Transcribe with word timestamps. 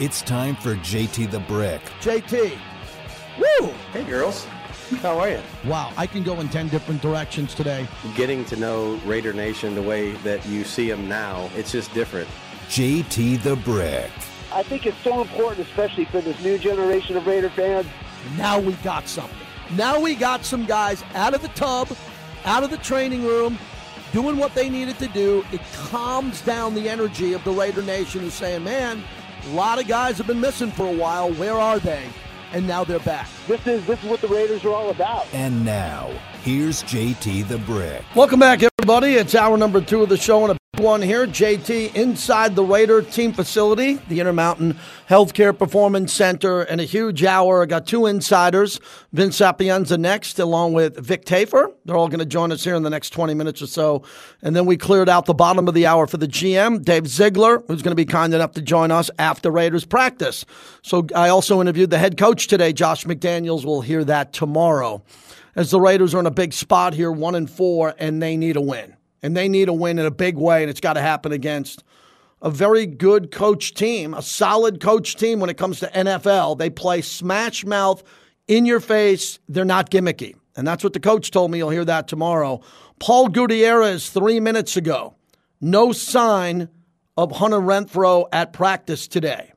It's 0.00 0.22
time 0.22 0.56
for 0.56 0.74
JT 0.74 1.30
the 1.30 1.38
Brick. 1.38 1.80
JT. 2.00 2.58
Woo! 3.38 3.68
Hey, 3.92 4.02
girls. 4.02 4.44
How 5.00 5.20
are 5.20 5.28
you? 5.28 5.40
Wow, 5.66 5.92
I 5.96 6.08
can 6.08 6.24
go 6.24 6.40
in 6.40 6.48
10 6.48 6.68
different 6.68 7.00
directions 7.00 7.54
today. 7.54 7.86
Getting 8.16 8.44
to 8.46 8.56
know 8.56 8.96
Raider 9.04 9.32
Nation 9.32 9.76
the 9.76 9.82
way 9.82 10.10
that 10.24 10.44
you 10.46 10.64
see 10.64 10.90
them 10.90 11.08
now, 11.08 11.48
it's 11.54 11.70
just 11.70 11.94
different. 11.94 12.28
JT 12.68 13.40
the 13.44 13.54
Brick. 13.54 14.10
I 14.52 14.64
think 14.64 14.84
it's 14.84 14.98
so 14.98 15.20
important, 15.22 15.64
especially 15.68 16.06
for 16.06 16.20
this 16.20 16.42
new 16.42 16.58
generation 16.58 17.16
of 17.16 17.24
Raider 17.28 17.50
fans. 17.50 17.86
Now 18.36 18.58
we 18.58 18.72
got 18.82 19.06
something. 19.06 19.38
Now 19.76 20.00
we 20.00 20.16
got 20.16 20.44
some 20.44 20.66
guys 20.66 21.04
out 21.14 21.34
of 21.34 21.42
the 21.42 21.48
tub, 21.48 21.88
out 22.46 22.64
of 22.64 22.70
the 22.70 22.78
training 22.78 23.24
room, 23.24 23.56
doing 24.12 24.38
what 24.38 24.56
they 24.56 24.68
needed 24.68 24.98
to 24.98 25.06
do. 25.06 25.44
It 25.52 25.60
calms 25.72 26.40
down 26.40 26.74
the 26.74 26.88
energy 26.88 27.32
of 27.32 27.44
the 27.44 27.52
Raider 27.52 27.82
Nation 27.82 28.22
who's 28.22 28.34
saying, 28.34 28.64
man, 28.64 29.00
a 29.46 29.50
lot 29.50 29.80
of 29.80 29.86
guys 29.86 30.18
have 30.18 30.26
been 30.26 30.40
missing 30.40 30.70
for 30.70 30.86
a 30.86 30.92
while. 30.92 31.32
Where 31.34 31.54
are 31.54 31.78
they? 31.78 32.08
And 32.52 32.66
now 32.66 32.84
they're 32.84 33.00
back. 33.00 33.28
This 33.48 33.66
is 33.66 33.84
this 33.86 34.02
is 34.02 34.08
what 34.08 34.20
the 34.20 34.28
Raiders 34.28 34.64
are 34.64 34.72
all 34.72 34.90
about. 34.90 35.26
And 35.32 35.64
now, 35.64 36.10
here's 36.42 36.82
JT 36.84 37.48
the 37.48 37.58
Brick. 37.58 38.02
Welcome 38.14 38.40
back, 38.40 38.62
everybody. 38.62 39.14
It's 39.14 39.34
hour 39.34 39.56
number 39.56 39.80
two 39.80 40.02
of 40.02 40.08
the 40.08 40.16
show, 40.16 40.42
and 40.44 40.52
a 40.52 40.54
big 40.54 40.60
one 40.78 41.02
here. 41.02 41.26
JT 41.26 41.94
inside 41.94 42.54
the 42.54 42.64
Raider 42.64 43.02
team 43.02 43.32
facility, 43.32 43.94
the 44.08 44.20
Intermountain 44.20 44.78
Healthcare 45.08 45.56
Performance 45.56 46.12
Center, 46.12 46.62
and 46.62 46.80
a 46.80 46.84
huge 46.84 47.24
hour. 47.24 47.62
I 47.62 47.66
got 47.66 47.86
two 47.86 48.06
insiders, 48.06 48.80
Vince 49.12 49.36
Sapienza 49.36 49.98
next, 49.98 50.38
along 50.38 50.72
with 50.72 50.96
Vic 50.96 51.24
Tafur. 51.24 51.72
They're 51.84 51.96
all 51.96 52.08
going 52.08 52.20
to 52.20 52.26
join 52.26 52.52
us 52.52 52.64
here 52.64 52.74
in 52.74 52.82
the 52.82 52.90
next 52.90 53.10
20 53.10 53.34
minutes 53.34 53.62
or 53.62 53.66
so. 53.66 54.02
And 54.42 54.54
then 54.54 54.66
we 54.66 54.76
cleared 54.76 55.08
out 55.08 55.26
the 55.26 55.34
bottom 55.34 55.68
of 55.68 55.74
the 55.74 55.86
hour 55.86 56.06
for 56.06 56.16
the 56.16 56.28
GM, 56.28 56.82
Dave 56.82 57.06
Ziegler, 57.06 57.60
who's 57.66 57.82
going 57.82 57.92
to 57.92 57.96
be 57.96 58.06
kind 58.06 58.34
enough 58.34 58.52
to 58.52 58.62
join 58.62 58.90
us 58.90 59.10
after 59.18 59.50
Raiders 59.50 59.84
practice. 59.84 60.44
So 60.82 61.06
I 61.14 61.28
also 61.28 61.60
interviewed 61.60 61.90
the 61.90 61.98
head 61.98 62.16
coach 62.16 62.46
today, 62.46 62.72
Josh 62.72 63.04
McDaniels. 63.04 63.64
We'll 63.64 63.80
hear 63.80 64.04
that 64.04 64.32
tomorrow 64.32 65.02
as 65.56 65.70
the 65.70 65.80
Raiders 65.80 66.14
are 66.14 66.20
in 66.20 66.26
a 66.26 66.30
big 66.30 66.52
spot 66.52 66.94
here, 66.94 67.12
one 67.12 67.34
and 67.34 67.50
four, 67.50 67.94
and 67.98 68.22
they 68.22 68.36
need 68.36 68.56
a 68.56 68.60
win. 68.60 68.96
And 69.24 69.36
they 69.36 69.48
need 69.48 69.68
a 69.68 69.72
win 69.72 69.98
in 69.98 70.06
a 70.06 70.12
big 70.12 70.36
way, 70.36 70.62
and 70.62 70.70
it's 70.70 70.80
got 70.80 70.92
to 70.92 71.00
happen 71.00 71.32
against 71.32 71.82
a 72.40 72.50
very 72.50 72.86
good 72.86 73.32
coach 73.32 73.74
team, 73.74 74.14
a 74.14 74.22
solid 74.22 74.80
coach 74.80 75.16
team 75.16 75.40
when 75.40 75.50
it 75.50 75.56
comes 75.56 75.80
to 75.80 75.86
NFL. 75.88 76.58
They 76.58 76.70
play 76.70 77.00
smash 77.00 77.64
mouth, 77.64 78.04
in 78.48 78.66
your 78.66 78.80
face. 78.80 79.38
They're 79.48 79.64
not 79.64 79.90
gimmicky. 79.90 80.34
And 80.56 80.66
that's 80.66 80.84
what 80.84 80.92
the 80.92 81.00
coach 81.00 81.30
told 81.30 81.50
me. 81.50 81.58
You'll 81.58 81.70
hear 81.70 81.84
that 81.84 82.08
tomorrow. 82.08 82.60
Paul 83.00 83.28
Gutierrez, 83.28 84.10
three 84.10 84.40
minutes 84.40 84.76
ago, 84.76 85.14
no 85.60 85.92
sign 85.92 86.68
of 87.16 87.32
Hunter 87.32 87.58
Renfrow 87.58 88.26
at 88.32 88.52
practice 88.52 89.08
today. 89.08 89.52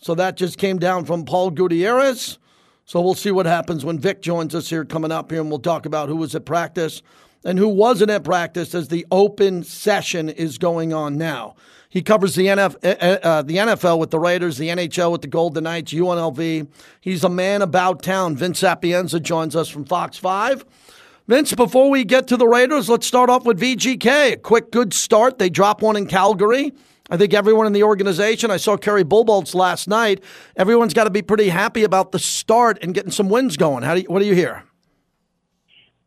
So 0.00 0.14
that 0.14 0.36
just 0.36 0.58
came 0.58 0.78
down 0.78 1.04
from 1.04 1.24
Paul 1.24 1.50
Gutierrez. 1.50 2.38
So 2.84 3.00
we'll 3.00 3.14
see 3.14 3.30
what 3.30 3.46
happens 3.46 3.84
when 3.84 3.98
Vic 3.98 4.22
joins 4.22 4.54
us 4.54 4.70
here 4.70 4.84
coming 4.84 5.12
up 5.12 5.30
here, 5.30 5.40
and 5.40 5.50
we'll 5.50 5.58
talk 5.58 5.86
about 5.86 6.08
who 6.08 6.16
was 6.16 6.34
at 6.34 6.46
practice 6.46 7.02
and 7.44 7.58
who 7.58 7.68
wasn't 7.68 8.10
at 8.10 8.24
practice 8.24 8.74
as 8.74 8.88
the 8.88 9.06
open 9.10 9.62
session 9.62 10.28
is 10.28 10.58
going 10.58 10.92
on 10.92 11.16
now. 11.16 11.54
He 11.90 12.02
covers 12.02 12.34
the, 12.34 12.46
NF, 12.46 12.76
uh, 12.84 13.26
uh, 13.26 13.42
the 13.42 13.56
NFL 13.56 13.98
with 13.98 14.10
the 14.10 14.18
Raiders, 14.18 14.58
the 14.58 14.68
NHL 14.68 15.10
with 15.10 15.22
the 15.22 15.28
Golden 15.28 15.64
Knights, 15.64 15.92
UNLV. 15.92 16.68
He's 17.00 17.24
a 17.24 17.30
man 17.30 17.62
about 17.62 18.02
town. 18.02 18.36
Vince 18.36 18.58
Sapienza 18.58 19.18
joins 19.20 19.56
us 19.56 19.68
from 19.68 19.86
Fox 19.86 20.18
5. 20.18 20.66
Vince, 21.28 21.54
before 21.54 21.90
we 21.90 22.04
get 22.04 22.26
to 22.28 22.36
the 22.36 22.46
Raiders, 22.46 22.90
let's 22.90 23.06
start 23.06 23.30
off 23.30 23.44
with 23.46 23.58
VGK. 23.58 24.32
A 24.32 24.36
quick, 24.36 24.70
good 24.70 24.92
start. 24.92 25.38
They 25.38 25.48
drop 25.48 25.80
one 25.80 25.96
in 25.96 26.06
Calgary. 26.06 26.72
I 27.10 27.16
think 27.16 27.32
everyone 27.32 27.66
in 27.66 27.72
the 27.72 27.84
organization, 27.84 28.50
I 28.50 28.58
saw 28.58 28.76
Kerry 28.76 29.04
Bubolz 29.04 29.54
last 29.54 29.88
night. 29.88 30.22
Everyone's 30.56 30.92
got 30.92 31.04
to 31.04 31.10
be 31.10 31.22
pretty 31.22 31.48
happy 31.48 31.84
about 31.84 32.12
the 32.12 32.18
start 32.18 32.78
and 32.82 32.92
getting 32.92 33.10
some 33.10 33.30
wins 33.30 33.56
going. 33.56 33.82
How 33.82 33.94
do 33.94 34.02
you, 34.02 34.06
what 34.08 34.18
do 34.18 34.26
you 34.26 34.34
hear? 34.34 34.67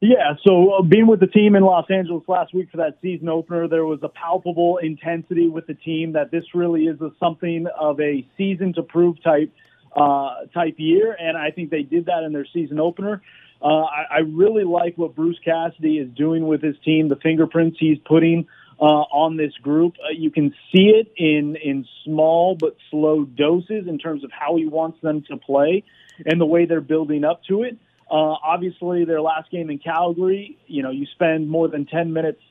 Yeah, 0.04 0.34
so 0.44 0.72
uh, 0.72 0.82
being 0.82 1.06
with 1.06 1.20
the 1.20 1.28
team 1.28 1.56
in 1.56 1.62
Los 1.62 1.86
Angeles 1.92 2.24
last 2.28 2.56
week 2.56 2.72
for 2.72 2.78
that 2.78 2.98
season 3.04 3.30
opener, 3.30 3.68
there 3.68 3.86
was 3.86 4.00
a 4.02 4.10
palpable 4.10 4.78
intensity 4.78 5.48
with 5.48 5.68
the 5.68 5.76
team 5.76 6.14
that 6.14 6.32
this 6.32 6.44
really 6.56 6.86
is 6.86 7.00
a, 7.02 7.12
something 7.20 7.68
of 7.80 8.00
a 8.00 8.28
season 8.36 8.74
to 8.74 8.82
prove 8.82 9.22
type 9.24 9.54
uh, 9.96 10.46
type 10.56 10.76
year, 10.78 11.16
and 11.20 11.38
I 11.38 11.52
think 11.52 11.70
they 11.70 11.84
did 11.84 12.08
that 12.08 12.24
in 12.24 12.34
their 12.34 12.48
season 12.52 12.80
opener. 12.80 13.22
Uh, 13.62 13.84
I, 13.84 14.06
I 14.10 14.18
really 14.20 14.64
like 14.64 14.98
what 14.98 15.16
Bruce 15.16 15.38
Cassidy 15.46 16.00
is 16.00 16.10
doing 16.16 16.48
with 16.48 16.64
his 16.64 16.76
team, 16.84 17.08
the 17.08 17.18
fingerprints 17.18 17.78
he's 17.80 18.00
putting 18.00 18.48
uh, 18.80 18.84
on 18.84 19.38
this 19.38 19.54
group. 19.62 19.98
Uh, 20.04 20.14
you 20.18 20.32
can 20.32 20.56
see 20.72 20.94
it 20.96 21.14
in 21.16 21.56
in 21.58 21.86
small 22.06 22.56
but 22.56 22.76
slow 22.90 23.24
doses 23.24 23.86
in 23.88 24.00
terms 24.00 24.24
of 24.24 24.32
how 24.32 24.56
he 24.56 24.66
wants 24.66 25.00
them 25.02 25.22
to 25.30 25.38
play 25.38 25.84
and 26.26 26.42
the 26.42 26.46
way 26.46 26.66
they're 26.66 26.82
building 26.82 27.24
up 27.24 27.44
to 27.50 27.62
it. 27.62 27.78
Uh, 28.12 28.36
obviously, 28.44 29.06
their 29.06 29.22
last 29.22 29.50
game 29.52 29.70
in 29.70 29.80
Calgary, 29.80 30.58
you 30.68 30.84
know, 30.84 30.92
you 30.92 31.06
spend 31.14 31.50
more 31.50 31.70
than 31.70 31.86
10 31.86 32.12
minutes 32.12 32.42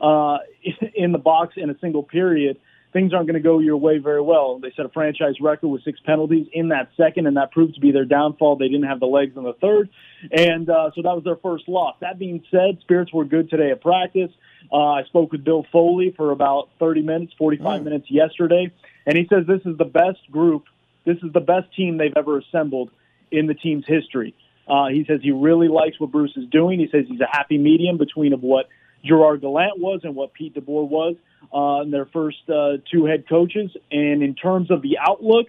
uh, 0.00 0.38
in 0.94 1.12
the 1.12 1.18
box 1.18 1.54
in 1.58 1.68
a 1.68 1.78
single 1.78 2.02
period. 2.02 2.58
Things 2.94 3.12
aren't 3.12 3.26
going 3.26 3.40
to 3.40 3.46
go 3.46 3.58
your 3.58 3.76
way 3.76 3.98
very 3.98 4.22
well. 4.22 4.58
They 4.58 4.72
set 4.74 4.86
a 4.86 4.88
franchise 4.88 5.34
record 5.38 5.68
with 5.68 5.84
six 5.84 6.00
penalties 6.04 6.46
in 6.54 6.68
that 6.68 6.88
second, 6.96 7.26
and 7.26 7.36
that 7.36 7.52
proved 7.52 7.74
to 7.74 7.80
be 7.80 7.92
their 7.92 8.06
downfall. 8.06 8.56
They 8.56 8.68
didn't 8.68 8.88
have 8.88 8.98
the 8.98 9.06
legs 9.06 9.36
in 9.36 9.44
the 9.44 9.52
third, 9.52 9.90
and 10.32 10.68
uh, 10.68 10.90
so 10.96 11.02
that 11.02 11.14
was 11.14 11.22
their 11.22 11.36
first 11.36 11.68
loss. 11.68 11.96
That 12.00 12.18
being 12.18 12.42
said, 12.50 12.78
spirits 12.80 13.12
were 13.12 13.26
good 13.26 13.50
today 13.50 13.70
at 13.70 13.82
practice. 13.82 14.30
Uh, 14.72 14.76
I 14.76 15.04
spoke 15.04 15.30
with 15.30 15.44
Bill 15.44 15.64
Foley 15.70 16.14
for 16.16 16.32
about 16.32 16.70
30 16.80 17.02
minutes, 17.02 17.32
45 17.38 17.80
mm. 17.80 17.84
minutes 17.84 18.06
yesterday, 18.10 18.72
and 19.06 19.16
he 19.16 19.26
says 19.28 19.46
this 19.46 19.60
is 19.66 19.76
the 19.76 19.84
best 19.84 20.28
group, 20.32 20.64
this 21.04 21.18
is 21.22 21.32
the 21.32 21.40
best 21.40 21.72
team 21.76 21.98
they've 21.98 22.16
ever 22.16 22.38
assembled 22.38 22.90
in 23.30 23.46
the 23.46 23.54
team's 23.54 23.84
history. 23.86 24.34
Uh, 24.68 24.88
he 24.88 25.04
says 25.06 25.20
he 25.22 25.32
really 25.32 25.68
likes 25.68 25.98
what 25.98 26.10
Bruce 26.10 26.36
is 26.36 26.48
doing. 26.50 26.78
He 26.78 26.88
says 26.90 27.04
he's 27.08 27.20
a 27.20 27.28
happy 27.30 27.58
medium 27.58 27.98
between 27.98 28.32
of 28.32 28.42
what 28.42 28.68
Gerard 29.04 29.40
Gallant 29.40 29.78
was 29.78 30.00
and 30.04 30.14
what 30.14 30.32
Pete 30.32 30.54
DeBoer 30.54 30.88
was 30.88 31.16
uh, 31.54 31.82
in 31.82 31.90
their 31.90 32.06
first 32.06 32.48
uh, 32.48 32.76
two 32.90 33.06
head 33.06 33.28
coaches. 33.28 33.70
And 33.90 34.22
in 34.22 34.34
terms 34.34 34.70
of 34.70 34.82
the 34.82 34.98
outlook, 34.98 35.46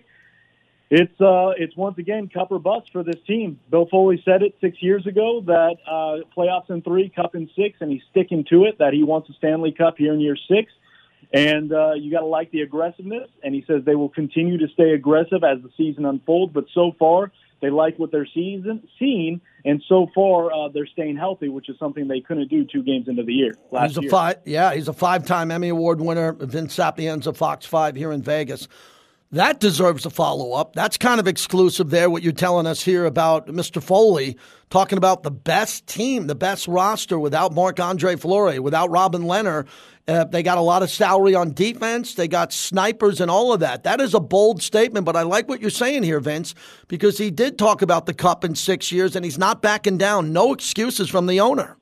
it's 0.89 1.21
uh, 1.21 1.51
it's 1.57 1.75
once 1.77 1.97
again 1.99 2.27
cup 2.27 2.51
or 2.51 2.59
bust 2.59 2.91
for 2.91 3.01
this 3.01 3.15
team. 3.25 3.59
Bill 3.69 3.87
Foley 3.89 4.21
said 4.25 4.43
it 4.43 4.57
six 4.59 4.81
years 4.81 5.07
ago 5.07 5.41
that 5.45 5.77
uh, 5.87 6.27
playoffs 6.37 6.69
in 6.69 6.81
three, 6.81 7.07
cup 7.09 7.33
in 7.33 7.49
six, 7.55 7.77
and 7.79 7.89
he's 7.89 8.01
sticking 8.11 8.43
to 8.49 8.65
it. 8.65 8.77
That 8.79 8.93
he 8.93 9.03
wants 9.03 9.29
a 9.29 9.33
Stanley 9.33 9.71
Cup 9.71 9.97
here 9.97 10.13
in 10.13 10.19
year 10.19 10.37
six. 10.49 10.71
And 11.33 11.71
uh, 11.71 11.93
you 11.93 12.11
got 12.11 12.19
to 12.19 12.25
like 12.25 12.51
the 12.51 12.59
aggressiveness. 12.59 13.29
And 13.41 13.55
he 13.55 13.63
says 13.65 13.83
they 13.85 13.95
will 13.95 14.09
continue 14.09 14.57
to 14.57 14.67
stay 14.73 14.91
aggressive 14.91 15.45
as 15.45 15.61
the 15.61 15.69
season 15.77 16.05
unfolds. 16.05 16.51
But 16.53 16.65
so 16.73 16.91
far, 16.99 17.31
they 17.61 17.69
like 17.69 17.97
what 17.97 18.11
they're 18.11 18.27
season, 18.33 18.87
seeing, 18.97 19.41
and 19.65 19.81
so 19.87 20.07
far 20.13 20.51
uh, 20.51 20.69
they're 20.73 20.87
staying 20.87 21.17
healthy, 21.17 21.47
which 21.47 21.69
is 21.69 21.77
something 21.79 22.07
they 22.07 22.21
couldn't 22.21 22.49
do 22.49 22.65
two 22.65 22.83
games 22.83 23.07
into 23.07 23.23
the 23.23 23.33
year 23.33 23.55
last 23.71 23.89
he's 23.89 23.97
a 23.97 24.01
year. 24.01 24.11
Five, 24.11 24.37
yeah, 24.45 24.73
he's 24.73 24.87
a 24.87 24.93
five-time 24.93 25.51
Emmy 25.51 25.69
Award 25.69 26.01
winner, 26.01 26.33
Vince 26.33 26.73
Sapienza, 26.73 27.33
Fox 27.33 27.65
5 27.65 27.95
here 27.95 28.11
in 28.11 28.21
Vegas. 28.21 28.67
That 29.33 29.61
deserves 29.61 30.05
a 30.05 30.09
follow 30.09 30.51
up. 30.51 30.73
That's 30.73 30.97
kind 30.97 31.17
of 31.17 31.25
exclusive 31.25 31.89
there, 31.89 32.09
what 32.09 32.21
you're 32.21 32.33
telling 32.33 32.67
us 32.67 32.83
here 32.83 33.05
about 33.05 33.47
Mr. 33.47 33.81
Foley, 33.81 34.35
talking 34.69 34.97
about 34.97 35.23
the 35.23 35.31
best 35.31 35.87
team, 35.87 36.27
the 36.27 36.35
best 36.35 36.67
roster 36.67 37.17
without 37.17 37.53
Marc 37.53 37.79
Andre 37.79 38.17
Fleury, 38.17 38.59
without 38.59 38.89
Robin 38.89 39.21
Lehner. 39.21 39.67
Uh, 40.05 40.25
they 40.25 40.43
got 40.43 40.57
a 40.57 40.61
lot 40.61 40.83
of 40.83 40.89
salary 40.89 41.33
on 41.33 41.53
defense. 41.53 42.15
They 42.15 42.27
got 42.27 42.51
snipers 42.51 43.21
and 43.21 43.31
all 43.31 43.53
of 43.53 43.61
that. 43.61 43.83
That 43.83 44.01
is 44.01 44.13
a 44.13 44.19
bold 44.19 44.61
statement, 44.61 45.05
but 45.05 45.15
I 45.15 45.21
like 45.21 45.47
what 45.47 45.61
you're 45.61 45.69
saying 45.69 46.03
here, 46.03 46.19
Vince, 46.19 46.53
because 46.89 47.17
he 47.17 47.31
did 47.31 47.57
talk 47.57 47.81
about 47.81 48.07
the 48.07 48.13
cup 48.13 48.43
in 48.43 48.55
six 48.55 48.91
years 48.91 49.15
and 49.15 49.23
he's 49.23 49.37
not 49.37 49.61
backing 49.61 49.97
down. 49.97 50.33
No 50.33 50.51
excuses 50.51 51.09
from 51.09 51.27
the 51.27 51.39
owner. 51.39 51.77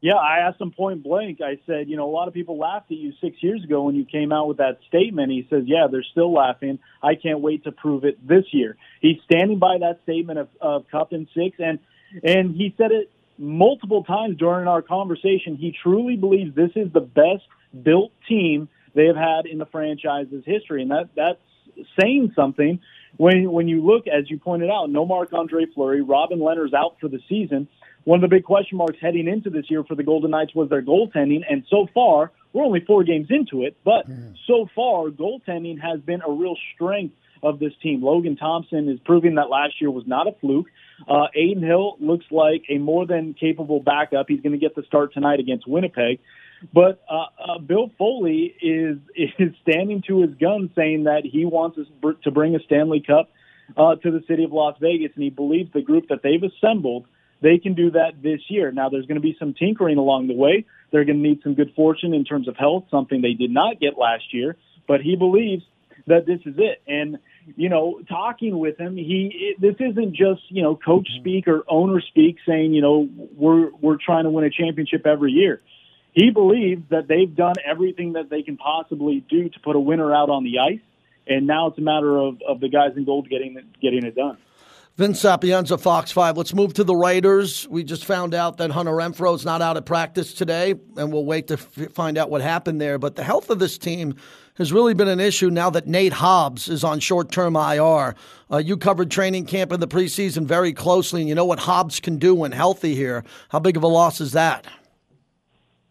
Yeah, 0.00 0.14
I 0.14 0.38
asked 0.48 0.60
him 0.60 0.70
point 0.70 1.02
blank. 1.02 1.40
I 1.42 1.58
said, 1.66 1.88
you 1.88 1.96
know, 1.96 2.08
a 2.08 2.10
lot 2.10 2.26
of 2.26 2.32
people 2.32 2.56
laughed 2.56 2.90
at 2.90 2.96
you 2.96 3.12
six 3.20 3.42
years 3.42 3.62
ago 3.62 3.82
when 3.82 3.94
you 3.94 4.06
came 4.06 4.32
out 4.32 4.48
with 4.48 4.56
that 4.56 4.78
statement. 4.88 5.30
He 5.30 5.46
says, 5.50 5.64
yeah, 5.66 5.88
they're 5.90 6.02
still 6.02 6.32
laughing. 6.32 6.78
I 7.02 7.16
can't 7.16 7.40
wait 7.40 7.64
to 7.64 7.72
prove 7.72 8.04
it 8.04 8.26
this 8.26 8.44
year. 8.52 8.76
He's 9.02 9.18
standing 9.24 9.58
by 9.58 9.78
that 9.78 10.00
statement 10.04 10.38
of, 10.38 10.48
of 10.60 10.88
cup 10.88 11.12
in 11.12 11.28
six, 11.34 11.58
and 11.58 11.78
and 12.24 12.54
he 12.54 12.74
said 12.78 12.92
it 12.92 13.10
multiple 13.38 14.02
times 14.04 14.36
during 14.38 14.66
our 14.66 14.82
conversation. 14.82 15.56
He 15.56 15.76
truly 15.82 16.16
believes 16.16 16.54
this 16.54 16.72
is 16.76 16.92
the 16.92 17.00
best 17.00 17.44
built 17.82 18.12
team 18.26 18.68
they 18.94 19.06
have 19.06 19.16
had 19.16 19.46
in 19.46 19.58
the 19.58 19.66
franchise's 19.66 20.44
history, 20.46 20.82
and 20.82 20.90
that 20.90 21.10
that's 21.14 21.40
saying 22.00 22.32
something. 22.34 22.80
When 23.16 23.50
when 23.50 23.68
you 23.68 23.84
look, 23.84 24.06
as 24.06 24.30
you 24.30 24.38
pointed 24.38 24.70
out, 24.70 24.88
no 24.88 25.04
Marc 25.04 25.32
Andre 25.32 25.66
Fleury, 25.74 26.00
Robin 26.00 26.38
Lehner's 26.38 26.72
out 26.72 26.96
for 27.00 27.08
the 27.08 27.20
season. 27.28 27.68
One 28.04 28.22
of 28.22 28.28
the 28.28 28.34
big 28.34 28.44
question 28.44 28.78
marks 28.78 28.98
heading 29.00 29.28
into 29.28 29.50
this 29.50 29.70
year 29.70 29.84
for 29.84 29.94
the 29.94 30.02
Golden 30.02 30.30
Knights 30.30 30.54
was 30.54 30.70
their 30.70 30.82
goaltending, 30.82 31.42
and 31.48 31.64
so 31.68 31.86
far 31.92 32.32
we're 32.52 32.64
only 32.64 32.80
four 32.80 33.04
games 33.04 33.28
into 33.30 33.64
it, 33.64 33.76
but 33.84 34.08
mm. 34.08 34.34
so 34.46 34.68
far 34.74 35.08
goaltending 35.08 35.80
has 35.80 36.00
been 36.00 36.22
a 36.26 36.30
real 36.30 36.56
strength 36.74 37.14
of 37.42 37.58
this 37.58 37.72
team. 37.82 38.02
Logan 38.02 38.36
Thompson 38.36 38.88
is 38.88 38.98
proving 39.04 39.36
that 39.36 39.48
last 39.48 39.80
year 39.80 39.90
was 39.90 40.06
not 40.06 40.26
a 40.26 40.32
fluke. 40.40 40.66
Uh, 41.08 41.26
Adin 41.34 41.62
Hill 41.62 41.96
looks 42.00 42.26
like 42.30 42.64
a 42.68 42.78
more 42.78 43.06
than 43.06 43.34
capable 43.34 43.80
backup. 43.80 44.26
He's 44.28 44.40
going 44.40 44.52
to 44.52 44.58
get 44.58 44.74
the 44.74 44.82
start 44.82 45.14
tonight 45.14 45.40
against 45.40 45.66
Winnipeg. 45.66 46.20
But 46.74 47.02
uh, 47.08 47.26
uh, 47.42 47.58
Bill 47.58 47.90
Foley 47.96 48.54
is 48.60 48.98
is 49.14 49.54
standing 49.62 50.02
to 50.08 50.22
his 50.22 50.34
gun, 50.34 50.70
saying 50.76 51.04
that 51.04 51.22
he 51.24 51.44
wants 51.44 51.78
to 52.24 52.30
bring 52.30 52.54
a 52.54 52.60
Stanley 52.60 53.02
Cup 53.06 53.30
uh, 53.76 53.94
to 53.96 54.10
the 54.10 54.22
city 54.28 54.44
of 54.44 54.52
Las 54.52 54.76
Vegas, 54.80 55.12
and 55.14 55.24
he 55.24 55.30
believes 55.30 55.72
the 55.72 55.80
group 55.80 56.08
that 56.08 56.22
they've 56.22 56.42
assembled 56.42 57.06
they 57.42 57.58
can 57.58 57.74
do 57.74 57.90
that 57.92 58.22
this 58.22 58.40
year. 58.48 58.70
Now, 58.70 58.88
there's 58.88 59.06
going 59.06 59.20
to 59.20 59.22
be 59.22 59.36
some 59.38 59.54
tinkering 59.54 59.98
along 59.98 60.28
the 60.28 60.34
way. 60.34 60.66
They're 60.90 61.04
going 61.04 61.22
to 61.22 61.28
need 61.28 61.40
some 61.42 61.54
good 61.54 61.72
fortune 61.74 62.14
in 62.14 62.24
terms 62.24 62.48
of 62.48 62.56
health, 62.56 62.84
something 62.90 63.22
they 63.22 63.34
did 63.34 63.50
not 63.50 63.80
get 63.80 63.98
last 63.98 64.34
year. 64.34 64.56
But 64.86 65.00
he 65.00 65.16
believes 65.16 65.62
that 66.06 66.26
this 66.26 66.40
is 66.44 66.54
it. 66.58 66.82
And 66.86 67.18
you 67.56 67.68
know, 67.68 68.00
talking 68.08 68.58
with 68.58 68.78
him, 68.78 68.96
he 68.96 69.54
it, 69.56 69.60
this 69.60 69.76
isn't 69.80 70.14
just 70.14 70.42
you 70.48 70.62
know 70.62 70.76
coach 70.76 71.08
mm-hmm. 71.10 71.20
speak 71.20 71.48
or 71.48 71.64
owner 71.68 72.00
speak 72.00 72.36
saying 72.46 72.74
you 72.74 72.82
know 72.82 73.08
we're 73.36 73.70
we're 73.80 73.96
trying 73.96 74.24
to 74.24 74.30
win 74.30 74.44
a 74.44 74.50
championship 74.50 75.06
every 75.06 75.32
year. 75.32 75.60
He 76.12 76.30
believes 76.30 76.82
that 76.90 77.06
they've 77.06 77.34
done 77.34 77.54
everything 77.64 78.14
that 78.14 78.30
they 78.30 78.42
can 78.42 78.56
possibly 78.56 79.24
do 79.30 79.48
to 79.48 79.60
put 79.60 79.76
a 79.76 79.80
winner 79.80 80.14
out 80.14 80.28
on 80.28 80.44
the 80.44 80.58
ice, 80.58 80.80
and 81.26 81.46
now 81.46 81.68
it's 81.68 81.78
a 81.78 81.82
matter 81.82 82.16
of, 82.16 82.38
of 82.46 82.60
the 82.60 82.68
guys 82.68 82.96
in 82.96 83.04
gold 83.04 83.28
getting 83.28 83.56
getting 83.80 84.04
it 84.04 84.14
done. 84.14 84.36
Vince 85.00 85.18
Sapienza, 85.18 85.78
Fox 85.78 86.12
5. 86.12 86.36
Let's 86.36 86.52
move 86.52 86.74
to 86.74 86.84
the 86.84 86.94
Raiders. 86.94 87.66
We 87.70 87.84
just 87.84 88.04
found 88.04 88.34
out 88.34 88.58
that 88.58 88.70
Hunter 88.70 88.90
Renfrow 88.90 89.34
is 89.34 89.46
not 89.46 89.62
out 89.62 89.78
at 89.78 89.86
practice 89.86 90.34
today, 90.34 90.74
and 90.98 91.10
we'll 91.10 91.24
wait 91.24 91.46
to 91.46 91.54
f- 91.54 91.90
find 91.92 92.18
out 92.18 92.28
what 92.28 92.42
happened 92.42 92.82
there. 92.82 92.98
But 92.98 93.16
the 93.16 93.24
health 93.24 93.48
of 93.48 93.58
this 93.58 93.78
team 93.78 94.14
has 94.58 94.74
really 94.74 94.92
been 94.92 95.08
an 95.08 95.18
issue 95.18 95.48
now 95.48 95.70
that 95.70 95.86
Nate 95.86 96.12
Hobbs 96.12 96.68
is 96.68 96.84
on 96.84 97.00
short 97.00 97.32
term 97.32 97.56
IR. 97.56 98.14
Uh, 98.52 98.58
you 98.58 98.76
covered 98.76 99.10
training 99.10 99.46
camp 99.46 99.72
in 99.72 99.80
the 99.80 99.88
preseason 99.88 100.44
very 100.44 100.74
closely, 100.74 101.22
and 101.22 101.30
you 101.30 101.34
know 101.34 101.46
what 101.46 101.60
Hobbs 101.60 101.98
can 101.98 102.18
do 102.18 102.34
when 102.34 102.52
healthy 102.52 102.94
here. 102.94 103.24
How 103.48 103.58
big 103.58 103.78
of 103.78 103.82
a 103.82 103.88
loss 103.88 104.20
is 104.20 104.32
that? 104.32 104.66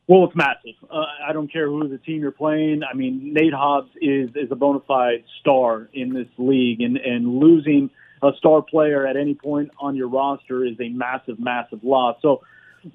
Well, 0.05 0.25
it's 0.25 0.35
massive. 0.35 0.75
Uh, 0.87 1.05
I 1.27 1.33
don't 1.33 1.51
care 1.51 1.67
who 1.67 1.87
the 1.87 1.97
team 1.97 2.21
you're 2.21 2.31
playing. 2.31 2.81
I 2.83 2.95
mean, 2.95 3.33
Nate 3.33 3.53
Hobbs 3.53 3.89
is 3.99 4.29
is 4.35 4.51
a 4.51 4.55
bona 4.55 4.81
fide 4.87 5.23
star 5.39 5.89
in 5.93 6.13
this 6.13 6.27
league, 6.37 6.81
and 6.81 6.97
and 6.97 7.39
losing 7.39 7.89
a 8.21 8.31
star 8.37 8.61
player 8.61 9.07
at 9.07 9.17
any 9.17 9.33
point 9.33 9.71
on 9.79 9.95
your 9.95 10.09
roster 10.09 10.65
is 10.65 10.75
a 10.79 10.89
massive, 10.89 11.39
massive 11.39 11.83
loss. 11.83 12.17
So 12.21 12.41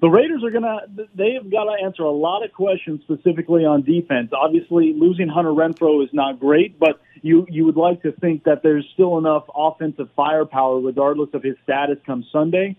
the 0.01 0.07
Raiders 0.07 0.43
are 0.43 0.49
going 0.49 0.63
to, 0.63 1.07
they 1.15 1.33
have 1.33 1.51
got 1.51 1.65
to 1.65 1.83
answer 1.83 2.03
a 2.03 2.11
lot 2.11 2.43
of 2.43 2.51
questions 2.53 3.01
specifically 3.03 3.65
on 3.65 3.83
defense. 3.83 4.31
Obviously, 4.33 4.93
losing 4.93 5.27
Hunter 5.27 5.51
Renfrow 5.51 6.03
is 6.03 6.09
not 6.13 6.39
great, 6.39 6.79
but 6.79 6.99
you, 7.21 7.45
you 7.49 7.65
would 7.65 7.77
like 7.77 8.01
to 8.03 8.11
think 8.11 8.43
that 8.45 8.61
there's 8.63 8.85
still 8.93 9.17
enough 9.17 9.43
offensive 9.55 10.09
firepower, 10.15 10.79
regardless 10.79 11.29
of 11.33 11.43
his 11.43 11.55
status 11.63 11.97
come 12.05 12.25
Sunday, 12.31 12.75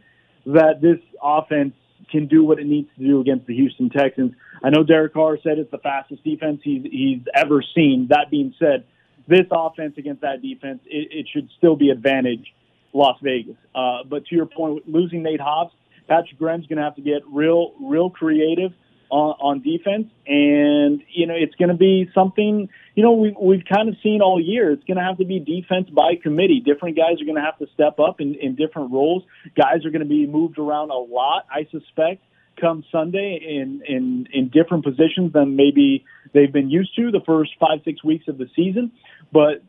that 0.46 0.80
this 0.80 0.98
offense 1.22 1.74
can 2.10 2.26
do 2.26 2.44
what 2.44 2.58
it 2.58 2.66
needs 2.66 2.88
to 2.98 3.04
do 3.04 3.20
against 3.20 3.46
the 3.46 3.54
Houston 3.54 3.90
Texans. 3.90 4.32
I 4.62 4.70
know 4.70 4.84
Derek 4.84 5.14
Carr 5.14 5.38
said 5.42 5.58
it's 5.58 5.70
the 5.70 5.78
fastest 5.78 6.22
defense 6.24 6.60
he's, 6.62 6.82
he's 6.90 7.20
ever 7.34 7.62
seen. 7.74 8.08
That 8.10 8.30
being 8.30 8.54
said, 8.58 8.84
this 9.28 9.46
offense 9.50 9.94
against 9.98 10.22
that 10.22 10.42
defense, 10.42 10.80
it, 10.86 11.08
it 11.10 11.26
should 11.32 11.48
still 11.58 11.76
be 11.76 11.90
advantage 11.90 12.54
Las 12.92 13.18
Vegas. 13.22 13.56
Uh, 13.74 14.04
but 14.08 14.26
to 14.26 14.34
your 14.34 14.46
point, 14.46 14.88
losing 14.88 15.22
Nate 15.22 15.40
Hobbs, 15.40 15.72
Patrick 16.08 16.38
Graham's 16.38 16.66
going 16.66 16.78
to 16.78 16.84
have 16.84 16.96
to 16.96 17.02
get 17.02 17.22
real, 17.30 17.72
real 17.80 18.10
creative 18.10 18.72
on, 19.10 19.34
on 19.40 19.62
defense, 19.62 20.10
and 20.26 21.00
you 21.08 21.26
know 21.26 21.34
it's 21.36 21.54
going 21.54 21.68
to 21.68 21.76
be 21.76 22.10
something. 22.14 22.68
You 22.94 23.02
know 23.02 23.12
we, 23.12 23.36
we've 23.40 23.64
kind 23.64 23.88
of 23.88 23.96
seen 24.02 24.20
all 24.20 24.40
year. 24.40 24.72
It's 24.72 24.84
going 24.84 24.96
to 24.96 25.04
have 25.04 25.18
to 25.18 25.24
be 25.24 25.38
defense 25.38 25.88
by 25.90 26.14
committee. 26.20 26.60
Different 26.64 26.96
guys 26.96 27.20
are 27.20 27.24
going 27.24 27.36
to 27.36 27.42
have 27.42 27.58
to 27.58 27.66
step 27.74 28.00
up 28.00 28.20
in, 28.20 28.34
in 28.34 28.56
different 28.56 28.92
roles. 28.92 29.22
Guys 29.56 29.84
are 29.84 29.90
going 29.90 30.02
to 30.02 30.08
be 30.08 30.26
moved 30.26 30.58
around 30.58 30.90
a 30.90 30.98
lot, 30.98 31.46
I 31.50 31.68
suspect 31.70 32.22
come 32.60 32.84
Sunday 32.90 33.38
in, 33.42 33.82
in, 33.86 34.28
in 34.32 34.48
different 34.48 34.84
positions 34.84 35.32
than 35.32 35.56
maybe 35.56 36.04
they've 36.32 36.52
been 36.52 36.70
used 36.70 36.94
to 36.96 37.10
the 37.10 37.20
first 37.26 37.52
five, 37.58 37.80
six 37.84 38.02
weeks 38.02 38.28
of 38.28 38.38
the 38.38 38.48
season. 38.54 38.92
But 39.32 39.62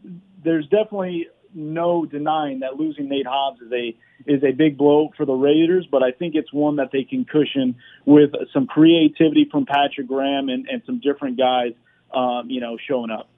there's 0.44 0.66
definitely 0.66 1.28
no 1.54 2.06
denying 2.06 2.60
that 2.60 2.76
losing 2.76 3.10
Nate 3.10 3.26
Hobbs 3.26 3.62
is 3.62 3.72
a 3.72 3.96
is 4.26 4.44
a 4.44 4.52
big 4.52 4.78
blow 4.78 5.12
for 5.16 5.26
the 5.26 5.34
Raiders, 5.34 5.88
but 5.90 6.04
I 6.04 6.12
think 6.12 6.36
it's 6.36 6.52
one 6.52 6.78
that 6.78 6.90
they 6.92 7.04
can 7.04 7.24
cushion 7.24 7.76
with 8.06 8.32
some 8.54 8.68
creativity 8.68 9.48
from 9.50 9.66
Patrick 9.66 10.08
Graham 10.08 10.50
and, 10.50 10.68
and 10.68 10.82
some 10.86 11.00
different 11.00 11.38
guys, 11.38 11.74
um, 12.14 12.50
you 12.50 12.60
know, 12.60 12.78
showing 12.88 13.12
up. 13.12 13.30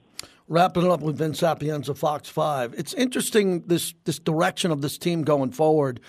Wrapping 0.48 0.84
it 0.84 0.90
up 0.90 1.00
with 1.00 1.16
Vince 1.16 1.38
Sapienza, 1.38 1.94
Fox 1.94 2.28
Five. 2.28 2.74
It's 2.76 2.92
interesting 2.94 3.62
this 3.66 3.94
this 4.04 4.18
direction 4.18 4.70
of 4.70 4.82
this 4.82 4.98
team 4.98 5.22
going 5.22 5.52
forward 5.52 6.00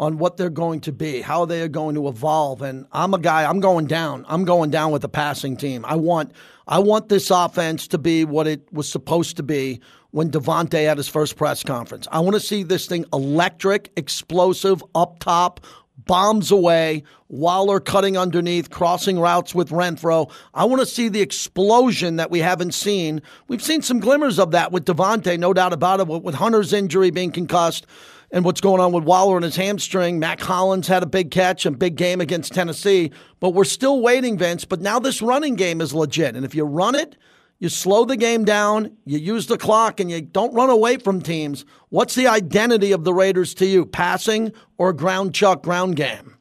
on 0.00 0.16
what 0.16 0.38
they're 0.38 0.48
going 0.48 0.80
to 0.80 0.92
be, 0.92 1.20
how 1.20 1.44
they 1.44 1.60
are 1.60 1.68
going 1.68 1.94
to 1.94 2.08
evolve. 2.08 2.62
And 2.62 2.86
I'm 2.90 3.12
a 3.12 3.18
guy, 3.18 3.44
I'm 3.44 3.60
going 3.60 3.86
down. 3.86 4.24
I'm 4.28 4.46
going 4.46 4.70
down 4.70 4.92
with 4.92 5.02
the 5.02 5.10
passing 5.10 5.56
team. 5.56 5.84
I 5.84 5.94
want 5.94 6.32
I 6.66 6.78
want 6.78 7.08
this 7.10 7.30
offense 7.30 7.86
to 7.88 7.98
be 7.98 8.24
what 8.24 8.46
it 8.46 8.72
was 8.72 8.88
supposed 8.88 9.36
to 9.36 9.42
be 9.42 9.80
when 10.12 10.30
Davante 10.30 10.86
had 10.86 10.96
his 10.96 11.08
first 11.08 11.36
press 11.36 11.62
conference. 11.62 12.08
I 12.10 12.20
want 12.20 12.34
to 12.34 12.40
see 12.40 12.62
this 12.62 12.86
thing 12.86 13.04
electric, 13.12 13.92
explosive, 13.96 14.82
up 14.94 15.18
top, 15.18 15.60
bombs 16.06 16.50
away, 16.50 17.02
Waller 17.28 17.78
cutting 17.78 18.16
underneath, 18.16 18.70
crossing 18.70 19.20
routes 19.20 19.54
with 19.54 19.68
Renfrow. 19.68 20.32
I 20.54 20.64
want 20.64 20.80
to 20.80 20.86
see 20.86 21.08
the 21.08 21.20
explosion 21.20 22.16
that 22.16 22.30
we 22.30 22.38
haven't 22.38 22.72
seen. 22.72 23.20
We've 23.48 23.62
seen 23.62 23.82
some 23.82 24.00
glimmers 24.00 24.38
of 24.38 24.52
that 24.52 24.72
with 24.72 24.86
Davante, 24.86 25.38
no 25.38 25.52
doubt 25.52 25.72
about 25.72 26.00
it, 26.00 26.06
with 26.08 26.34
Hunter's 26.34 26.72
injury 26.72 27.10
being 27.10 27.32
concussed 27.32 27.86
and 28.32 28.44
what's 28.44 28.60
going 28.60 28.80
on 28.80 28.92
with 28.92 29.04
Waller 29.04 29.36
and 29.36 29.44
his 29.44 29.56
hamstring. 29.56 30.18
Mack 30.18 30.40
Hollins 30.40 30.88
had 30.88 31.02
a 31.02 31.06
big 31.06 31.30
catch 31.30 31.66
and 31.66 31.78
big 31.78 31.96
game 31.96 32.20
against 32.20 32.52
Tennessee, 32.52 33.10
but 33.40 33.50
we're 33.50 33.64
still 33.64 34.00
waiting, 34.00 34.38
Vince. 34.38 34.64
But 34.64 34.80
now 34.80 34.98
this 34.98 35.22
running 35.22 35.56
game 35.56 35.80
is 35.80 35.94
legit. 35.94 36.36
And 36.36 36.44
if 36.44 36.54
you 36.54 36.64
run 36.64 36.94
it, 36.94 37.16
you 37.58 37.68
slow 37.68 38.06
the 38.06 38.16
game 38.16 38.44
down, 38.44 38.96
you 39.04 39.18
use 39.18 39.46
the 39.46 39.58
clock, 39.58 40.00
and 40.00 40.10
you 40.10 40.22
don't 40.22 40.54
run 40.54 40.70
away 40.70 40.96
from 40.96 41.20
teams. 41.20 41.66
What's 41.90 42.14
the 42.14 42.26
identity 42.26 42.92
of 42.92 43.04
the 43.04 43.12
Raiders 43.12 43.52
to 43.54 43.66
you, 43.66 43.84
passing 43.84 44.52
or 44.78 44.94
ground 44.94 45.34
chuck, 45.34 45.62
ground 45.62 45.96
game? 45.96 46.36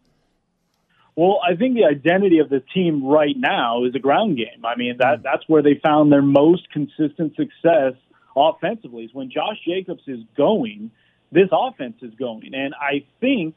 Well, 1.18 1.42
I 1.46 1.58
think 1.58 1.76
the 1.76 1.84
identity 1.84 2.40
of 2.40 2.48
the 2.48 2.64
team 2.74 3.04
right 3.04 3.36
now 3.36 3.84
is 3.84 3.94
a 3.94 4.00
ground 4.00 4.38
game. 4.38 4.64
I 4.64 4.78
mean, 4.78 4.96
that 5.00 5.22
that's 5.22 5.44
where 5.48 5.62
they 5.62 5.78
found 5.84 6.10
their 6.10 6.22
most 6.22 6.72
consistent 6.72 7.36
success 7.36 7.96
offensively. 8.38 9.04
Is 9.04 9.14
when 9.14 9.30
Josh 9.30 9.58
Jacobs 9.68 10.04
is 10.08 10.20
going, 10.38 10.92
this 11.32 11.50
offense 11.52 11.98
is 12.02 12.14
going. 12.16 12.54
And 12.54 12.74
I 12.74 13.06
think, 13.20 13.56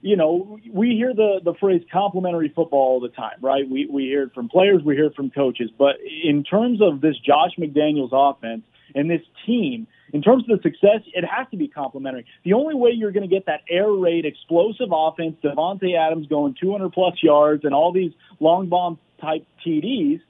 you 0.00 0.16
know, 0.16 0.58
we 0.70 0.90
hear 0.90 1.14
the, 1.14 1.40
the 1.42 1.54
phrase 1.54 1.82
complementary 1.92 2.48
football 2.48 2.94
all 2.94 3.00
the 3.00 3.08
time, 3.08 3.36
right? 3.40 3.68
We, 3.68 3.86
we 3.86 4.04
hear 4.04 4.24
it 4.24 4.34
from 4.34 4.48
players, 4.48 4.82
we 4.84 4.94
hear 4.94 5.06
it 5.06 5.14
from 5.14 5.30
coaches. 5.30 5.70
But 5.76 5.96
in 6.24 6.44
terms 6.44 6.80
of 6.80 7.00
this 7.00 7.16
Josh 7.18 7.52
McDaniels 7.58 8.10
offense 8.12 8.62
and 8.94 9.10
this 9.10 9.22
team, 9.46 9.86
in 10.12 10.22
terms 10.22 10.44
of 10.48 10.58
the 10.58 10.62
success, 10.62 11.00
it 11.12 11.24
has 11.24 11.46
to 11.50 11.56
be 11.56 11.68
complementary. 11.68 12.24
The 12.44 12.54
only 12.54 12.74
way 12.74 12.90
you're 12.90 13.12
going 13.12 13.28
to 13.28 13.34
get 13.34 13.46
that 13.46 13.60
air 13.68 13.90
raid, 13.90 14.24
explosive 14.24 14.88
offense, 14.90 15.36
Davante 15.42 15.96
Adams 15.98 16.26
going 16.28 16.54
200 16.58 16.92
plus 16.92 17.14
yards, 17.22 17.64
and 17.64 17.74
all 17.74 17.92
these 17.92 18.12
long 18.40 18.68
bomb 18.68 18.98
type 19.20 19.46
TDs, 19.66 20.20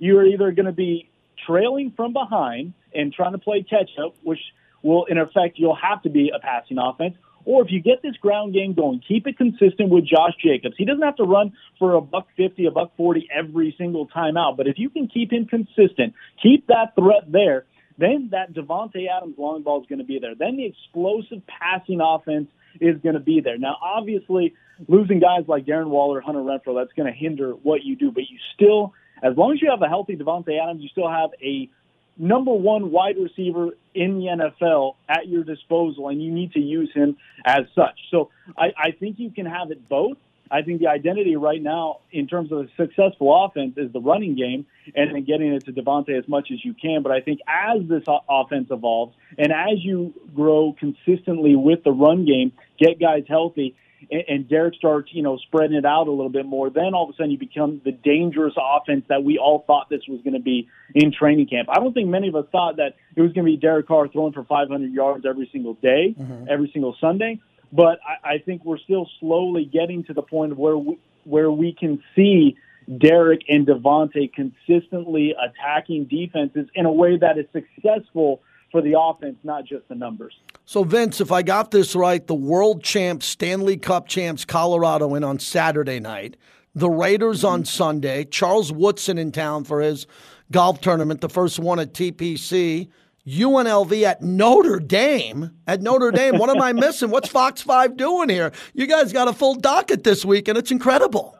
you're 0.00 0.26
either 0.26 0.50
going 0.52 0.66
to 0.66 0.72
be 0.72 1.08
trailing 1.46 1.92
from 1.96 2.12
behind 2.12 2.72
and 2.94 3.12
trying 3.12 3.32
to 3.32 3.38
play 3.38 3.62
catch 3.62 3.90
up, 4.02 4.14
which 4.22 4.40
well, 4.82 5.04
in 5.08 5.18
effect, 5.18 5.58
you'll 5.58 5.76
have 5.76 6.02
to 6.02 6.10
be 6.10 6.30
a 6.34 6.38
passing 6.38 6.78
offense. 6.78 7.14
Or 7.44 7.62
if 7.62 7.70
you 7.70 7.80
get 7.80 8.02
this 8.02 8.16
ground 8.16 8.52
game 8.52 8.74
going, 8.74 9.00
keep 9.06 9.26
it 9.26 9.38
consistent 9.38 9.88
with 9.88 10.04
Josh 10.04 10.34
Jacobs. 10.44 10.74
He 10.76 10.84
doesn't 10.84 11.02
have 11.02 11.16
to 11.16 11.24
run 11.24 11.52
for 11.78 11.94
a 11.94 12.00
buck 12.00 12.28
fifty, 12.36 12.66
a 12.66 12.70
buck 12.70 12.92
forty 12.96 13.26
every 13.34 13.74
single 13.78 14.06
time 14.06 14.36
out. 14.36 14.56
But 14.58 14.66
if 14.66 14.78
you 14.78 14.90
can 14.90 15.08
keep 15.08 15.32
him 15.32 15.46
consistent, 15.46 16.12
keep 16.42 16.66
that 16.66 16.94
threat 16.94 17.30
there, 17.30 17.64
then 17.96 18.28
that 18.32 18.52
Davante 18.52 19.06
Adams 19.08 19.36
long 19.38 19.62
ball 19.62 19.80
is 19.80 19.86
going 19.88 20.00
to 20.00 20.04
be 20.04 20.18
there. 20.18 20.34
Then 20.34 20.56
the 20.56 20.66
explosive 20.66 21.42
passing 21.46 22.00
offense 22.02 22.48
is 22.80 23.00
going 23.02 23.14
to 23.14 23.20
be 23.20 23.40
there. 23.40 23.56
Now, 23.56 23.76
obviously, 23.82 24.54
losing 24.86 25.18
guys 25.18 25.48
like 25.48 25.64
Darren 25.64 25.88
Waller, 25.88 26.20
Hunter 26.20 26.40
Renfrow, 26.40 26.78
that's 26.78 26.92
going 26.92 27.10
to 27.10 27.18
hinder 27.18 27.52
what 27.52 27.82
you 27.82 27.96
do. 27.96 28.10
But 28.10 28.24
you 28.28 28.38
still, 28.54 28.92
as 29.22 29.36
long 29.36 29.52
as 29.52 29.62
you 29.62 29.70
have 29.70 29.80
a 29.80 29.88
healthy 29.88 30.16
Davante 30.16 30.60
Adams, 30.62 30.82
you 30.82 30.88
still 30.90 31.08
have 31.08 31.30
a 31.42 31.70
number 32.18 32.52
one 32.52 32.90
wide 32.90 33.16
receiver 33.16 33.70
in 33.94 34.18
the 34.18 34.52
NFL 34.60 34.96
at 35.08 35.28
your 35.28 35.44
disposal, 35.44 36.08
and 36.08 36.22
you 36.22 36.32
need 36.32 36.52
to 36.52 36.60
use 36.60 36.90
him 36.92 37.16
as 37.44 37.62
such. 37.74 37.98
So 38.10 38.30
I, 38.56 38.68
I 38.76 38.90
think 38.92 39.18
you 39.18 39.30
can 39.30 39.46
have 39.46 39.70
it 39.70 39.88
both. 39.88 40.16
I 40.50 40.62
think 40.62 40.80
the 40.80 40.88
identity 40.88 41.36
right 41.36 41.62
now, 41.62 41.98
in 42.10 42.26
terms 42.26 42.52
of 42.52 42.60
a 42.60 42.68
successful 42.76 43.44
offense, 43.44 43.74
is 43.76 43.92
the 43.92 44.00
running 44.00 44.34
game 44.34 44.66
and 44.94 45.14
then 45.14 45.24
getting 45.24 45.52
it 45.52 45.66
to 45.66 45.72
Davante 45.72 46.18
as 46.18 46.26
much 46.26 46.48
as 46.52 46.64
you 46.64 46.74
can. 46.74 47.02
But 47.02 47.12
I 47.12 47.20
think 47.20 47.40
as 47.46 47.86
this 47.86 48.04
offense 48.28 48.68
evolves 48.70 49.14
and 49.36 49.52
as 49.52 49.84
you 49.84 50.14
grow 50.34 50.74
consistently 50.78 51.54
with 51.54 51.84
the 51.84 51.92
run 51.92 52.24
game, 52.24 52.52
get 52.78 52.98
guys 52.98 53.24
healthy, 53.28 53.76
and, 54.10 54.22
and 54.28 54.48
Derek 54.48 54.74
starts, 54.74 55.10
you 55.12 55.22
know, 55.22 55.36
spreading 55.38 55.76
it 55.76 55.84
out 55.84 56.08
a 56.08 56.10
little 56.10 56.28
bit 56.28 56.46
more, 56.46 56.70
then 56.70 56.94
all 56.94 57.04
of 57.04 57.10
a 57.10 57.12
sudden 57.14 57.30
you 57.30 57.38
become 57.38 57.80
the 57.84 57.92
dangerous 57.92 58.54
offense 58.56 59.04
that 59.08 59.24
we 59.24 59.38
all 59.38 59.64
thought 59.66 59.88
this 59.88 60.02
was 60.08 60.20
going 60.22 60.34
to 60.34 60.40
be 60.40 60.68
in 60.94 61.12
training 61.12 61.46
camp. 61.46 61.68
I 61.70 61.80
don't 61.80 61.92
think 61.92 62.08
many 62.08 62.28
of 62.28 62.36
us 62.36 62.46
thought 62.50 62.76
that 62.76 62.96
it 63.16 63.22
was 63.22 63.32
going 63.32 63.46
to 63.46 63.50
be 63.50 63.56
Derek 63.56 63.88
Carr 63.88 64.08
throwing 64.08 64.32
for 64.32 64.44
500 64.44 64.92
yards 64.92 65.26
every 65.26 65.48
single 65.52 65.74
day, 65.74 66.14
mm-hmm. 66.18 66.46
every 66.48 66.70
single 66.72 66.96
Sunday. 67.00 67.40
But 67.72 67.98
I, 68.06 68.34
I 68.34 68.38
think 68.38 68.64
we're 68.64 68.78
still 68.78 69.08
slowly 69.20 69.64
getting 69.64 70.04
to 70.04 70.14
the 70.14 70.22
point 70.22 70.52
of 70.52 70.58
where 70.58 70.78
we, 70.78 70.98
where 71.24 71.50
we 71.50 71.72
can 71.72 72.02
see 72.16 72.56
Derek 72.96 73.42
and 73.48 73.66
Davante 73.66 74.32
consistently 74.32 75.34
attacking 75.34 76.04
defenses 76.04 76.68
in 76.74 76.86
a 76.86 76.92
way 76.92 77.18
that 77.18 77.36
is 77.36 77.44
successful 77.52 78.40
for 78.72 78.80
the 78.80 78.98
offense, 78.98 79.36
not 79.44 79.64
just 79.64 79.86
the 79.88 79.94
numbers. 79.94 80.34
So, 80.68 80.84
Vince, 80.84 81.22
if 81.22 81.32
I 81.32 81.40
got 81.40 81.70
this 81.70 81.96
right, 81.96 82.26
the 82.26 82.34
world 82.34 82.84
champs, 82.84 83.24
Stanley 83.24 83.78
Cup 83.78 84.06
champs, 84.06 84.44
Colorado 84.44 85.14
in 85.14 85.24
on 85.24 85.38
Saturday 85.38 85.98
night, 85.98 86.36
the 86.74 86.90
Raiders 86.90 87.42
on 87.42 87.64
Sunday, 87.64 88.26
Charles 88.26 88.70
Woodson 88.70 89.16
in 89.16 89.32
town 89.32 89.64
for 89.64 89.80
his 89.80 90.06
golf 90.52 90.82
tournament, 90.82 91.22
the 91.22 91.30
first 91.30 91.58
one 91.58 91.80
at 91.80 91.94
TPC. 91.94 92.90
UNLV 93.26 94.02
at 94.02 94.20
Notre 94.20 94.78
Dame. 94.78 95.52
At 95.66 95.80
Notre 95.80 96.10
Dame, 96.10 96.36
what 96.36 96.50
am 96.50 96.60
I 96.60 96.72
missing? 96.74 97.08
What's 97.08 97.30
Fox 97.30 97.62
5 97.62 97.96
doing 97.96 98.28
here? 98.28 98.52
You 98.74 98.86
guys 98.86 99.10
got 99.10 99.26
a 99.26 99.32
full 99.32 99.54
docket 99.54 100.04
this 100.04 100.22
week, 100.22 100.48
and 100.48 100.58
it's 100.58 100.70
incredible. 100.70 101.34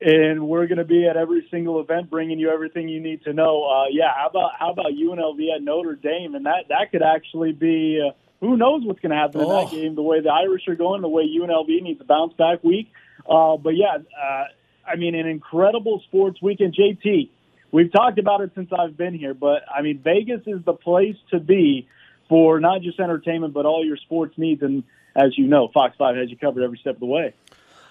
And 0.00 0.46
we're 0.46 0.68
going 0.68 0.78
to 0.78 0.84
be 0.84 1.08
at 1.08 1.16
every 1.16 1.44
single 1.50 1.80
event, 1.80 2.08
bringing 2.08 2.38
you 2.38 2.50
everything 2.50 2.88
you 2.88 3.00
need 3.00 3.24
to 3.24 3.32
know. 3.32 3.64
Uh, 3.64 3.86
yeah, 3.90 4.12
how 4.14 4.28
about 4.28 4.52
how 4.56 4.70
about 4.70 4.92
UNLV 4.92 5.56
at 5.56 5.60
Notre 5.60 5.96
Dame? 5.96 6.36
And 6.36 6.46
that 6.46 6.66
that 6.68 6.92
could 6.92 7.02
actually 7.02 7.50
be. 7.50 8.00
Uh, 8.00 8.12
who 8.44 8.56
knows 8.56 8.82
what's 8.84 9.00
going 9.00 9.10
to 9.10 9.16
happen 9.16 9.40
oh. 9.40 9.44
in 9.44 9.48
that 9.48 9.72
oh. 9.72 9.76
game? 9.76 9.94
The 9.94 10.02
way 10.02 10.20
the 10.20 10.30
Irish 10.30 10.68
are 10.68 10.74
going, 10.74 11.02
the 11.02 11.08
way 11.08 11.24
UNLV 11.24 11.82
needs 11.82 12.00
a 12.00 12.04
bounce 12.04 12.32
back 12.34 12.62
week. 12.62 12.92
Uh, 13.28 13.56
but 13.56 13.70
yeah, 13.70 13.96
uh, 13.96 14.44
I 14.86 14.96
mean, 14.96 15.14
an 15.14 15.26
incredible 15.26 16.02
sports 16.06 16.40
weekend. 16.42 16.74
JT, 16.74 17.30
we've 17.72 17.92
talked 17.92 18.18
about 18.18 18.40
it 18.40 18.52
since 18.54 18.70
I've 18.76 18.96
been 18.96 19.14
here, 19.14 19.34
but 19.34 19.62
I 19.74 19.82
mean, 19.82 20.00
Vegas 20.02 20.42
is 20.46 20.64
the 20.64 20.74
place 20.74 21.16
to 21.30 21.40
be 21.40 21.88
for 22.28 22.60
not 22.60 22.82
just 22.82 23.00
entertainment, 23.00 23.54
but 23.54 23.66
all 23.66 23.84
your 23.84 23.96
sports 23.96 24.34
needs. 24.36 24.62
And 24.62 24.84
as 25.16 25.36
you 25.38 25.46
know, 25.46 25.68
Fox 25.72 25.96
5 25.96 26.16
has 26.16 26.30
you 26.30 26.36
covered 26.36 26.62
every 26.62 26.78
step 26.78 26.94
of 26.94 27.00
the 27.00 27.06
way. 27.06 27.34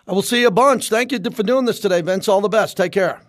I 0.08 0.12
will 0.12 0.22
see 0.22 0.42
you 0.42 0.48
a 0.48 0.52
bunch. 0.52 0.90
Thank 0.90 1.12
you 1.12 1.20
for 1.32 1.44
doing 1.44 1.66
this 1.66 1.80
today, 1.80 2.02
Vince. 2.02 2.28
All 2.28 2.42
the 2.42 2.50
best. 2.50 2.76
Take 2.76 2.92
care. 2.92 3.22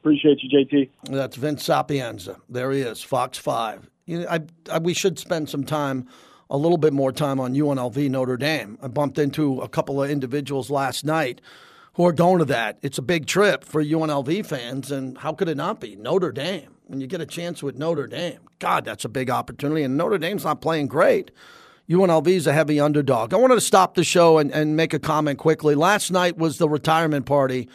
Appreciate 0.00 0.38
you, 0.42 0.48
JT. 0.48 0.90
That's 1.10 1.36
Vince 1.36 1.64
Sapienza. 1.64 2.36
There 2.48 2.72
he 2.72 2.80
is, 2.80 3.02
Fox 3.02 3.38
5. 3.38 3.88
You 4.06 4.20
know, 4.20 4.28
I, 4.28 4.40
I, 4.70 4.78
we 4.78 4.94
should 4.94 5.18
spend 5.18 5.48
some 5.48 5.64
time, 5.64 6.08
a 6.50 6.56
little 6.56 6.78
bit 6.78 6.92
more 6.92 7.12
time 7.12 7.40
on 7.40 7.54
UNLV 7.54 8.10
Notre 8.10 8.36
Dame. 8.36 8.78
I 8.82 8.88
bumped 8.88 9.18
into 9.18 9.60
a 9.60 9.68
couple 9.68 10.02
of 10.02 10.10
individuals 10.10 10.70
last 10.70 11.04
night 11.04 11.40
who 11.94 12.06
are 12.06 12.12
going 12.12 12.38
to 12.38 12.44
that. 12.44 12.78
It's 12.82 12.98
a 12.98 13.02
big 13.02 13.26
trip 13.26 13.64
for 13.64 13.82
UNLV 13.82 14.46
fans, 14.46 14.90
and 14.90 15.18
how 15.18 15.32
could 15.32 15.48
it 15.48 15.56
not 15.56 15.80
be? 15.80 15.96
Notre 15.96 16.32
Dame. 16.32 16.72
When 16.86 17.00
you 17.00 17.08
get 17.08 17.20
a 17.20 17.26
chance 17.26 17.62
with 17.62 17.76
Notre 17.76 18.06
Dame, 18.06 18.38
God, 18.60 18.84
that's 18.84 19.04
a 19.04 19.08
big 19.08 19.28
opportunity. 19.28 19.82
And 19.82 19.96
Notre 19.96 20.18
Dame's 20.18 20.44
not 20.44 20.60
playing 20.60 20.86
great. 20.86 21.32
UNLV 21.88 22.28
is 22.28 22.46
a 22.46 22.52
heavy 22.52 22.78
underdog. 22.78 23.32
I 23.32 23.36
wanted 23.36 23.56
to 23.56 23.60
stop 23.60 23.94
the 23.94 24.04
show 24.04 24.38
and, 24.38 24.52
and 24.52 24.76
make 24.76 24.94
a 24.94 24.98
comment 24.98 25.38
quickly. 25.38 25.74
Last 25.74 26.10
night 26.10 26.36
was 26.36 26.58
the 26.58 26.68
retirement 26.68 27.26
party 27.26 27.68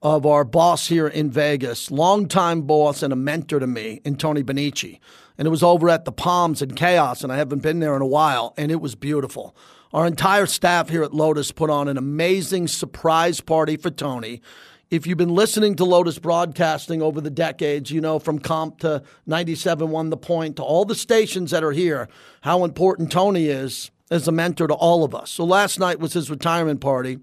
of 0.00 0.24
our 0.24 0.44
boss 0.44 0.88
here 0.88 1.08
in 1.08 1.30
Vegas, 1.30 1.90
longtime 1.90 2.62
boss 2.62 3.02
and 3.02 3.12
a 3.12 3.16
mentor 3.16 3.58
to 3.58 3.66
me 3.66 4.00
in 4.04 4.16
Tony 4.16 4.42
Bonnici. 4.42 5.00
And 5.36 5.46
it 5.46 5.50
was 5.50 5.62
over 5.62 5.88
at 5.88 6.04
the 6.04 6.12
Palms 6.12 6.62
in 6.62 6.74
Kaos, 6.74 7.22
and 7.22 7.32
I 7.32 7.36
haven't 7.36 7.62
been 7.62 7.80
there 7.80 7.96
in 7.96 8.02
a 8.02 8.06
while, 8.06 8.54
and 8.56 8.70
it 8.70 8.80
was 8.80 8.94
beautiful. 8.94 9.56
Our 9.92 10.06
entire 10.06 10.46
staff 10.46 10.88
here 10.88 11.02
at 11.02 11.14
Lotus 11.14 11.50
put 11.50 11.70
on 11.70 11.88
an 11.88 11.96
amazing 11.96 12.68
surprise 12.68 13.40
party 13.40 13.76
for 13.76 13.90
Tony. 13.90 14.42
If 14.90 15.06
you've 15.06 15.18
been 15.18 15.34
listening 15.34 15.76
to 15.76 15.84
Lotus 15.84 16.18
Broadcasting 16.18 17.02
over 17.02 17.20
the 17.20 17.30
decades, 17.30 17.90
you 17.90 18.00
know 18.00 18.18
from 18.18 18.38
KOMP 18.38 18.78
to 18.80 19.02
97.1 19.28 20.10
The 20.10 20.16
Point 20.16 20.56
to 20.56 20.62
all 20.62 20.84
the 20.84 20.94
stations 20.94 21.50
that 21.50 21.64
are 21.64 21.72
here, 21.72 22.08
how 22.42 22.64
important 22.64 23.12
Tony 23.12 23.46
is 23.46 23.90
as 24.10 24.28
a 24.28 24.32
mentor 24.32 24.66
to 24.66 24.74
all 24.74 25.04
of 25.04 25.14
us. 25.14 25.30
So 25.30 25.44
last 25.44 25.78
night 25.78 26.00
was 26.00 26.14
his 26.14 26.30
retirement 26.30 26.80
party, 26.80 27.18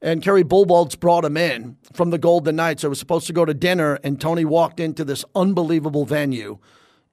and 0.00 0.22
Kerry 0.22 0.44
Bubolz 0.44 0.98
brought 0.98 1.24
him 1.24 1.36
in 1.36 1.76
from 1.92 2.10
the 2.10 2.18
Golden 2.18 2.56
Knights. 2.56 2.84
I 2.84 2.88
was 2.88 2.98
supposed 2.98 3.26
to 3.26 3.32
go 3.32 3.44
to 3.44 3.54
dinner, 3.54 3.98
and 4.04 4.20
Tony 4.20 4.44
walked 4.44 4.80
into 4.80 5.04
this 5.04 5.24
unbelievable 5.34 6.04
venue 6.04 6.58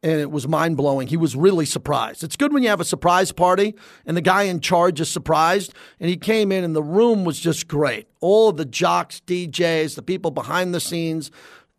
and 0.06 0.22
it 0.22 0.30
was 0.30 0.48
mind 0.48 0.78
blowing. 0.78 1.08
He 1.08 1.18
was 1.18 1.36
really 1.36 1.66
surprised. 1.66 2.24
It's 2.24 2.36
good 2.36 2.54
when 2.54 2.62
you 2.62 2.70
have 2.70 2.80
a 2.80 2.86
surprise 2.86 3.32
party 3.32 3.74
and 4.06 4.16
the 4.16 4.22
guy 4.22 4.44
in 4.44 4.60
charge 4.60 5.02
is 5.02 5.10
surprised. 5.10 5.74
And 6.00 6.08
he 6.08 6.16
came 6.16 6.52
in 6.52 6.64
and 6.64 6.76
the 6.76 6.84
room 6.84 7.26
was 7.26 7.40
just 7.40 7.68
great. 7.68 8.08
All 8.22 8.50
of 8.50 8.58
the 8.58 8.66
jocks, 8.66 9.20
DJs, 9.26 9.96
the 9.96 10.04
people 10.04 10.30
behind 10.30 10.76
the 10.76 10.80
scenes, 10.80 11.32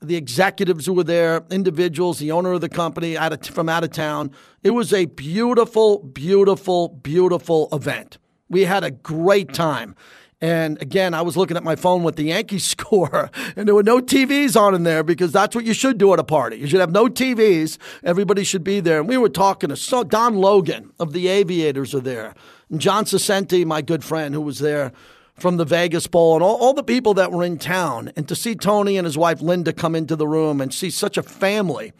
the 0.03 0.17
executives 0.17 0.87
who 0.87 0.93
were 0.93 1.05
there, 1.05 1.45
individuals, 1.53 2.19
the 2.19 2.33
owner 2.33 2.53
of 2.53 2.61
the 2.61 2.69
company 2.69 3.17
out 3.17 3.33
of, 3.33 3.47
from 3.47 3.69
out 3.69 3.85
of 3.85 3.93
town. 3.93 4.33
It 4.65 4.71
was 4.71 4.93
a 4.93 5.05
beautiful, 5.05 6.01
beautiful, 6.01 6.89
beautiful 6.89 7.69
event. 7.73 8.19
We 8.49 8.63
had 8.63 8.83
a 8.83 8.91
great 8.91 9.55
time. 9.55 9.95
And 10.41 10.81
again, 10.83 11.15
I 11.15 11.23
was 11.23 11.37
looking 11.37 11.57
at 11.57 11.65
my 11.65 11.77
phone 11.77 12.03
with 12.03 12.17
the 12.17 12.25
Yankees 12.25 12.67
score, 12.67 13.31
and 13.57 13.67
there 13.67 13.75
were 13.75 13.83
no 13.83 14.01
TVs 14.01 14.61
on 14.61 14.75
in 14.75 14.83
there 14.83 15.03
because 15.03 15.33
that's 15.33 15.57
what 15.57 15.65
you 15.65 15.73
should 15.73 15.97
do 15.99 16.13
at 16.13 16.19
a 16.19 16.25
party. 16.25 16.57
You 16.57 16.67
should 16.67 16.81
have 16.81 16.93
no 16.93 17.07
TVs. 17.07 17.79
Everybody 18.05 18.45
should 18.45 18.65
be 18.65 18.81
there. 18.81 19.01
And 19.01 19.09
we 19.09 19.17
were 19.17 19.31
talking 19.31 19.71
to 19.71 19.77
so 19.77 20.05
Don 20.05 20.35
Logan 20.35 20.93
of 20.99 21.13
the 21.13 21.29
Aviators 21.29 21.95
are 21.95 22.01
there, 22.01 22.35
and 22.71 22.81
John 22.81 23.05
Saccenti, 23.05 23.65
my 23.65 23.81
good 23.81 24.05
friend, 24.05 24.35
who 24.35 24.43
was 24.43 24.59
there 24.59 24.93
from 25.35 25.57
the 25.57 25.65
Vegas 25.65 26.07
Bowl, 26.07 26.35
and 26.35 26.43
all, 26.43 26.57
all 26.57 26.73
the 26.75 26.83
people 26.83 27.15
that 27.15 27.33
were 27.33 27.45
in 27.45 27.59
town. 27.59 28.13
And 28.17 28.27
to 28.29 28.35
see 28.35 28.55
Tony 28.55 28.97
and 28.97 29.05
his 29.05 29.19
wife 29.19 29.41
Linda 29.41 29.73
come 29.73 29.95
into 29.95 30.17
the 30.17 30.27
room 30.27 30.61
and 30.61 30.73
see 30.73 30.91
such 30.91 31.17
a 31.17 31.23
family 31.23 31.93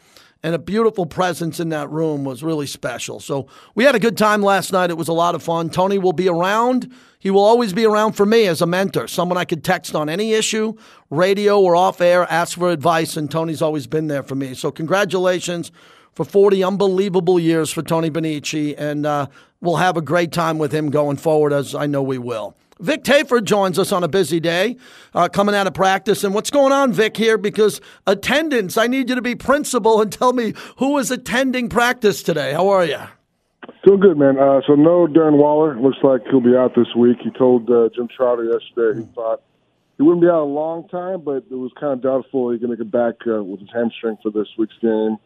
and 0.43 0.55
a 0.55 0.59
beautiful 0.59 1.07
presence 1.07 1.59
in 1.61 1.71
that 1.71 1.91
room 1.91 2.25
was 2.25 2.43
really 2.43 2.67
special. 2.67 3.21
So 3.21 3.49
we 3.75 3.85
had 3.85 3.95
a 3.95 3.99
good 3.99 4.17
time 4.17 4.43
last 4.43 4.73
night. 4.73 4.91
It 4.91 4.97
was 4.97 5.09
a 5.09 5.13
lot 5.13 5.35
of 5.35 5.43
fun. 5.43 5.71
Tony 5.71 5.99
will 5.99 6.13
be 6.13 6.29
around. 6.29 6.93
He 7.19 7.31
will 7.31 7.45
always 7.45 7.73
be 7.73 7.85
around 7.85 8.13
for 8.13 8.25
me 8.27 8.47
as 8.47 8.63
a 8.63 8.67
mentor, 8.67 9.09
someone 9.09 9.39
I 9.39 9.45
could 9.45 9.65
text 9.65 9.95
on 9.95 10.09
any 10.09 10.33
issue, 10.33 10.75
radio 11.11 11.61
or 11.61 11.75
off 11.75 12.01
air, 12.01 12.31
ask 12.31 12.57
for 12.57 12.71
advice, 12.71 13.17
and 13.17 13.31
Tony's 13.31 13.63
always 13.63 13.87
been 13.87 14.07
there 14.07 14.23
for 14.23 14.35
me. 14.35 14.55
So 14.55 14.71
congratulations 14.71 15.73
for 16.13 16.25
40 16.25 16.63
unbelievable 16.63 17.41
years 17.41 17.73
for 17.73 17.83
Tony 17.83 18.11
Bonnici, 18.11 18.75
and 18.79 19.05
uh, 19.05 19.27
we'll 19.61 19.77
have 19.77 19.97
a 19.97 20.03
great 20.03 20.33
time 20.33 20.59
with 20.59 20.73
him 20.73 20.91
going 20.91 21.17
forward, 21.17 21.53
as 21.53 21.75
I 21.75 21.87
know 21.87 22.03
we 22.03 22.19
will. 22.19 22.57
Vic 22.79 23.05
Tafur 23.05 23.43
joins 23.43 23.79
us 23.79 23.91
on 23.91 24.05
a 24.05 24.09
busy 24.09 24.39
day, 24.39 24.77
uh, 25.15 25.29
coming 25.29 25.55
out 25.55 25.67
of 25.67 25.73
practice. 25.73 26.25
And 26.25 26.35
what's 26.35 26.51
going 26.51 26.73
on, 26.73 26.93
Vic, 26.93 27.17
here? 27.17 27.39
Because 27.39 27.81
attendance, 28.07 28.77
I 28.77 28.87
need 28.87 29.09
you 29.09 29.15
to 29.15 29.23
be 29.23 29.35
principal 29.35 30.03
and 30.03 30.13
tell 30.13 30.35
me 30.35 30.53
who 30.77 30.99
is 30.99 31.11
attending 31.11 31.69
practice 31.71 32.23
today. 32.23 32.53
How 32.53 32.69
are 32.69 32.85
you? 32.85 32.99
Doing 33.85 34.01
good, 34.01 34.19
man. 34.19 34.39
Uh, 34.39 34.61
so 34.67 34.75
no 34.75 35.07
Darren 35.07 35.39
Waller. 35.39 35.81
Looks 35.81 35.99
like 36.03 36.23
he'll 36.31 36.41
be 36.41 36.57
out 36.57 36.75
this 36.75 36.93
week. 36.97 37.19
He 37.23 37.31
told 37.31 37.71
uh, 37.71 37.89
Jim 37.95 38.09
Trotter 38.15 38.45
yesterday 38.45 39.01
he 39.01 39.07
thought 39.15 39.43
he 39.97 40.03
wouldn't 40.03 40.21
be 40.23 40.29
out 40.29 40.43
a 40.43 40.45
long 40.45 40.89
time, 40.89 41.23
but 41.23 41.45
it 41.51 41.55
was 41.55 41.73
kind 41.81 41.93
of 41.93 42.03
doubtful 42.03 42.51
he 42.51 42.59
could 42.59 42.69
make 42.69 42.81
it 42.81 42.91
back 42.91 43.15
uh, 43.27 43.43
with 43.43 43.61
his 43.61 43.71
hamstring 43.73 44.19
for 44.23 44.31
this 44.31 44.49
week's 44.59 44.77
game. 44.83 45.17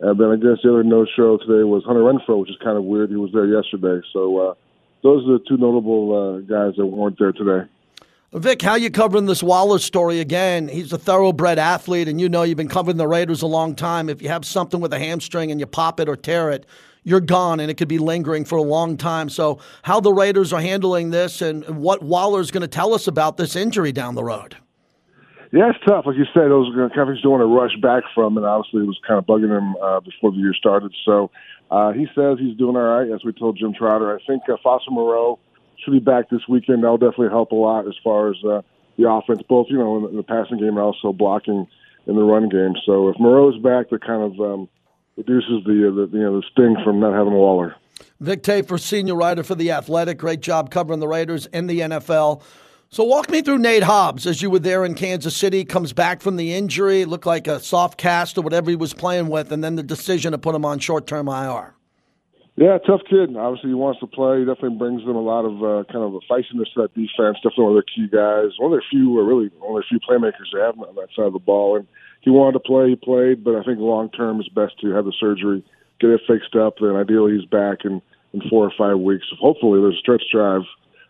And 0.00 0.18
then 0.18 0.28
I 0.30 0.36
guess 0.36 0.62
the 0.62 0.70
other 0.70 0.84
no-show 0.84 1.38
today 1.38 1.64
was 1.64 1.84
Hunter 1.84 2.00
Renfrow, 2.00 2.40
which 2.40 2.50
is 2.50 2.56
kind 2.62 2.78
of 2.78 2.84
weird. 2.84 3.10
He 3.10 3.16
was 3.16 3.30
there 3.32 3.46
yesterday, 3.46 4.04
so 4.12 4.38
uh, 4.38 4.54
those 5.04 5.22
are 5.28 5.34
the 5.34 5.44
two 5.46 5.58
notable 5.58 6.16
uh, 6.16 6.38
guys 6.40 6.74
that 6.76 6.86
weren't 6.86 7.18
there 7.18 7.30
today. 7.30 7.68
Vic, 8.32 8.62
how 8.62 8.74
you 8.74 8.90
covering 8.90 9.26
this 9.26 9.44
Waller 9.44 9.78
story 9.78 10.18
again? 10.18 10.66
He's 10.66 10.92
a 10.92 10.98
thoroughbred 10.98 11.58
athlete, 11.58 12.08
and 12.08 12.20
you 12.20 12.28
know 12.28 12.42
you've 12.42 12.56
been 12.56 12.68
covering 12.68 12.96
the 12.96 13.06
Raiders 13.06 13.42
a 13.42 13.46
long 13.46 13.76
time. 13.76 14.08
If 14.08 14.20
you 14.22 14.28
have 14.28 14.44
something 14.44 14.80
with 14.80 14.92
a 14.92 14.98
hamstring 14.98 15.52
and 15.52 15.60
you 15.60 15.66
pop 15.66 16.00
it 16.00 16.08
or 16.08 16.16
tear 16.16 16.50
it, 16.50 16.66
you're 17.04 17.20
gone, 17.20 17.60
and 17.60 17.70
it 17.70 17.74
could 17.74 17.86
be 17.86 17.98
lingering 17.98 18.44
for 18.44 18.56
a 18.56 18.62
long 18.62 18.96
time. 18.96 19.28
So, 19.28 19.60
how 19.82 20.00
the 20.00 20.12
Raiders 20.12 20.52
are 20.52 20.60
handling 20.60 21.10
this, 21.10 21.42
and 21.42 21.64
what 21.78 22.02
Waller's 22.02 22.50
going 22.50 22.62
to 22.62 22.66
tell 22.68 22.94
us 22.94 23.06
about 23.06 23.36
this 23.36 23.54
injury 23.54 23.92
down 23.92 24.14
the 24.14 24.24
road? 24.24 24.56
Yeah, 25.52 25.70
it's 25.70 25.78
tough. 25.86 26.04
Like 26.04 26.16
you 26.16 26.24
said, 26.34 26.50
those 26.50 26.74
companies 26.92 27.22
don't 27.22 27.38
want 27.38 27.42
to 27.42 27.46
rush 27.46 27.76
back 27.80 28.02
from, 28.12 28.36
and 28.36 28.44
obviously 28.44 28.82
it 28.82 28.86
was 28.86 28.98
kind 29.06 29.18
of 29.18 29.26
bugging 29.26 29.56
him 29.56 29.76
uh, 29.76 30.00
before 30.00 30.32
the 30.32 30.38
year 30.38 30.52
started. 30.52 30.92
So 31.04 31.30
uh, 31.70 31.92
he 31.92 32.06
says 32.14 32.38
he's 32.38 32.56
doing 32.56 32.76
all 32.76 32.82
right, 32.82 33.10
as 33.10 33.24
we 33.24 33.32
told 33.32 33.58
Jim 33.58 33.74
Trotter. 33.74 34.14
I 34.14 34.24
think 34.26 34.42
uh, 34.48 34.56
Foster 34.62 34.90
Moreau 34.90 35.38
should 35.82 35.92
be 35.92 35.98
back 35.98 36.30
this 36.30 36.42
weekend. 36.48 36.82
That'll 36.82 36.98
definitely 36.98 37.30
help 37.30 37.52
a 37.52 37.56
lot 37.56 37.86
as 37.86 37.94
far 38.02 38.30
as 38.30 38.36
uh, 38.44 38.62
the 38.96 39.08
offense, 39.08 39.42
both 39.48 39.66
you 39.70 39.78
know 39.78 39.96
in 39.96 40.02
the, 40.02 40.08
in 40.10 40.16
the 40.16 40.22
passing 40.22 40.58
game 40.58 40.68
and 40.68 40.78
also 40.78 41.12
blocking 41.12 41.66
in 42.06 42.16
the 42.16 42.22
run 42.22 42.48
game. 42.48 42.74
So 42.84 43.08
if 43.08 43.18
Moreau's 43.18 43.60
back, 43.62 43.90
that 43.90 44.04
kind 44.04 44.22
of 44.22 44.40
um, 44.40 44.68
reduces 45.16 45.64
the, 45.64 45.88
uh, 45.88 45.94
the 45.94 46.10
you 46.12 46.24
know 46.24 46.40
the 46.40 46.46
sting 46.52 46.76
from 46.84 47.00
not 47.00 47.14
having 47.14 47.32
a 47.32 47.36
Waller. 47.36 47.76
Vic 48.20 48.42
Tafur, 48.42 48.80
senior 48.80 49.14
writer 49.14 49.42
for 49.42 49.54
the 49.54 49.70
Athletic, 49.70 50.18
great 50.18 50.40
job 50.40 50.70
covering 50.70 51.00
the 51.00 51.08
Raiders 51.08 51.46
and 51.46 51.68
the 51.68 51.80
NFL. 51.80 52.42
So 52.94 53.02
walk 53.02 53.28
me 53.28 53.42
through 53.42 53.58
Nate 53.58 53.82
Hobbs 53.82 54.24
as 54.24 54.40
you 54.40 54.50
were 54.50 54.60
there 54.60 54.84
in 54.84 54.94
Kansas 54.94 55.36
City. 55.36 55.64
Comes 55.64 55.92
back 55.92 56.22
from 56.22 56.36
the 56.36 56.54
injury, 56.54 57.04
looked 57.04 57.26
like 57.26 57.48
a 57.48 57.58
soft 57.58 57.98
cast 57.98 58.38
or 58.38 58.42
whatever 58.42 58.70
he 58.70 58.76
was 58.76 58.94
playing 58.94 59.26
with, 59.26 59.50
and 59.50 59.64
then 59.64 59.74
the 59.74 59.82
decision 59.82 60.30
to 60.30 60.38
put 60.38 60.54
him 60.54 60.64
on 60.64 60.78
short 60.78 61.08
term 61.08 61.26
IR. 61.26 61.74
Yeah, 62.54 62.78
tough 62.86 63.00
kid. 63.10 63.36
Obviously, 63.36 63.70
he 63.70 63.74
wants 63.74 63.98
to 63.98 64.06
play. 64.06 64.38
He 64.38 64.44
definitely 64.44 64.78
brings 64.78 65.04
them 65.04 65.16
a 65.16 65.20
lot 65.20 65.44
of 65.44 65.58
uh, 65.58 65.82
kind 65.90 66.04
of 66.04 66.14
a 66.14 66.20
feistiness 66.32 66.72
to 66.74 66.82
that 66.82 66.94
defense. 66.94 67.38
Definitely 67.42 67.64
one 67.64 67.76
of 67.76 67.82
their 67.82 67.90
key 67.96 68.06
guys. 68.06 68.54
One 68.60 68.72
of 68.72 68.78
their 68.78 68.86
few, 68.88 69.18
or 69.18 69.24
really 69.24 69.46
of 69.46 69.74
their 69.74 69.84
few 69.88 69.98
playmakers 69.98 70.54
they 70.54 70.60
have 70.60 70.78
on 70.78 70.94
that 70.94 71.08
side 71.16 71.26
of 71.26 71.32
the 71.32 71.40
ball. 71.40 71.74
And 71.74 71.88
he 72.20 72.30
wanted 72.30 72.52
to 72.52 72.60
play. 72.60 72.90
He 72.90 72.94
played, 72.94 73.42
but 73.42 73.56
I 73.56 73.64
think 73.64 73.80
long 73.80 74.08
term 74.10 74.38
it's 74.38 74.48
best 74.50 74.78
to 74.82 74.94
have 74.94 75.04
the 75.04 75.12
surgery, 75.18 75.64
get 75.98 76.10
it 76.10 76.20
fixed 76.28 76.54
up, 76.54 76.74
and 76.78 76.96
ideally 76.96 77.34
he's 77.34 77.50
back 77.50 77.78
in 77.84 78.00
in 78.32 78.48
four 78.48 78.64
or 78.64 78.72
five 78.78 79.02
weeks. 79.02 79.26
Hopefully, 79.40 79.80
there's 79.80 79.96
a 79.96 79.98
stretch 79.98 80.22
drive 80.30 80.62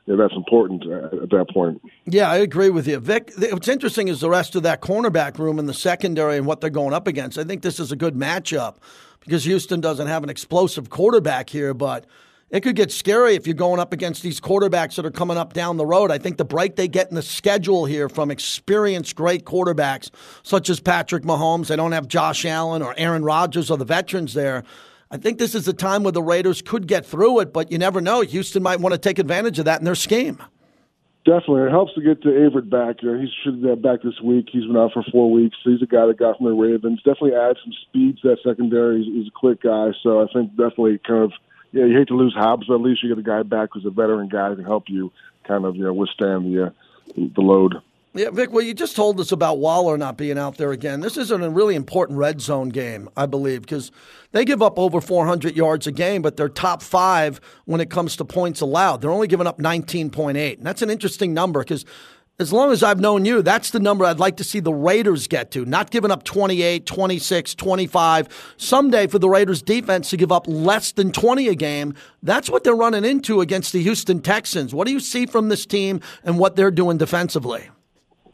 know, 0.06 0.16
that's 0.16 0.36
important 0.36 0.84
at, 0.86 1.14
at 1.14 1.30
that 1.30 1.46
point. 1.52 1.80
Yeah, 2.04 2.30
I 2.30 2.36
agree 2.36 2.70
with 2.70 2.86
you. 2.86 2.98
Vic, 2.98 3.32
what's 3.36 3.68
interesting 3.68 4.08
is 4.08 4.20
the 4.20 4.30
rest 4.30 4.54
of 4.54 4.62
that 4.64 4.80
cornerback 4.82 5.38
room 5.38 5.58
in 5.58 5.66
the 5.66 5.74
secondary 5.74 6.36
and 6.36 6.46
what 6.46 6.60
they're 6.60 6.70
going 6.70 6.94
up 6.94 7.06
against. 7.06 7.38
I 7.38 7.44
think 7.44 7.62
this 7.62 7.80
is 7.80 7.90
a 7.90 7.96
good 7.96 8.14
matchup 8.14 8.76
because 9.20 9.44
Houston 9.44 9.80
doesn't 9.80 10.06
have 10.06 10.22
an 10.22 10.28
explosive 10.28 10.90
quarterback 10.90 11.48
here, 11.48 11.72
but 11.72 12.04
it 12.50 12.60
could 12.62 12.76
get 12.76 12.92
scary 12.92 13.34
if 13.34 13.46
you're 13.46 13.54
going 13.54 13.80
up 13.80 13.92
against 13.92 14.22
these 14.22 14.40
quarterbacks 14.40 14.96
that 14.96 15.06
are 15.06 15.10
coming 15.10 15.36
up 15.38 15.54
down 15.54 15.76
the 15.76 15.86
road. 15.86 16.10
I 16.10 16.18
think 16.18 16.36
the 16.36 16.44
break 16.44 16.76
they 16.76 16.86
get 16.86 17.08
in 17.08 17.14
the 17.14 17.22
schedule 17.22 17.86
here 17.86 18.08
from 18.08 18.30
experienced 18.30 19.16
great 19.16 19.44
quarterbacks 19.44 20.10
such 20.42 20.68
as 20.68 20.78
Patrick 20.78 21.24
Mahomes, 21.24 21.68
they 21.68 21.76
don't 21.76 21.92
have 21.92 22.06
Josh 22.06 22.44
Allen 22.44 22.82
or 22.82 22.94
Aaron 22.96 23.24
Rodgers 23.24 23.70
or 23.70 23.78
the 23.78 23.84
veterans 23.84 24.34
there. 24.34 24.62
I 25.14 25.16
think 25.16 25.38
this 25.38 25.54
is 25.54 25.68
a 25.68 25.72
time 25.72 26.02
where 26.02 26.10
the 26.10 26.24
Raiders 26.24 26.60
could 26.60 26.88
get 26.88 27.06
through 27.06 27.38
it, 27.38 27.52
but 27.52 27.70
you 27.70 27.78
never 27.78 28.00
know. 28.00 28.22
Houston 28.22 28.64
might 28.64 28.80
want 28.80 28.94
to 28.94 28.98
take 28.98 29.20
advantage 29.20 29.60
of 29.60 29.64
that 29.66 29.78
in 29.78 29.84
their 29.84 29.94
scheme. 29.94 30.42
Definitely, 31.24 31.68
it 31.68 31.70
helps 31.70 31.94
to 31.94 32.02
get 32.02 32.20
to 32.22 32.30
Averett 32.30 32.68
back. 32.68 33.00
You 33.00 33.12
know, 33.12 33.20
he 33.20 33.30
should 33.44 33.62
be 33.62 33.72
back 33.76 34.02
this 34.02 34.20
week. 34.20 34.48
He's 34.50 34.64
been 34.64 34.76
out 34.76 34.90
for 34.92 35.04
four 35.12 35.30
weeks. 35.30 35.56
He's 35.62 35.80
a 35.82 35.86
guy 35.86 36.04
that 36.06 36.18
got 36.18 36.38
from 36.38 36.46
the 36.46 36.52
Ravens. 36.52 36.98
Definitely 37.04 37.36
adds 37.36 37.60
some 37.62 37.72
speed 37.88 38.18
to 38.22 38.30
that 38.30 38.38
secondary. 38.44 39.04
He's, 39.04 39.14
he's 39.14 39.28
a 39.28 39.38
quick 39.38 39.62
guy, 39.62 39.92
so 40.02 40.20
I 40.20 40.26
think 40.32 40.50
definitely 40.50 40.98
kind 41.06 41.22
of 41.22 41.32
yeah. 41.70 41.84
You 41.84 41.96
hate 41.96 42.08
to 42.08 42.16
lose 42.16 42.34
Hobbs, 42.36 42.66
but 42.66 42.74
at 42.74 42.80
least 42.80 43.04
you 43.04 43.08
get 43.08 43.18
a 43.18 43.22
guy 43.22 43.44
back 43.44 43.68
who's 43.72 43.86
a 43.86 43.90
veteran 43.90 44.28
guy 44.28 44.48
who 44.48 44.56
can 44.56 44.64
help 44.64 44.88
you 44.88 45.12
kind 45.46 45.64
of 45.64 45.76
you 45.76 45.84
know 45.84 45.94
withstand 45.94 46.52
the 46.52 46.66
uh, 46.66 46.70
the 47.14 47.40
load. 47.40 47.76
Yeah, 48.16 48.30
Vic, 48.30 48.52
well, 48.52 48.64
you 48.64 48.74
just 48.74 48.94
told 48.94 49.18
us 49.18 49.32
about 49.32 49.58
Waller 49.58 49.98
not 49.98 50.16
being 50.16 50.38
out 50.38 50.56
there 50.56 50.70
again. 50.70 51.00
This 51.00 51.16
is 51.16 51.32
a 51.32 51.50
really 51.50 51.74
important 51.74 52.16
red 52.16 52.40
zone 52.40 52.68
game, 52.68 53.08
I 53.16 53.26
believe, 53.26 53.62
because 53.62 53.90
they 54.30 54.44
give 54.44 54.62
up 54.62 54.78
over 54.78 55.00
400 55.00 55.56
yards 55.56 55.88
a 55.88 55.92
game, 55.92 56.22
but 56.22 56.36
they're 56.36 56.48
top 56.48 56.80
five 56.80 57.40
when 57.64 57.80
it 57.80 57.90
comes 57.90 58.14
to 58.16 58.24
points 58.24 58.60
allowed. 58.60 59.00
They're 59.00 59.10
only 59.10 59.26
giving 59.26 59.48
up 59.48 59.58
19.8. 59.58 60.58
And 60.58 60.64
that's 60.64 60.80
an 60.80 60.90
interesting 60.90 61.34
number 61.34 61.64
because 61.64 61.84
as 62.38 62.52
long 62.52 62.70
as 62.70 62.84
I've 62.84 63.00
known 63.00 63.24
you, 63.24 63.42
that's 63.42 63.72
the 63.72 63.80
number 63.80 64.04
I'd 64.04 64.20
like 64.20 64.36
to 64.36 64.44
see 64.44 64.60
the 64.60 64.72
Raiders 64.72 65.26
get 65.26 65.50
to, 65.52 65.64
not 65.64 65.90
giving 65.90 66.12
up 66.12 66.22
28, 66.22 66.86
26, 66.86 67.54
25. 67.56 68.54
Someday 68.56 69.08
for 69.08 69.18
the 69.18 69.28
Raiders 69.28 69.60
defense 69.60 70.10
to 70.10 70.16
give 70.16 70.30
up 70.30 70.46
less 70.46 70.92
than 70.92 71.10
20 71.10 71.48
a 71.48 71.56
game, 71.56 71.94
that's 72.22 72.48
what 72.48 72.62
they're 72.62 72.76
running 72.76 73.04
into 73.04 73.40
against 73.40 73.72
the 73.72 73.82
Houston 73.82 74.20
Texans. 74.20 74.72
What 74.72 74.86
do 74.86 74.92
you 74.92 75.00
see 75.00 75.26
from 75.26 75.48
this 75.48 75.66
team 75.66 76.00
and 76.22 76.38
what 76.38 76.54
they're 76.54 76.70
doing 76.70 76.96
defensively? 76.96 77.70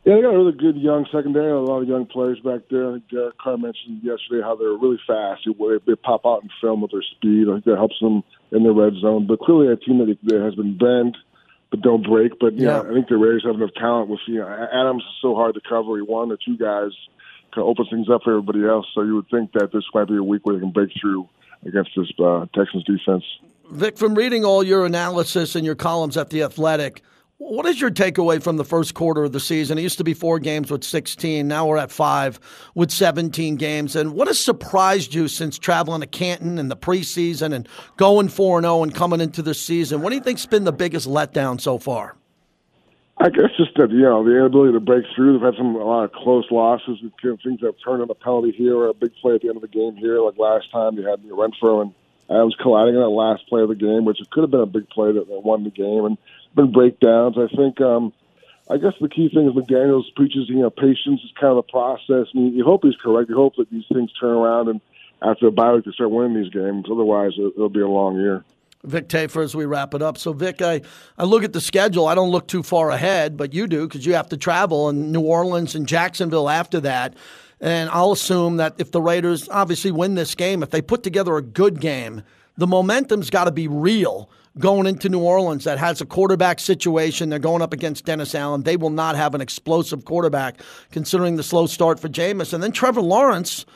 Yeah, 0.04 0.14
they 0.16 0.23
got 0.23 0.35
a 0.35 0.38
really 0.38 0.57
good 0.57 0.76
young 0.76 1.07
secondary, 1.12 1.50
a 1.50 1.61
lot 1.61 1.83
of 1.83 1.88
young 1.88 2.07
players 2.07 2.40
back 2.40 2.62
there. 2.71 2.88
I 2.88 2.92
think 2.95 3.09
Derek 3.11 3.38
Carr 3.38 3.59
mentioned 3.59 4.00
yesterday 4.02 4.42
how 4.42 4.57
they're 4.57 4.73
really 4.73 5.00
fast. 5.07 5.42
They, 5.45 5.52
they 5.87 5.95
pop 5.95 6.25
out 6.25 6.42
in 6.42 6.49
film 6.61 6.80
with 6.80 6.90
their 6.90 7.02
speed. 7.02 7.49
I 7.49 7.54
think 7.54 7.64
that 7.66 7.76
helps 7.76 8.00
them 8.00 8.23
in 8.50 8.62
the 8.62 8.73
red 8.73 8.95
zone. 9.00 9.26
But 9.26 9.40
clearly, 9.40 9.69
a 9.71 9.76
team 9.76 9.99
that, 9.99 10.16
that 10.25 10.40
has 10.40 10.54
been 10.54 10.78
bend 10.78 11.16
but 11.71 11.83
don't 11.83 12.02
break. 12.02 12.38
But 12.38 12.59
yeah, 12.59 12.80
I 12.80 12.92
think 12.92 13.09
the 13.09 13.16
Raiders 13.16 13.45
have 13.47 13.54
enough 13.54 13.75
talent. 13.75 14.09
With 14.09 14.21
you 14.26 14.40
know, 14.40 14.69
Adams 14.73 15.02
is 15.02 15.16
so 15.23 15.35
hard 15.35 15.54
to 15.54 15.61
cover. 15.66 15.97
He 15.97 16.02
one 16.02 16.30
or 16.30 16.37
two 16.37 16.57
guys 16.57 16.90
kind 17.54 17.62
of 17.62 17.69
open 17.69 17.87
things 17.90 18.09
up 18.09 18.23
for 18.23 18.30
everybody 18.30 18.66
else. 18.66 18.87
So 18.95 19.02
you 19.02 19.14
would 19.16 19.28
think 19.30 19.52
that 19.52 19.73
this 19.73 19.85
might 19.95 20.09
be 20.09 20.16
a 20.16 20.23
week 20.23 20.45
where 20.45 20.57
they 20.57 20.61
can 20.61 20.73
break 20.73 20.90
through 21.00 21.28
against 21.64 21.90
this 21.97 22.11
uh, 22.19 22.47
Texans 22.54 22.85
defense. 22.85 23.25
Vic, 23.71 23.99
from 23.99 24.14
reading 24.14 24.45
all 24.45 24.64
your 24.64 24.85
analysis 24.85 25.54
and 25.54 25.64
your 25.64 25.76
columns 25.76 26.16
at 26.16 26.30
the 26.30 26.42
Athletic 26.42 27.02
what 27.40 27.64
is 27.64 27.80
your 27.80 27.90
takeaway 27.90 28.40
from 28.42 28.59
the 28.59 28.66
first 28.66 28.92
quarter 28.92 29.25
of 29.25 29.32
the 29.32 29.40
season? 29.40 29.78
It 29.78 29.80
used 29.80 29.97
to 29.97 30.04
be 30.04 30.12
four 30.12 30.38
games 30.38 30.70
with 30.70 30.85
16. 30.85 31.49
Now 31.49 31.66
we're 31.66 31.78
at 31.78 31.90
five 31.90 32.38
with 32.75 32.90
17 32.90 33.56
games. 33.56 33.97
And 33.97 34.12
what 34.12 34.28
has 34.28 34.38
surprised 34.38 35.14
you 35.14 35.26
since 35.26 35.59
traveling 35.59 36.02
to 36.02 36.06
Canton 36.06 36.59
in 36.59 36.68
the 36.68 36.76
preseason 36.76 37.54
and 37.54 37.66
going 37.97 38.28
4 38.28 38.61
0 38.61 38.82
and 38.82 38.94
coming 38.94 39.23
into 39.23 39.40
the 39.40 39.54
season? 39.54 40.02
What 40.02 40.11
do 40.11 40.16
you 40.16 40.23
think's 40.23 40.44
been 40.44 40.64
the 40.64 40.73
biggest 40.73 41.09
letdown 41.09 41.59
so 41.59 41.78
far? 41.78 42.14
I 43.16 43.30
guess 43.30 43.50
just 43.56 43.75
that 43.76 43.90
you 43.90 44.02
know 44.02 44.23
the 44.23 44.37
inability 44.37 44.75
to 44.75 44.80
break 44.80 45.06
through. 45.16 45.38
They've 45.38 45.47
had 45.47 45.56
some 45.56 45.76
a 45.76 45.85
lot 45.85 46.04
of 46.04 46.12
close 46.12 46.44
losses. 46.50 46.99
We've 47.02 47.12
seen 47.23 47.38
Things 47.38 47.61
that 47.61 47.68
have 47.68 47.75
turned 47.82 48.02
on 48.02 48.11
a 48.11 48.14
penalty 48.14 48.50
here 48.50 48.76
or 48.76 48.88
a 48.88 48.94
big 48.94 49.14
play 49.14 49.37
at 49.37 49.40
the 49.40 49.49
end 49.49 49.56
of 49.56 49.62
the 49.62 49.68
game 49.68 49.97
here. 49.97 50.20
Like 50.20 50.37
last 50.37 50.70
time, 50.70 50.99
you 50.99 51.06
had 51.06 51.23
Renfrow 51.23 51.82
and 51.82 51.94
Adams 52.30 52.54
colliding 52.61 52.94
in 52.94 53.00
that 53.00 53.09
last 53.09 53.47
play 53.49 53.62
of 53.62 53.68
the 53.68 53.75
game, 53.75 54.04
which 54.04 54.20
it 54.20 54.30
could 54.30 54.42
have 54.42 54.50
been 54.50 54.61
a 54.61 54.66
big 54.66 54.88
play 54.90 55.12
that 55.12 55.26
won 55.26 55.64
the 55.64 55.70
game. 55.70 56.05
And 56.05 56.18
been 56.55 56.73
breakdowns. 56.73 57.37
I 57.39 57.55
think 57.55 57.81
um, 57.81 58.13
I 58.71 58.77
guess 58.77 58.93
the 59.01 59.09
key 59.09 59.29
thing 59.33 59.47
is 59.47 59.55
McDaniels 59.55 60.15
preaches 60.15 60.49
you 60.49 60.57
know 60.57 60.71
patience 60.71 61.21
is 61.25 61.33
kind 61.39 61.57
of 61.57 61.65
the 61.65 61.71
process. 61.71 62.33
Mean, 62.35 62.55
you 62.55 62.65
hope 62.65 62.83
he's 62.85 62.97
correct. 63.03 63.31
You 63.31 63.37
hope 63.37 63.57
that 63.57 63.71
these 63.71 63.85
things 63.93 64.13
turn 64.21 64.31
around 64.31 64.69
and 64.69 64.81
after 65.23 65.47
a 65.47 65.53
bye 65.53 65.73
week 65.73 65.85
they 65.85 65.93
start 65.93 66.11
winning 66.11 66.41
these 66.43 66.53
games. 66.53 66.87
Otherwise, 66.91 67.33
it'll 67.37 67.69
be 67.69 67.81
a 67.81 67.89
long 67.89 68.17
year. 68.17 68.45
Vic 68.85 69.09
Tafur 69.09 69.45
as 69.45 69.55
we 69.55 69.67
wrap 69.67 69.93
it 69.93 70.01
up. 70.01 70.17
So, 70.17 70.33
Vic, 70.33 70.63
I, 70.63 70.81
I 71.19 71.25
look 71.25 71.45
at 71.45 71.53
the 71.53 71.61
schedule. 71.61 72.07
I 72.07 72.15
don't 72.15 72.31
look 72.31 72.49
too 72.49 72.63
far 72.63 72.91
ahead, 72.91 73.37
but 73.37 73.53
you 73.53 73.67
do 73.67 73.87
because 73.87 74.07
you 74.07 74.15
have 74.15 74.31
to 74.31 74.39
travel 74.39 74.89
in 74.89 75.13
New 75.13 75.21
Orleans 75.21 75.75
and 75.75 75.87
Jacksonville 75.87 76.49
after 76.49 76.81
that. 76.81 77.15
And 77.61 77.91
I'll 77.91 78.13
assume 78.13 78.57
that 78.57 78.77
if 78.79 78.91
the 78.91 79.03
Raiders 79.03 79.49
obviously 79.51 79.91
win 79.91 80.15
this 80.15 80.35
game, 80.35 80.63
if 80.63 80.71
they 80.71 80.81
put 80.81 81.03
together 81.03 81.37
a 81.37 81.43
good 81.43 81.79
game, 81.81 82.23
the 82.57 82.67
momentum's 82.67 83.29
got 83.29 83.45
to 83.45 83.51
be 83.51 83.69
real 83.69 84.31
going 84.61 84.87
into 84.87 85.09
New 85.09 85.20
Orleans 85.20 85.64
that 85.64 85.79
has 85.79 86.01
a 86.01 86.07
quarterback 86.07 86.61
situation. 86.61 87.29
They're 87.29 87.38
going 87.38 87.62
up 87.62 87.73
against 87.73 88.05
Dennis 88.05 88.35
Allen. 88.35 88.62
They 88.62 88.77
will 88.77 88.90
not 88.90 89.16
have 89.16 89.35
an 89.35 89.40
explosive 89.40 90.05
quarterback 90.05 90.61
considering 90.92 91.37
the 91.37 91.42
slow 91.42 91.66
start 91.66 91.99
for 91.99 92.09
Jameis. 92.09 92.53
And 92.53 92.62
then 92.62 92.73
Trevor 92.73 93.01
Lawrence 93.01 93.66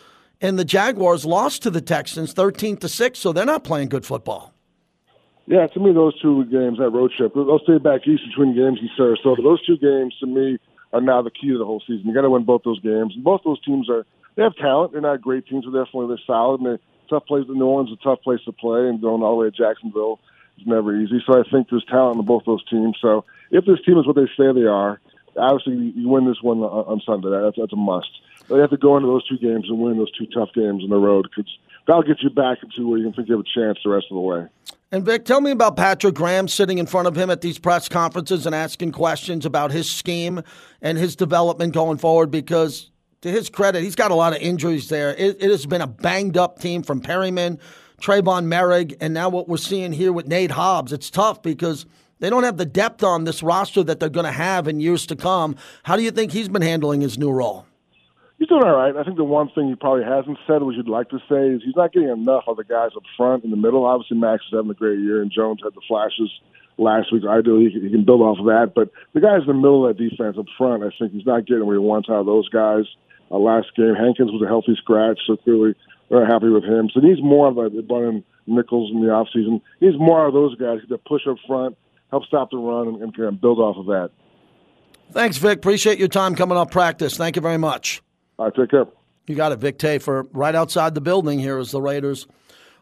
and 0.41 0.59
the 0.59 0.65
Jaguars 0.65 1.25
lost 1.25 1.63
to 1.63 1.71
the 1.71 1.81
Texans 1.81 2.33
13 2.33 2.77
to 2.79 2.89
6, 2.89 3.19
so 3.19 3.33
they're 3.33 3.45
not 3.45 3.65
playing 3.65 3.89
good 3.89 4.05
football. 4.05 4.53
Yeah, 5.47 5.67
to 5.67 5.81
me, 5.81 5.93
those 5.93 6.19
two 6.21 6.45
games, 6.47 6.79
that 6.79 6.91
road 6.91 7.13
trip, 7.17 7.35
they'll 7.35 7.61
stay 7.65 7.79
back 7.79 8.07
east 8.07 8.23
between 8.29 8.55
games 8.55 8.79
in 8.81 8.89
Sarasota. 8.99 9.43
Those 9.43 9.65
two 9.67 9.77
games, 9.77 10.15
to 10.21 10.27
me, 10.27 10.59
are 10.93 11.01
now 11.01 11.21
the 11.23 11.31
key 11.31 11.49
to 11.49 11.59
the 11.59 11.67
whole 11.67 11.83
season. 11.87 12.07
You 12.07 12.15
got 12.15 12.23
to 12.23 12.31
win 12.31 12.45
both 12.45 12.63
those 12.65 12.81
games. 12.81 13.15
Both 13.17 13.43
those 13.45 13.63
teams 13.63 13.91
are, 13.91 14.07
they 14.37 14.43
have 14.43 14.57
talent. 14.57 14.93
They're 14.93 15.03
not 15.03 15.21
great 15.21 15.47
teams, 15.47 15.65
but 15.67 15.73
definitely 15.73 16.09
they're 16.09 16.27
solid. 16.27 16.61
And 16.61 16.67
they're 16.67 16.81
tough 17.11 17.27
place. 17.27 17.45
New 17.49 17.65
Orleans 17.65 17.91
is 17.91 17.99
a 18.01 18.05
tough 18.05 18.23
place 18.23 18.41
to 18.47 18.53
play, 18.53 18.89
and 18.89 19.01
going 19.01 19.23
all 19.23 19.37
the 19.37 19.45
way 19.45 19.51
to 19.51 19.57
Jacksonville 19.57 20.19
it's 20.57 20.67
never 20.67 20.95
easy. 20.97 21.23
So 21.27 21.39
I 21.39 21.43
think 21.51 21.69
there's 21.71 21.85
talent 21.87 22.19
in 22.19 22.25
both 22.25 22.45
those 22.45 22.65
teams. 22.69 22.97
So 23.01 23.25
if 23.51 23.65
this 23.65 23.79
team 23.85 23.99
is 23.99 24.07
what 24.07 24.17
they 24.17 24.29
say 24.37 24.53
they 24.53 24.67
are, 24.67 25.01
obviously 25.37 25.93
you 25.95 26.09
win 26.09 26.27
this 26.27 26.43
one 26.43 26.59
on 26.59 27.01
Sunday. 27.05 27.31
That's, 27.31 27.57
that's 27.59 27.73
a 27.73 27.77
must. 27.77 28.11
But 28.49 28.57
you 28.57 28.61
have 28.61 28.71
to 28.71 28.77
go 28.77 28.97
into 28.97 29.09
those 29.09 29.27
two 29.27 29.39
games 29.39 29.67
and 29.69 29.79
win 29.79 29.99
those 29.99 30.13
two 30.13 30.27
tough 30.27 30.51
games 30.55 30.83
in 30.83 30.91
the 30.91 30.97
road 30.97 31.29
because 31.29 31.51
that'll 31.87 32.03
get 32.03 32.23
you 32.23 32.31
back 32.31 32.59
into 32.63 32.89
where 32.89 32.99
you 32.99 33.05
can 33.05 33.15
think 33.15 33.29
you 33.29 33.37
have 33.37 33.45
a 33.45 33.59
chance 33.61 33.79
the 33.83 33.91
rest 33.91 34.07
of 34.11 34.17
the 34.17 34.21
way. 34.21 34.47
And 34.93 35.05
Vic, 35.05 35.25
tell 35.25 35.41
me 35.41 35.51
about 35.51 35.77
Patrick 35.77 36.15
Graham 36.15 36.47
sitting 36.47 36.79
in 36.79 36.87
front 36.87 37.09
of 37.09 37.17
him 37.17 37.31
at 37.31 37.41
these 37.41 37.59
press 37.59 37.89
conferences 37.89 38.47
and 38.47 38.55
asking 38.55 38.93
questions 38.93 39.45
about 39.45 39.73
his 39.73 39.91
scheme 39.91 40.43
and 40.83 40.99
his 40.99 41.17
development 41.17 41.73
going 41.75 41.99
forward 41.99 42.31
because 42.31 42.91
to 43.23 43.31
his 43.31 43.49
credit, 43.49 43.83
he's 43.83 43.97
got 43.97 44.11
a 44.11 44.15
lot 44.15 44.37
of 44.37 44.43
injuries 44.43 44.89
there. 44.89 45.11
It, 45.15 45.43
it 45.43 45.51
has 45.51 45.67
been 45.67 45.81
a 45.81 45.87
banged 45.87 46.37
up 46.37 46.61
team 46.61 46.83
from 46.83 47.01
Perriman 47.01 47.59
Tre'von 48.05 48.45
Moehrig, 48.45 48.99
and 49.01 49.15
now 49.15 49.31
what 49.31 49.49
we're 49.49 49.57
seeing 49.57 49.95
here 49.95 50.13
with 50.13 50.29
Nate 50.29 50.51
Hobbs. 50.51 50.93
It's 50.93 51.09
tough 51.09 51.41
because 51.41 51.87
they 52.19 52.29
don't 52.29 52.43
have 52.43 52.59
the 52.59 52.67
depth 52.67 53.03
on 53.03 53.25
this 53.25 53.43
roster 53.43 53.83
that 53.83 53.99
they're 53.99 54.11
going 54.11 54.27
to 54.27 54.33
have 54.33 54.69
in 54.69 54.79
years 54.79 55.07
to 55.07 55.17
come. 55.17 55.57
How 55.85 55.97
do 55.97 56.03
you 56.03 56.11
think 56.11 56.31
he's 56.31 56.51
been 56.51 56.61
handling 56.61 57.01
his 57.01 57.17
new 57.17 57.31
role? 57.31 57.65
He's 58.39 58.49
doing 58.49 58.63
all 58.63 58.77
right. 58.77 58.95
I 58.95 59.05
think 59.05 59.17
the 59.17 59.25
one 59.25 59.49
thing 59.55 59.71
he 59.71 59.75
probably 59.75 60.05
hasn't 60.05 60.37
said, 60.47 60.63
which 60.63 60.77
you'd 60.77 60.87
like 60.87 61.09
to 61.11 61.19
say, 61.31 61.49
is 61.49 61.63
he's 61.65 61.77
not 61.77 61.95
getting 61.95 62.11
enough 62.11 62.45
of 62.47 62.59
the 62.59 62.65
guys 62.65 62.91
up 62.95 63.05
front 63.17 63.43
in 63.43 63.51
the 63.51 63.57
middle. 63.57 63.87
Obviously, 63.87 64.19
Max 64.19 64.45
is 64.45 64.53
having 64.53 64.71
a 64.71 64.75
great 64.75 64.99
year, 64.99 65.23
and 65.23 65.33
Jones 65.33 65.61
had 65.65 65.73
the 65.73 65.81
flashes 65.89 66.29
last 66.77 67.11
week. 67.11 67.23
Ideally, 67.27 67.71
he 67.71 67.89
can 67.89 68.05
build 68.05 68.21
off 68.21 68.39
of 68.39 68.45
that. 68.45 68.73
But 68.75 68.91
the 69.15 69.21
guys 69.21 69.41
in 69.41 69.47
the 69.47 69.55
middle 69.55 69.89
of 69.89 69.97
that 69.97 70.11
defense 70.11 70.37
up 70.39 70.45
front, 70.59 70.85
I 70.85 70.91
think 70.99 71.13
he's 71.13 71.25
not 71.25 71.47
getting 71.47 71.65
what 71.65 71.73
he 71.73 71.79
wants 71.79 72.11
out 72.11 72.21
of 72.21 72.27
those 72.27 72.51
guys. 72.51 72.85
Uh, 73.31 73.39
last 73.39 73.69
game, 73.75 73.95
Hankins 73.95 74.31
was 74.31 74.43
a 74.45 74.47
healthy 74.47 74.77
scratch, 74.77 75.21
so 75.27 75.39
clearly 75.39 75.75
they're 76.11 76.27
happy 76.27 76.49
with 76.49 76.65
him. 76.65 76.91
So 76.93 77.01
he's 77.01 77.23
more 77.23 77.49
of 77.49 77.59
a 77.59 77.71
Bunning 77.83 78.25
Nichols 78.47 78.91
in 78.93 79.01
the 79.01 79.09
offseason. 79.09 79.61
He's 79.81 79.99
more 79.99 80.27
of 80.27 80.35
those 80.35 80.55
guys 80.57 80.81
that 80.89 81.05
push 81.05 81.23
up 81.29 81.37
front, 81.47 81.77
help 82.11 82.25
stop 82.25 82.51
the 82.51 82.59
run, 82.59 82.89
and, 82.89 83.03
and 83.03 83.17
kind 83.17 83.29
of 83.29 83.41
build 83.41 83.59
off 83.59 83.77
of 83.77 83.87
that. 83.87 84.11
Thanks, 85.13 85.37
Vic. 85.37 85.59
Appreciate 85.59 85.99
your 85.99 86.09
time 86.09 86.35
coming 86.35 86.57
off 86.57 86.71
practice. 86.71 87.17
Thank 87.17 87.37
you 87.37 87.43
very 87.43 87.59
much. 87.59 88.03
All 88.39 88.47
right, 88.47 88.55
take 88.55 88.71
care. 88.71 88.87
You 89.27 89.35
got 89.35 89.53
it, 89.53 89.59
Vic 89.59 89.79
Tafur 89.79 90.29
right 90.33 90.55
outside 90.55 90.95
the 90.95 91.01
building 91.01 91.39
here 91.39 91.59
as 91.59 91.71
the 91.71 91.81
Raiders 91.81 92.27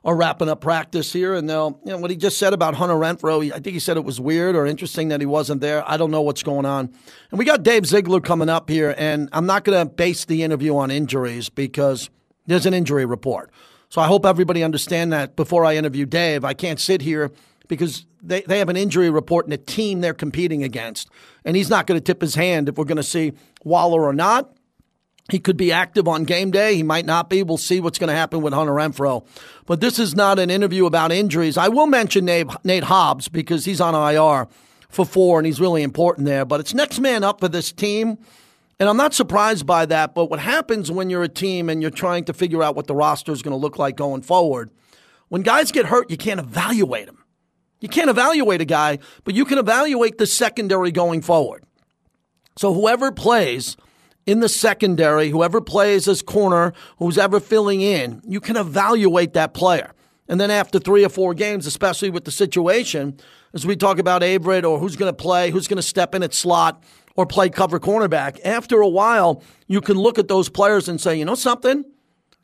are 0.05 0.17
wrapping 0.17 0.49
up 0.49 0.61
practice 0.61 1.13
here. 1.13 1.35
And 1.35 1.49
they'll, 1.49 1.79
you 1.85 1.93
know, 1.93 1.99
what 1.99 2.11
he 2.11 2.17
just 2.17 2.39
said 2.39 2.53
about 2.53 2.75
Hunter 2.75 2.95
Renfrow, 2.95 3.53
I 3.53 3.61
think 3.61 3.75
he 3.75 3.79
said 3.79 3.97
it 3.97 4.05
was 4.05 4.21
weird 4.21 4.57
or 4.57 4.67
interesting 4.67 5.09
that 5.09 5.21
he 5.21 5.27
wasn't 5.27 5.61
there. 5.61 5.89
I 5.89 5.97
don't 5.97 6.11
know 6.11 6.23
what's 6.23 6.43
going 6.43 6.67
on. 6.67 6.93
And 7.31 7.39
we 7.39 7.45
got 7.45 7.63
Dave 7.63 7.87
Ziegler 7.87 8.21
coming 8.21 8.49
up 8.49 8.69
here, 8.69 8.95
and 8.99 9.29
I'm 9.33 9.47
not 9.47 9.63
going 9.63 9.87
to 9.87 9.93
base 9.95 10.25
the 10.25 10.43
interview 10.43 10.77
on 10.77 10.91
injuries 10.91 11.49
because 11.49 12.11
there's 12.53 12.67
an 12.67 12.75
injury 12.75 13.05
report. 13.05 13.51
So 13.89 14.01
I 14.01 14.07
hope 14.07 14.25
everybody 14.25 14.63
understand 14.63 15.13
that 15.13 15.37
before 15.37 15.65
I 15.65 15.77
interview 15.77 16.07
Dave. 16.07 16.45
I 16.45 16.55
can't 16.55 16.81
sit 16.81 17.03
here 17.03 17.31
because 17.69 18.07
they, 18.23 18.43
they 18.43 18.59
have 18.59 18.69
an 18.69 18.77
injury 18.77 19.11
report 19.11 19.47
and 19.47 19.53
a 19.53 19.59
team 19.59 20.01
they're 20.01 20.15
competing 20.15 20.63
against. 20.63 21.11
And 21.45 21.57
he's 21.57 21.69
not 21.69 21.87
going 21.87 22.01
to 22.01 22.05
tip 22.05 22.21
his 22.21 22.35
hand 22.35 22.69
if 22.69 22.77
we're 22.77 22.85
going 22.85 22.97
to 22.97 23.03
see 23.03 23.33
Waller 23.65 24.05
or 24.05 24.13
not. 24.13 24.55
He 25.31 25.39
could 25.39 25.57
be 25.57 25.73
active 25.73 26.09
on 26.09 26.25
game 26.25 26.51
day. 26.51 26.75
He 26.75 26.83
might 26.83 27.07
not 27.07 27.31
be. 27.31 27.43
We'll 27.43 27.57
see 27.57 27.81
what's 27.81 27.99
going 27.99 28.09
to 28.09 28.15
happen 28.15 28.43
with 28.43 28.53
Hunter 28.53 28.73
Renfrow. 28.73 29.27
But 29.67 29.81
this 29.81 29.99
is 29.99 30.15
not 30.15 30.39
an 30.39 30.51
interview 30.51 30.87
about 30.87 31.13
injuries. 31.13 31.57
I 31.57 31.69
will 31.69 31.87
mention 31.87 32.25
Nate, 32.25 32.49
Nate 32.65 32.85
Hobbs 32.85 33.29
because 33.29 33.65
he's 33.65 33.81
on 33.81 33.95
IR 33.95 34.49
for 34.89 35.07
four, 35.07 35.39
and 35.39 35.47
he's 35.47 35.61
really 35.61 35.83
important 35.83 36.27
there. 36.27 36.45
But 36.45 36.61
it's 36.61 36.75
next 36.75 36.99
man 36.99 37.25
up 37.25 37.41
for 37.41 37.49
this 37.49 37.73
team. 37.73 38.19
And 38.83 38.89
I'm 38.89 38.97
not 38.97 39.15
surprised 39.15 39.65
by 39.65 39.87
that. 39.87 40.13
But 40.13 40.25
what 40.29 40.41
happens 40.41 40.91
when 40.91 41.09
you're 41.09 41.23
a 41.23 41.29
team 41.29 41.69
and 41.69 41.81
you're 41.81 41.89
trying 41.93 42.25
to 42.25 42.33
figure 42.33 42.65
out 42.65 42.75
what 42.75 42.89
the 42.89 42.97
roster 42.97 43.31
is 43.31 43.41
going 43.41 43.53
to 43.53 43.57
look 43.57 43.79
like 43.79 43.95
going 43.95 44.23
forward, 44.23 44.73
when 45.29 45.43
guys 45.43 45.71
get 45.71 45.87
hurt, 45.87 46.11
you 46.11 46.17
can't 46.17 46.41
evaluate 46.41 47.07
them. 47.07 47.25
You 47.79 47.89
can't 47.89 48.11
evaluate 48.11 48.61
a 48.61 48.65
guy, 48.65 48.99
but 49.23 49.35
you 49.35 49.45
can 49.45 49.59
evaluate 49.59 50.19
the 50.19 50.27
secondary 50.27 50.91
going 50.91 51.23
forward. 51.23 51.63
So 52.59 52.75
whoever 52.75 53.13
plays 53.13 53.77
in 54.27 54.41
the 54.41 54.49
secondary, 54.49 55.29
whoever 55.31 55.61
plays 55.61 56.09
as 56.09 56.21
corner, 56.21 56.73
who's 56.97 57.19
ever 57.19 57.39
filling 57.39 57.83
in, 57.83 58.21
you 58.27 58.41
can 58.41 58.57
evaluate 58.57 59.35
that 59.35 59.55
player. 59.55 59.93
And 60.27 60.41
then 60.41 60.51
after 60.51 60.81
three 60.81 61.05
or 61.05 61.09
four 61.09 61.35
games, 61.35 61.69
especially 61.69 62.11
with 62.11 62.25
the 62.25 62.33
situation, 62.33 63.21
as 63.55 63.65
we 63.65 63.77
talk 63.77 64.01
about 64.01 64.23
Averett 64.23 64.69
or 64.69 64.81
who's 64.81 64.97
going 64.97 65.09
to 65.09 65.17
play, 65.17 65.53
who's 65.53 65.69
going 65.69 65.77
to 65.77 65.83
step 65.83 66.17
in 66.17 66.25
at 66.25 66.35
slot 66.35 66.83
or 67.17 67.27
play 67.27 67.49
cover 67.49 67.79
cornerback, 67.79 68.41
after 68.45 68.81
a 68.81 68.89
while, 68.89 69.43
you 69.67 69.81
can 69.81 69.97
look 69.97 70.19
at 70.19 70.29
those 70.29 70.49
players 70.49 70.89
and 70.89 71.01
say, 71.01 71.17
you 71.17 71.25
know 71.25 71.35
something? 71.35 71.85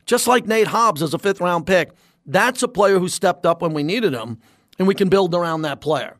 Just 0.05 0.27
like 0.27 0.45
Nate 0.45 0.67
Hobbs 0.67 1.01
as 1.01 1.13
a 1.13 1.19
fifth 1.19 1.41
round 1.41 1.65
pick, 1.65 1.91
that's 2.25 2.63
a 2.63 2.67
player 2.67 2.99
who 2.99 3.07
stepped 3.07 3.45
up 3.45 3.61
when 3.61 3.73
we 3.73 3.83
needed 3.83 4.13
him, 4.13 4.39
and 4.77 4.87
we 4.87 4.95
can 4.95 5.09
build 5.09 5.33
around 5.33 5.63
that 5.63 5.81
player. 5.81 6.17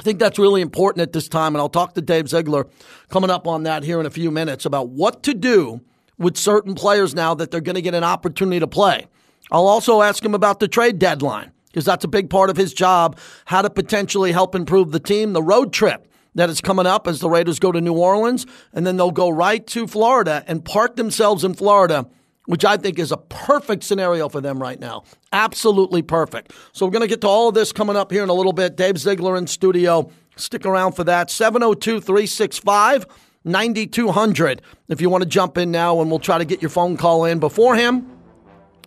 I 0.00 0.02
think 0.02 0.18
that's 0.18 0.38
really 0.38 0.60
important 0.60 1.02
at 1.02 1.12
this 1.12 1.28
time, 1.28 1.54
and 1.54 1.60
I'll 1.60 1.68
talk 1.68 1.94
to 1.94 2.02
Dave 2.02 2.28
Ziegler 2.28 2.66
coming 3.08 3.30
up 3.30 3.46
on 3.46 3.62
that 3.62 3.84
here 3.84 4.00
in 4.00 4.06
a 4.06 4.10
few 4.10 4.30
minutes 4.30 4.66
about 4.66 4.88
what 4.88 5.22
to 5.22 5.34
do 5.34 5.80
with 6.18 6.36
certain 6.36 6.74
players 6.74 7.14
now 7.14 7.34
that 7.34 7.50
they're 7.50 7.60
going 7.60 7.76
to 7.76 7.82
get 7.82 7.94
an 7.94 8.04
opportunity 8.04 8.60
to 8.60 8.66
play. 8.66 9.06
I'll 9.50 9.66
also 9.66 10.02
ask 10.02 10.24
him 10.24 10.34
about 10.34 10.60
the 10.60 10.68
trade 10.68 10.98
deadline 10.98 11.52
because 11.66 11.84
that's 11.84 12.04
a 12.04 12.08
big 12.08 12.30
part 12.30 12.50
of 12.50 12.56
his 12.56 12.72
job, 12.72 13.18
how 13.46 13.62
to 13.62 13.70
potentially 13.70 14.32
help 14.32 14.54
improve 14.54 14.90
the 14.90 15.00
team, 15.00 15.32
the 15.32 15.42
road 15.42 15.72
trip 15.72 16.08
that 16.34 16.50
is 16.50 16.60
coming 16.60 16.86
up 16.86 17.06
as 17.06 17.20
the 17.20 17.28
Raiders 17.28 17.58
go 17.58 17.72
to 17.72 17.80
New 17.80 17.94
Orleans, 17.94 18.46
and 18.72 18.86
then 18.86 18.96
they'll 18.96 19.10
go 19.10 19.30
right 19.30 19.66
to 19.68 19.86
Florida 19.86 20.44
and 20.46 20.64
park 20.64 20.96
themselves 20.96 21.44
in 21.44 21.54
Florida, 21.54 22.06
which 22.46 22.64
I 22.64 22.76
think 22.76 22.98
is 22.98 23.12
a 23.12 23.16
perfect 23.16 23.84
scenario 23.84 24.28
for 24.28 24.40
them 24.40 24.60
right 24.60 24.78
now. 24.78 25.04
Absolutely 25.32 26.02
perfect. 26.02 26.52
So 26.72 26.84
we're 26.86 26.92
going 26.92 27.02
to 27.02 27.08
get 27.08 27.20
to 27.22 27.28
all 27.28 27.48
of 27.48 27.54
this 27.54 27.72
coming 27.72 27.96
up 27.96 28.10
here 28.10 28.22
in 28.22 28.28
a 28.28 28.34
little 28.34 28.52
bit. 28.52 28.76
Dave 28.76 28.98
Ziegler 28.98 29.36
in 29.36 29.46
studio. 29.46 30.10
Stick 30.36 30.66
around 30.66 30.92
for 30.92 31.04
that. 31.04 31.30
702 31.30 32.00
365 32.00 33.06
9200 33.44 34.62
if 34.88 35.00
you 35.02 35.10
want 35.10 35.22
to 35.22 35.28
jump 35.28 35.58
in 35.58 35.70
now, 35.70 36.00
and 36.00 36.10
we'll 36.10 36.18
try 36.18 36.38
to 36.38 36.44
get 36.44 36.62
your 36.62 36.70
phone 36.70 36.96
call 36.96 37.24
in 37.24 37.38
before 37.38 37.76
him 37.76 38.10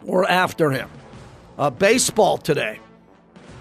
or 0.06 0.30
after 0.30 0.72
him. 0.72 0.90
Uh, 1.58 1.70
baseball 1.70 2.38
today. 2.38 2.80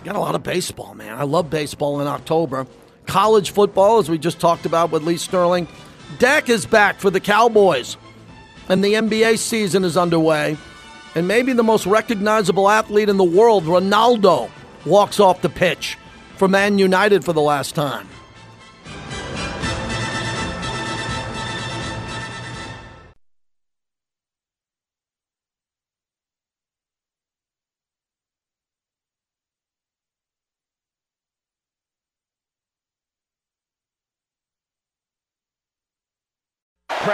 Got 0.05 0.17
a 0.17 0.21
lot 0.21 0.35
of 0.35 0.43
baseball, 0.43 0.95
man. 0.95 1.19
I 1.19 1.25
love 1.25 1.51
baseball 1.51 2.01
in 2.01 2.07
October. 2.07 2.67
College 3.07 3.51
football, 3.51 3.99
as 3.99 4.11
we 4.11 4.19
just 4.19 4.41
talked 4.41 4.67
about 4.67 4.91
with 4.91 5.03
Lee 5.03 5.17
Sterling. 5.17 5.69
Dak 6.19 6.49
is 6.49 6.67
back 6.67 7.01
for 7.01 7.11
the 7.11 7.21
Cowboys, 7.21 7.97
and 8.69 8.85
the 8.85 8.95
NBA 8.95 9.39
season 9.39 9.85
is 9.85 9.97
underway. 9.97 10.57
And 11.15 11.27
maybe 11.27 11.53
the 11.53 11.63
most 11.63 11.87
recognizable 11.87 12.69
athlete 12.69 13.09
in 13.09 13.17
the 13.17 13.25
world, 13.25 13.65
Ronaldo, 13.65 14.51
walks 14.85 15.19
off 15.19 15.41
the 15.41 15.49
pitch 15.49 15.97
for 16.37 16.47
Man 16.47 16.79
United 16.79 17.25
for 17.25 17.33
the 17.33 17.41
last 17.41 17.75
time. 17.75 18.09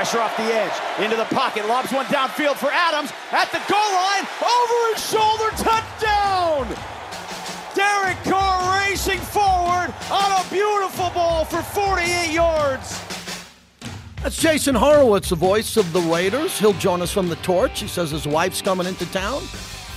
Pressure 0.03 0.19
off 0.19 0.37
the 0.37 0.53
edge, 0.53 0.73
into 1.01 1.15
the 1.15 1.27
pocket, 1.27 1.65
lobs 1.69 1.93
one 1.93 2.07
downfield 2.07 2.57
for 2.57 2.73
Adams 2.73 3.13
at 3.31 3.53
the 3.53 3.63
goal 3.71 3.79
line, 3.79 4.27
over 4.43 4.93
his 4.93 5.09
shoulder, 5.09 5.49
touchdown! 5.51 6.67
Derek 7.73 8.19
Carr 8.25 8.81
racing 8.81 9.21
forward 9.21 9.95
on 10.11 10.45
a 10.45 10.51
beautiful 10.51 11.09
ball 11.11 11.45
for 11.45 11.63
48 11.63 12.33
yards. 12.33 13.01
That's 14.25 14.37
Jason 14.43 14.75
Horowitz, 14.75 15.29
the 15.29 15.37
voice 15.37 15.77
of 15.77 15.93
the 15.93 16.01
Raiders. 16.01 16.59
He'll 16.59 16.73
join 16.73 17.01
us 17.01 17.13
from 17.13 17.29
the 17.29 17.37
torch. 17.37 17.79
He 17.79 17.87
says 17.87 18.11
his 18.11 18.27
wife's 18.27 18.61
coming 18.61 18.89
into 18.89 19.07
town, 19.13 19.43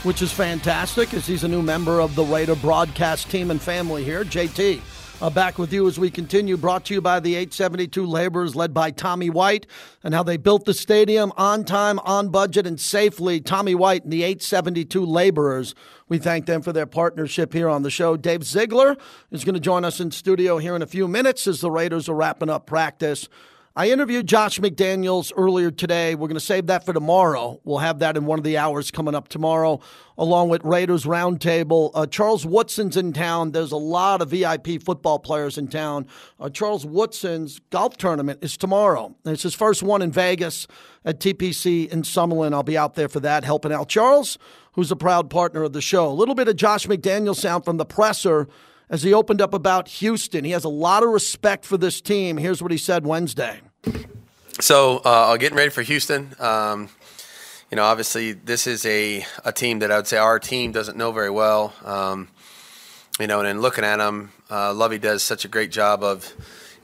which 0.03 0.21
is 0.21 0.31
fantastic 0.31 1.15
as 1.15 1.25
he's 1.25 1.43
a 1.43 1.47
new 1.47 1.63
member 1.63 1.99
of 1.99 2.13
the 2.13 2.23
Raider 2.23 2.53
broadcast 2.53 3.31
team 3.31 3.49
and 3.49 3.59
family 3.59 4.03
here. 4.03 4.23
JT, 4.23 4.81
uh, 5.21 5.29
back 5.29 5.57
with 5.57 5.71
you 5.71 5.87
as 5.87 5.99
we 5.99 6.09
continue. 6.09 6.57
Brought 6.57 6.85
to 6.85 6.93
you 6.93 7.01
by 7.01 7.19
the 7.19 7.35
872 7.35 8.05
Laborers, 8.05 8.55
led 8.55 8.73
by 8.73 8.91
Tommy 8.91 9.29
White, 9.29 9.67
and 10.03 10.13
how 10.13 10.23
they 10.23 10.37
built 10.37 10.65
the 10.65 10.73
stadium 10.73 11.31
on 11.37 11.63
time, 11.63 11.99
on 11.99 12.29
budget, 12.29 12.67
and 12.67 12.79
safely. 12.79 13.39
Tommy 13.39 13.75
White 13.75 14.03
and 14.03 14.13
the 14.13 14.23
872 14.23 15.05
Laborers. 15.05 15.75
We 16.09 16.17
thank 16.17 16.45
them 16.45 16.61
for 16.61 16.73
their 16.73 16.85
partnership 16.85 17.53
here 17.53 17.69
on 17.69 17.83
the 17.83 17.89
show. 17.89 18.17
Dave 18.17 18.43
Ziegler 18.43 18.95
is 19.31 19.43
going 19.43 19.55
to 19.55 19.59
join 19.59 19.85
us 19.85 19.99
in 19.99 20.11
studio 20.11 20.57
here 20.57 20.75
in 20.75 20.81
a 20.81 20.87
few 20.87 21.07
minutes 21.07 21.47
as 21.47 21.61
the 21.61 21.71
Raiders 21.71 22.09
are 22.09 22.15
wrapping 22.15 22.49
up 22.49 22.65
practice. 22.65 23.29
I 23.77 23.89
interviewed 23.89 24.25
Josh 24.25 24.57
McDaniels 24.61 25.33
earlier 25.35 25.69
today. 25.69 26.15
We're 26.15 26.29
going 26.29 26.35
to 26.35 26.39
save 26.39 26.67
that 26.67 26.85
for 26.85 26.93
tomorrow. 26.93 27.59
We'll 27.65 27.79
have 27.79 27.99
that 27.99 28.15
in 28.15 28.25
one 28.25 28.39
of 28.39 28.45
the 28.45 28.57
hours 28.57 28.89
coming 28.89 29.13
up 29.13 29.27
tomorrow, 29.27 29.81
along 30.17 30.47
with 30.47 30.63
Raiders 30.63 31.03
Roundtable. 31.03 31.91
Uh, 31.93 32.05
Charles 32.05 32.45
Woodson's 32.45 32.95
in 32.95 33.11
town. 33.11 33.51
There's 33.51 33.73
a 33.73 33.77
lot 33.77 34.21
of 34.21 34.29
VIP 34.29 34.81
football 34.81 35.19
players 35.19 35.57
in 35.57 35.67
town. 35.67 36.07
Uh, 36.39 36.49
Charles 36.49 36.85
Woodson's 36.85 37.59
golf 37.69 37.97
tournament 37.97 38.39
is 38.41 38.55
tomorrow. 38.55 39.13
It's 39.25 39.43
his 39.43 39.53
first 39.53 39.83
one 39.83 40.01
in 40.01 40.09
Vegas 40.09 40.67
at 41.03 41.19
TPC 41.19 41.89
in 41.89 42.03
Summerlin. 42.03 42.53
I'll 42.53 42.63
be 42.63 42.77
out 42.77 42.95
there 42.95 43.09
for 43.09 43.19
that, 43.19 43.43
helping 43.43 43.73
out 43.73 43.89
Charles, 43.89 44.37
who's 44.75 44.89
a 44.89 44.95
proud 44.95 45.29
partner 45.29 45.63
of 45.63 45.73
the 45.73 45.81
show. 45.81 46.07
A 46.07 46.15
little 46.15 46.35
bit 46.35 46.47
of 46.47 46.55
Josh 46.55 46.87
McDaniels 46.87 47.39
sound 47.41 47.65
from 47.65 47.75
the 47.75 47.85
presser 47.85 48.47
as 48.89 49.03
he 49.03 49.13
opened 49.13 49.41
up 49.41 49.53
about 49.53 49.89
Houston. 49.89 50.45
He 50.45 50.51
has 50.51 50.63
a 50.63 50.69
lot 50.69 51.03
of 51.03 51.09
respect 51.09 51.65
for 51.65 51.77
this 51.77 51.99
team. 51.99 52.37
Here's 52.37 52.61
what 52.61 52.71
he 52.71 52.77
said 52.77 53.05
Wednesday. 53.05 53.59
So, 54.59 54.99
uh, 54.99 55.35
getting 55.37 55.57
ready 55.57 55.69
for 55.69 55.81
Houston. 55.81 56.33
Um, 56.39 56.89
you 57.69 57.75
know, 57.75 57.83
obviously, 57.83 58.31
this 58.31 58.67
is 58.67 58.85
a, 58.85 59.25
a 59.43 59.51
team 59.51 59.79
that 59.79 59.91
I 59.91 59.97
would 59.97 60.07
say 60.07 60.17
our 60.17 60.39
team 60.39 60.71
doesn't 60.71 60.97
know 60.97 61.11
very 61.11 61.29
well. 61.29 61.73
Um, 61.83 62.29
you 63.19 63.27
know, 63.27 63.39
and 63.39 63.47
in 63.47 63.61
looking 63.61 63.83
at 63.83 63.97
them, 63.97 64.31
uh, 64.49 64.73
Lovie 64.73 64.97
does 64.97 65.23
such 65.23 65.45
a 65.45 65.47
great 65.47 65.71
job 65.71 66.03
of, 66.03 66.33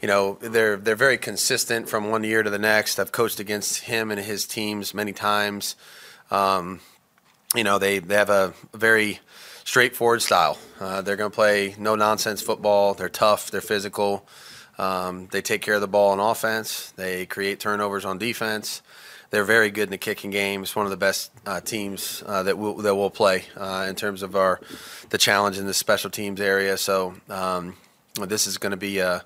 you 0.02 0.08
know, 0.08 0.38
they're 0.42 0.78
they're 0.78 0.96
very 0.96 1.18
consistent 1.18 1.88
from 1.88 2.10
one 2.10 2.24
year 2.24 2.44
to 2.44 2.50
the 2.50 2.60
next. 2.60 3.00
I've 3.00 3.12
coached 3.12 3.40
against 3.40 3.82
him 3.82 4.12
and 4.12 4.20
his 4.20 4.46
teams 4.46 4.94
many 4.94 5.14
times. 5.14 5.76
Um, 6.30 6.80
you 7.56 7.64
know, 7.64 7.80
they, 7.80 8.00
they 8.00 8.16
have 8.16 8.30
a 8.30 8.54
very 8.74 9.20
straightforward 9.64 10.22
style. 10.22 10.58
Uh, 10.80 11.02
they're 11.02 11.16
going 11.18 11.32
to 11.32 11.36
play 11.36 11.76
no 11.78 11.96
nonsense 11.96 12.42
football. 12.42 12.94
They're 12.94 13.10
tough. 13.10 13.52
They're 13.52 13.62
physical. 13.62 14.28
Um, 14.77 15.27
they 15.31 15.41
take 15.41 15.62
care 15.62 15.75
of 15.75 15.81
the 15.81 15.88
ball 15.88 16.12
on 16.12 16.19
offense. 16.19 16.91
They 16.95 17.25
create 17.25 17.60
turnovers 17.60 18.05
on 18.05 18.17
defense. 18.17 18.81
They're 19.29 19.45
very 19.45 19.71
good 19.71 19.84
in 19.84 19.91
the 19.91 19.97
kicking 19.97 20.29
game. 20.29 20.62
It's 20.62 20.75
one 20.75 20.86
of 20.86 20.89
the 20.89 20.97
best 20.97 21.31
uh, 21.45 21.62
teams 21.62 22.21
uh, 22.25 22.43
that 22.43 22.57
we'll, 22.57 22.75
that 22.75 22.95
we'll 22.95 23.10
play 23.10 23.45
uh, 23.55 23.86
in 23.88 23.95
terms 23.95 24.23
of 24.23 24.36
our 24.36 24.60
the 25.10 25.17
challenge 25.17 25.57
in 25.57 25.65
the 25.65 25.73
special 25.73 26.10
teams 26.10 26.41
area. 26.41 26.77
So 26.77 27.15
um, 27.29 27.77
this 28.15 28.45
is 28.45 28.57
going 28.57 28.71
to 28.71 28.77
be 28.77 28.99
a 28.99 29.23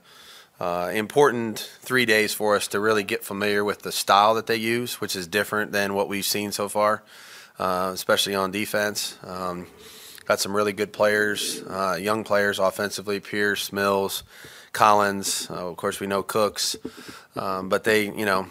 uh, 0.60 0.92
important 0.94 1.60
three 1.82 2.06
days 2.06 2.34
for 2.34 2.56
us 2.56 2.68
to 2.70 2.80
really 2.80 3.04
get 3.04 3.24
familiar 3.24 3.64
with 3.64 3.82
the 3.82 3.92
style 3.92 4.36
that 4.36 4.48
they 4.48 4.56
use, 4.56 5.02
which 5.02 5.16
is 5.16 5.28
different 5.28 5.72
than 5.72 5.94
what 5.94 6.08
we've 6.08 6.26
seen 6.26 6.52
so 6.52 6.70
far, 6.70 7.04
uh, 7.60 7.92
especially 7.94 8.36
on 8.36 8.52
defense. 8.52 9.18
Um, 9.24 9.68
got 10.26 10.40
some 10.40 10.56
really 10.56 10.74
good 10.74 10.94
players, 10.94 11.62
uh, 11.64 11.98
young 12.00 12.24
players 12.24 12.60
offensively, 12.60 13.20
Pierce, 13.20 13.74
Mills, 13.74 14.24
Collins. 14.76 15.48
Uh, 15.50 15.70
of 15.70 15.78
course, 15.78 16.00
we 16.00 16.06
know 16.06 16.22
Cooks, 16.22 16.76
um, 17.36 17.70
but 17.70 17.86
they, 17.86 18.06
you 18.06 18.26
know, 18.26 18.46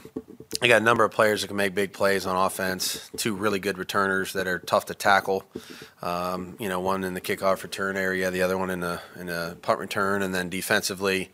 they 0.61 0.69
got 0.69 0.81
a 0.81 0.85
number 0.85 1.05
of 1.05 1.13
players 1.13 1.43
that 1.43 1.49
can 1.49 1.57
make 1.57 1.75
big 1.75 1.93
plays 1.93 2.27
on 2.27 2.35
offense. 2.35 3.11
Two 3.17 3.35
really 3.35 3.59
good 3.59 3.77
returners 3.77 4.33
that 4.33 4.47
are 4.47 4.59
tough 4.59 4.87
to 4.87 4.95
tackle. 4.95 5.45
Um, 6.01 6.57
you 6.59 6.69
know, 6.69 6.81
one 6.81 7.05
in 7.05 7.15
the 7.15 7.21
kickoff 7.21 7.63
return 7.63 7.97
area, 7.97 8.31
the 8.31 8.43
other 8.43 8.57
one 8.57 8.71
in 8.71 8.83
a 8.83 9.03
in 9.21 9.29
a 9.29 9.57
punt 9.61 9.79
return, 9.79 10.23
and 10.23 10.35
then 10.35 10.49
defensively, 10.49 11.31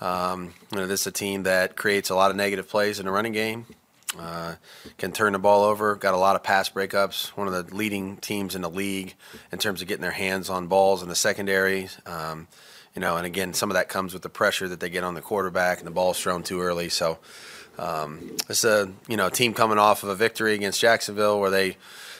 um, 0.00 0.52
you 0.72 0.78
know, 0.78 0.86
this 0.86 1.00
is 1.00 1.06
a 1.06 1.12
team 1.12 1.44
that 1.44 1.76
creates 1.76 2.10
a 2.10 2.14
lot 2.14 2.30
of 2.30 2.36
negative 2.36 2.68
plays 2.68 3.00
in 3.00 3.06
the 3.06 3.12
running 3.12 3.32
game. 3.32 3.66
Uh, 4.18 4.54
can 4.96 5.12
turn 5.12 5.32
the 5.32 5.38
ball 5.38 5.64
over. 5.64 5.94
Got 5.94 6.14
a 6.14 6.18
lot 6.18 6.36
of 6.36 6.42
pass 6.42 6.68
breakups. 6.68 7.28
One 7.28 7.46
of 7.46 7.52
the 7.52 7.74
leading 7.74 8.16
teams 8.18 8.54
in 8.54 8.62
the 8.62 8.70
league 8.70 9.14
in 9.52 9.58
terms 9.58 9.82
of 9.82 9.88
getting 9.88 10.02
their 10.02 10.10
hands 10.10 10.50
on 10.50 10.66
balls 10.66 11.02
in 11.02 11.08
the 11.08 11.14
secondary. 11.14 11.88
Um, 12.06 12.48
you 12.98 13.00
know, 13.00 13.16
and 13.16 13.24
again, 13.24 13.54
some 13.54 13.70
of 13.70 13.74
that 13.74 13.88
comes 13.88 14.12
with 14.12 14.22
the 14.22 14.28
pressure 14.28 14.66
that 14.66 14.80
they 14.80 14.90
get 14.90 15.04
on 15.04 15.14
the 15.14 15.20
quarterback 15.20 15.78
and 15.78 15.86
the 15.86 15.92
ball's 15.92 16.20
thrown 16.20 16.42
too 16.42 16.60
early. 16.60 16.88
So 16.88 17.18
um, 17.78 18.36
it's 18.48 18.64
a 18.64 18.90
you 19.06 19.16
know 19.16 19.28
team 19.28 19.54
coming 19.54 19.78
off 19.78 20.02
of 20.02 20.08
a 20.08 20.16
victory 20.16 20.52
against 20.52 20.80
Jacksonville 20.80 21.38
where 21.38 21.48
they 21.48 21.76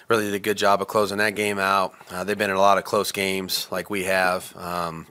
really 0.06 0.26
did 0.26 0.34
a 0.34 0.38
good 0.38 0.56
job 0.56 0.80
of 0.80 0.86
closing 0.86 1.18
that 1.18 1.34
game 1.34 1.58
out. 1.58 1.96
Uh, 2.12 2.22
they've 2.22 2.38
been 2.38 2.50
in 2.50 2.54
a 2.54 2.60
lot 2.60 2.78
of 2.78 2.84
close 2.84 3.10
games 3.10 3.66
like 3.72 3.90
we 3.90 4.04
have. 4.04 4.56
Um, 4.56 5.08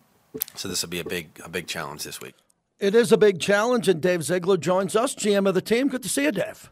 So 0.55 0.69
this 0.69 0.83
will 0.83 0.89
be 0.89 1.01
a 1.01 1.03
big 1.03 1.31
a 1.43 1.49
big 1.49 1.67
challenge 1.67 2.05
this 2.05 2.21
week. 2.21 2.35
It 2.79 2.95
is 2.95 3.11
a 3.11 3.17
big 3.17 3.41
challenge, 3.41 3.89
and 3.89 3.99
Dave 3.99 4.23
Ziegler 4.23 4.55
joins 4.55 4.95
us, 4.95 5.15
GM 5.15 5.49
of 5.49 5.53
the 5.53 5.61
team. 5.61 5.89
Good 5.89 6.03
to 6.03 6.09
see 6.09 6.23
you, 6.23 6.31
Dave. 6.31 6.71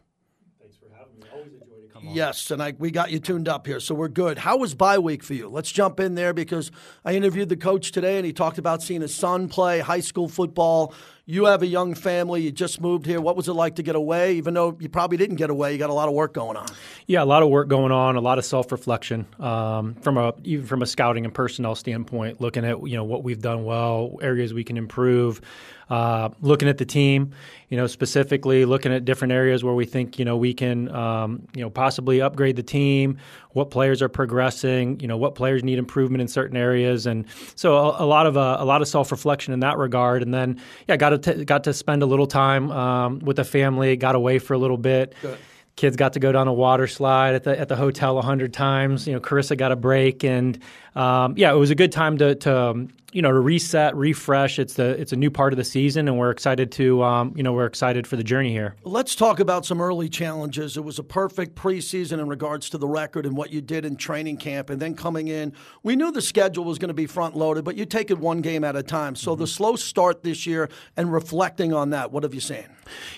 Yes, 2.13 2.52
and 2.52 2.62
I, 2.62 2.74
we 2.78 2.91
got 2.91 3.12
you 3.12 3.20
tuned 3.20 3.48
up 3.48 3.65
here, 3.65 3.80
so 3.80 3.96
we're 3.96 4.08
good. 4.08 4.38
How 4.38 4.58
was 4.58 4.74
bye 4.74 5.00
week 5.00 5.24
for 5.24 5.34
you? 5.34 5.50
Let's 5.50 5.72
jump 5.72 6.00
in 6.00 6.15
there 6.15 6.34
because 6.34 6.72
I 7.04 7.13
interviewed 7.13 7.50
the 7.50 7.58
coach 7.58 7.91
today, 7.91 8.18
and 8.18 8.26
he 8.26 8.34
talked 8.34 8.58
about 8.58 8.84
seeing 8.84 9.02
his 9.02 9.13
son 9.13 9.48
play 9.48 9.80
high 9.80 10.00
school 10.00 10.28
football. 10.28 10.94
You 11.28 11.46
have 11.46 11.63
a 11.63 11.68
young 11.68 11.96
family. 11.96 12.44
You 12.44 12.52
just 12.52 12.80
moved 12.80 13.08
here. 13.08 13.20
What 13.20 13.36
was 13.36 13.48
it 13.48 13.54
like 13.54 13.78
to 13.78 13.84
get 13.84 13.96
away? 13.96 14.36
Even 14.36 14.54
though 14.54 14.78
you 14.80 14.89
probably 14.89 15.18
didn't 15.18 15.38
get 15.38 15.50
away, 15.50 15.74
you 15.74 15.80
got 15.80 15.89
a 15.89 15.94
lot 15.94 16.08
of 16.08 16.13
work 16.13 16.34
going 16.34 16.56
on. 16.56 16.68
Yeah, 17.08 17.24
a 17.24 17.26
lot 17.26 17.41
of 17.41 17.50
work 17.50 17.68
going 17.68 17.91
on, 17.91 18.15
a 18.15 18.22
lot 18.22 18.38
of 18.38 18.46
self 18.46 18.72
reflection 18.72 19.26
um, 19.39 19.96
from 19.96 20.18
a 20.18 20.34
even 20.44 20.68
from 20.68 20.84
a 20.84 20.86
scouting 20.86 21.26
and 21.26 21.34
personnel 21.34 21.74
standpoint. 21.74 22.41
Looking 22.41 22.63
at 22.63 22.88
you 22.88 22.96
know 22.96 23.04
what 23.04 23.24
we've 23.24 23.41
done 23.41 23.65
well, 23.65 24.18
areas 24.22 24.54
we 24.54 24.63
can 24.63 24.78
improve. 24.78 25.41
Uh, 25.89 26.30
looking 26.41 26.67
at 26.67 26.80
the 26.80 26.86
team, 26.86 27.32
you 27.69 27.78
know, 27.78 27.86
specifically 27.86 28.65
looking 28.65 28.91
at 28.91 29.06
different 29.06 29.32
areas 29.32 29.63
where 29.63 29.76
we 29.76 29.86
think, 29.86 30.17
you 30.17 30.26
know, 30.26 30.36
we 30.36 30.54
can, 30.54 30.89
um, 30.95 31.48
you 31.56 31.62
know, 31.62 31.69
possibly 31.69 32.21
upgrade 32.21 32.56
the 32.56 32.63
team, 32.63 33.17
what 33.52 33.69
players 33.69 34.02
are 34.02 34.10
progressing, 34.10 35.00
you 35.00 35.08
know, 35.08 35.15
what 35.15 35.36
players 35.36 35.63
need 35.63 35.78
improvement 35.78 36.21
in 36.21 36.28
certain 36.28 36.58
areas, 36.58 37.06
and 37.06 37.26
so 37.56 37.78
a, 37.78 38.04
a 38.04 38.08
lot 38.08 38.26
of 38.26 38.36
uh, 38.36 38.58
a 38.60 38.65
lot 38.65 38.82
of 38.82 38.88
self 38.88 39.12
reflection 39.12 39.54
in 39.54 39.60
that 39.60 39.78
regard. 39.78 40.24
And 40.24 40.34
then, 40.34 40.60
yeah, 40.88 40.98
got 40.98 41.10
to 41.10 41.17
t- 41.17 41.45
got 41.45 41.63
to 41.65 41.74
spend 41.74 42.02
a 42.02 42.08
little 42.08 42.28
time 42.28 42.71
um, 42.71 43.19
with 43.19 43.36
the 43.36 43.45
family, 43.45 43.95
got 43.95 44.15
away 44.15 44.39
for 44.39 44.54
a 44.54 44.58
little 44.58 44.78
bit. 44.78 45.13
Good 45.21 45.38
kids 45.76 45.98
got 45.98 46.13
to 46.13 46.19
go 46.19 46.32
down 46.32 46.48
a 46.48 46.54
water 46.54 46.88
slide 46.88 47.36
at 47.36 47.43
the 47.43 47.60
at 47.60 47.67
the 47.67 47.76
hotel 47.76 48.17
a 48.17 48.21
hundred 48.21 48.54
times. 48.54 49.08
You 49.08 49.13
know, 49.13 49.19
Carissa 49.19 49.58
got 49.58 49.71
a 49.71 49.76
break, 49.76 50.24
and 50.24 50.58
um, 50.95 51.36
yeah, 51.38 51.52
it 51.52 51.58
was 51.58 51.71
a 51.71 51.76
good 51.76 51.91
time 51.91 52.17
to 52.17 52.36
to 52.36 52.58
um, 52.58 52.88
you 53.15 53.21
know 53.21 53.32
to 53.32 53.39
reset, 53.39 53.95
refresh. 53.95 54.60
It's 54.60 54.73
the 54.73 54.89
it's 54.99 55.13
a 55.13 55.15
new 55.15 55.32
part 55.32 55.54
of 55.54 55.58
the 55.58 55.63
season, 55.63 56.10
and 56.10 56.17
we're 56.17 56.32
excited 56.32 56.69
to 56.73 57.01
um, 57.01 57.34
you 57.34 57.43
know 57.43 57.54
we're 57.54 57.65
excited 57.65 58.06
for 58.06 58.17
the 58.17 58.25
journey 58.25 58.51
here. 58.51 58.75
Let's 58.84 59.15
talk 59.15 59.39
about 59.39 59.65
some 59.65 59.80
early 59.80 60.10
challenges. 60.10 60.75
It 60.75 60.84
was 60.84 60.99
a 60.99 61.04
perfect 61.04 61.56
preseason 61.56 62.19
in 62.19 62.28
regards 62.28 62.69
to 62.71 62.78
the 62.78 62.89
record 62.89 63.25
and 63.25 63.38
what 63.38 63.51
you 63.51 63.62
did 63.62 63.86
in 63.86 63.95
training 63.95 64.36
camp, 64.36 64.69
and 64.69 64.82
then 64.82 64.95
coming 64.95 65.30
in, 65.30 65.54
we 65.82 65.95
knew 65.95 66.12
the 66.12 66.21
schedule 66.21 66.65
was 66.65 66.78
going 66.78 66.89
to 66.89 66.93
be 66.93 67.06
front 67.08 67.38
loaded, 67.38 67.63
but 67.63 67.78
you 67.78 67.86
take 67.86 68.12
it 68.12 68.19
one 68.19 68.41
game 68.41 68.65
at 68.65 68.75
a 68.75 68.84
time. 68.84 69.15
So 69.15 69.32
mm-hmm. 69.32 69.43
the 69.43 69.47
slow 69.47 69.78
start 69.78 70.21
this 70.21 70.45
year, 70.45 70.69
and 70.97 71.13
reflecting 71.13 71.71
on 71.71 71.91
that, 71.91 72.12
what 72.12 72.23
have 72.23 72.34
you 72.34 72.41
seen? 72.41 72.65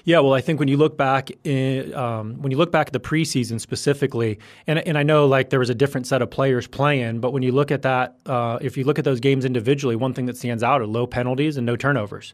Yeah, 0.04 0.20
well, 0.20 0.34
I 0.34 0.42
think 0.42 0.60
when 0.60 0.68
you 0.68 0.78
look 0.78 0.96
back 0.96 1.32
in, 1.44 1.94
um, 1.96 2.42
when 2.42 2.52
you 2.52 2.58
look 2.58 2.72
back 2.72 2.88
at 2.88 2.94
the 2.94 3.00
preseason 3.00 3.60
specifically, 3.60 4.38
and 4.68 4.78
and 4.80 4.96
I 4.96 5.02
know 5.02 5.26
like 5.26 5.50
there 5.50 5.60
was 5.60 5.72
a 5.72 5.76
different 5.76 6.06
set 6.06 6.22
of 6.22 6.30
players 6.30 6.68
playing, 6.68 7.20
but 7.20 7.32
when 7.32 7.42
you 7.42 7.52
look 7.52 7.72
at 7.72 7.82
that, 7.82 8.18
uh, 8.28 8.60
if 8.62 8.78
you 8.78 8.84
look 8.84 9.00
at 9.00 9.06
those 9.06 9.20
games 9.20 9.44
individually 9.44 9.87
one 9.96 10.14
thing 10.14 10.26
that 10.26 10.38
stands 10.38 10.64
out 10.64 10.82
are 10.82 10.88
low 10.88 11.08
penalties 11.08 11.58
and 11.58 11.66
no 11.66 11.76
turnovers. 11.76 12.34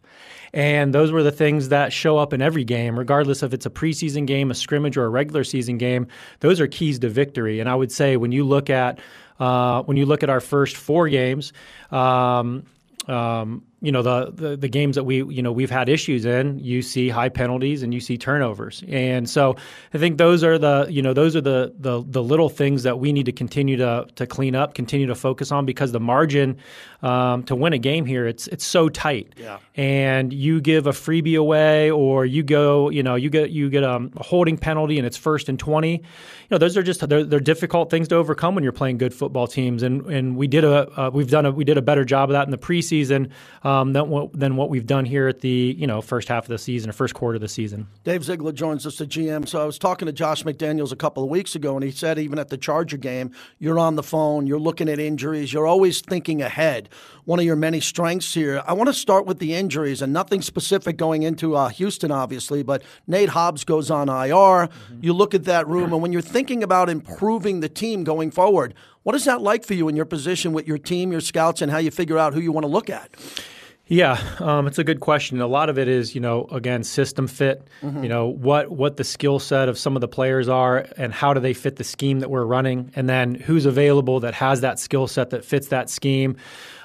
And 0.54 0.94
those 0.94 1.12
were 1.12 1.24
the 1.24 1.32
things 1.32 1.70
that 1.70 1.92
show 1.92 2.18
up 2.18 2.34
in 2.34 2.42
every 2.42 2.64
game, 2.64 2.98
regardless 2.98 3.44
if 3.44 3.54
it's 3.54 3.66
a 3.66 3.70
preseason 3.70 4.28
game, 4.28 4.52
a 4.52 4.56
scrimmage, 4.56 4.98
or 4.98 5.06
a 5.06 5.10
regular 5.10 5.44
season 5.44 5.78
game. 5.78 6.08
Those 6.42 6.60
are 6.60 6.68
keys 6.68 7.00
to 7.00 7.10
victory. 7.10 7.60
And 7.60 7.70
I 7.70 7.76
would 7.76 7.92
say 7.92 8.18
when 8.18 8.32
you 8.32 8.44
look 8.44 8.70
at 8.70 9.00
uh, 9.40 9.84
when 9.84 9.98
you 9.98 10.06
look 10.06 10.24
at 10.24 10.30
our 10.30 10.40
first 10.40 10.78
four 10.78 11.10
games, 11.10 11.54
um, 11.92 12.66
um, 13.08 13.64
you 13.84 13.92
know 13.92 14.02
the, 14.02 14.32
the, 14.32 14.56
the 14.56 14.70
games 14.70 14.96
that 14.96 15.04
we 15.04 15.24
you 15.26 15.42
know 15.42 15.52
we've 15.52 15.70
had 15.70 15.90
issues 15.90 16.24
in 16.24 16.58
you 16.58 16.82
see 16.82 17.10
high 17.10 17.28
penalties 17.28 17.84
and 17.84 17.94
you 17.94 18.00
see 18.00 18.18
turnovers. 18.18 18.82
And 18.88 19.30
so 19.30 19.58
I 19.94 19.98
think 19.98 20.18
those 20.18 20.42
are 20.44 20.58
the 20.58 20.88
you 20.90 21.02
know 21.02 21.14
those 21.14 21.36
are 21.36 21.42
the 21.42 21.74
the, 21.78 22.02
the 22.08 22.24
little 22.24 22.48
things 22.48 22.84
that 22.84 22.98
we 23.00 23.12
need 23.12 23.26
to 23.26 23.34
continue 23.34 23.76
to 23.78 24.08
to 24.16 24.26
clean 24.26 24.56
up 24.56 24.74
continue 24.74 25.06
to 25.08 25.16
focus 25.16 25.52
on 25.52 25.66
because 25.66 25.92
the 25.92 26.00
margin 26.00 26.58
um, 27.02 27.44
to 27.44 27.56
win 27.56 27.74
a 27.74 27.78
game 27.78 28.06
here 28.06 28.26
it's 28.26 28.48
it's 28.48 28.66
so 28.66 28.88
tight. 28.90 29.34
Yeah. 29.38 29.60
and 29.76 30.32
you 30.32 30.62
give 30.62 30.88
a 30.88 30.92
freebie 30.92 31.38
away 31.38 31.92
or 31.92 32.26
you 32.26 32.42
go 32.42 32.90
you 32.90 33.04
know 33.04 33.16
you 33.16 33.30
get 33.30 33.50
you 33.50 33.70
get 33.70 33.84
a 33.84 34.10
holding 34.18 34.58
penalty 34.58 34.98
and 34.98 35.06
it's 35.06 35.18
first 35.18 35.50
and 35.50 35.60
20 35.60 35.92
you 35.94 36.00
know 36.52 36.58
those 36.58 36.78
are 36.78 36.84
just 36.84 37.08
they're, 37.10 37.26
they're 37.26 37.40
difficult 37.42 37.90
things 37.90 38.08
to 38.08 38.16
overcome 38.16 38.56
when 38.56 38.64
you're 38.64 38.72
playing 38.72 38.98
good 38.98 39.14
football 39.14 39.48
teams. 39.48 39.84
And 39.84 40.06
and 40.06 40.38
we 40.38 40.48
did 40.48 40.64
a 40.64 40.90
uh, 41.00 41.10
we've 41.14 41.30
done 41.30 41.46
a 41.46 41.52
we 41.52 41.66
did 41.66 41.78
a 41.78 41.82
better 41.82 42.06
job 42.06 42.30
of 42.30 42.34
that 42.34 42.46
in 42.46 42.52
the 42.52 42.58
preseason 42.58 43.32
um, 43.64 43.73
than 43.82 44.10
what 44.10 44.38
than 44.38 44.56
what 44.56 44.70
we've 44.70 44.86
done 44.86 45.06
here 45.06 45.28
at 45.28 45.40
the 45.40 45.76
you 45.78 45.88
know 45.88 46.02
first 46.02 46.28
half 46.28 46.44
of 46.44 46.50
the 46.50 46.58
season 46.58 46.90
or 46.90 46.94
first 46.94 47.14
quarter 47.14 47.36
of 47.36 47.42
the 47.42 47.48
season. 47.48 47.88
Dave 48.04 48.24
Ziegler 48.24 48.52
joins 48.52 48.86
us, 48.86 48.98
the 48.98 49.06
GM. 49.06 49.48
So 49.48 49.62
I 49.62 49.66
was 49.66 49.80
talking 49.80 50.06
to 50.06 50.12
Josh 50.12 50.44
McDaniels 50.44 50.92
a 50.92 50.96
couple 50.96 51.24
of 51.24 51.30
weeks 51.30 51.56
ago, 51.56 51.76
and 51.76 51.84
he 51.84 51.92
said 51.92 52.20
even 52.20 52.38
at 52.38 52.50
the 52.50 52.58
Charger 52.58 52.98
game, 52.98 53.32
you're 53.60 53.80
on 53.80 53.96
the 53.96 54.04
phone, 54.04 54.46
you're 54.46 54.60
looking 54.60 54.90
at 54.90 55.00
injuries, 55.00 55.54
you're 55.54 55.66
always 55.66 56.02
thinking 56.02 56.42
ahead. 56.42 56.90
One 57.26 57.40
of 57.40 57.46
your 57.46 57.56
many 57.56 57.80
strengths 57.80 58.34
here. 58.34 58.62
I 58.68 58.74
want 58.74 58.90
to 58.90 58.94
start 58.94 59.26
with 59.26 59.40
the 59.40 59.54
injuries, 59.54 60.02
and 60.02 60.12
nothing 60.12 60.42
specific 60.42 60.98
going 60.98 61.24
into 61.24 61.56
uh, 61.56 61.70
Houston, 61.70 62.12
obviously, 62.12 62.64
but 62.64 62.84
Nate 63.08 63.30
Hobbs 63.30 63.64
goes 63.64 63.90
on 63.90 64.10
IR. 64.10 64.68
Mm-hmm. 64.68 65.00
You 65.02 65.14
look 65.14 65.34
at 65.34 65.46
that 65.46 65.68
room, 65.68 65.94
and 65.94 66.02
when 66.02 66.12
you're 66.12 66.22
thinking 66.22 66.64
about 66.64 66.90
improving 66.90 67.62
the 67.62 67.70
team 67.70 68.04
going 68.04 68.30
forward, 68.30 68.74
what 69.04 69.16
is 69.16 69.26
that 69.26 69.42
like 69.42 69.66
for 69.66 69.74
you 69.74 69.88
in 69.88 69.96
your 69.96 70.06
position 70.06 70.54
with 70.54 70.68
your 70.68 70.78
team, 70.78 71.12
your 71.12 71.22
scouts, 71.22 71.62
and 71.62 71.72
how 71.72 71.78
you 71.78 71.92
figure 71.92 72.18
out 72.18 72.34
who 72.34 72.40
you 72.40 72.52
want 72.52 72.64
to 72.64 72.70
look 72.70 72.90
at? 72.90 73.12
Yeah, 73.88 74.18
um, 74.40 74.66
it's 74.66 74.80
a 74.80 74.84
good 74.84 75.02
question. 75.02 75.42
A 75.42 75.48
lot 75.48 75.70
of 75.70 75.78
it 75.78 75.90
is, 75.90 76.16
you 76.16 76.22
know, 76.22 76.46
again, 76.52 76.86
system 76.86 77.28
fit. 77.28 77.68
Mm-hmm. 77.82 78.04
You 78.04 78.10
know, 78.10 78.28
what 78.28 78.72
what 78.72 78.96
the 78.96 79.04
skill 79.04 79.40
set 79.40 79.68
of 79.68 79.78
some 79.78 79.98
of 79.98 80.02
the 80.02 80.08
players 80.08 80.48
are, 80.48 80.88
and 80.96 81.14
how 81.14 81.34
do 81.34 81.42
they 81.42 81.54
fit 81.54 81.76
the 81.76 81.84
scheme 81.84 82.22
that 82.22 82.30
we're 82.30 82.46
running, 82.46 82.92
and 82.96 83.10
then 83.10 83.36
who's 83.36 83.66
available 83.66 84.22
that 84.22 84.36
has 84.36 84.62
that 84.62 84.80
skill 84.80 85.08
set 85.08 85.32
that 85.32 85.44
fits 85.44 85.68
that 85.68 85.90
scheme. 85.90 86.38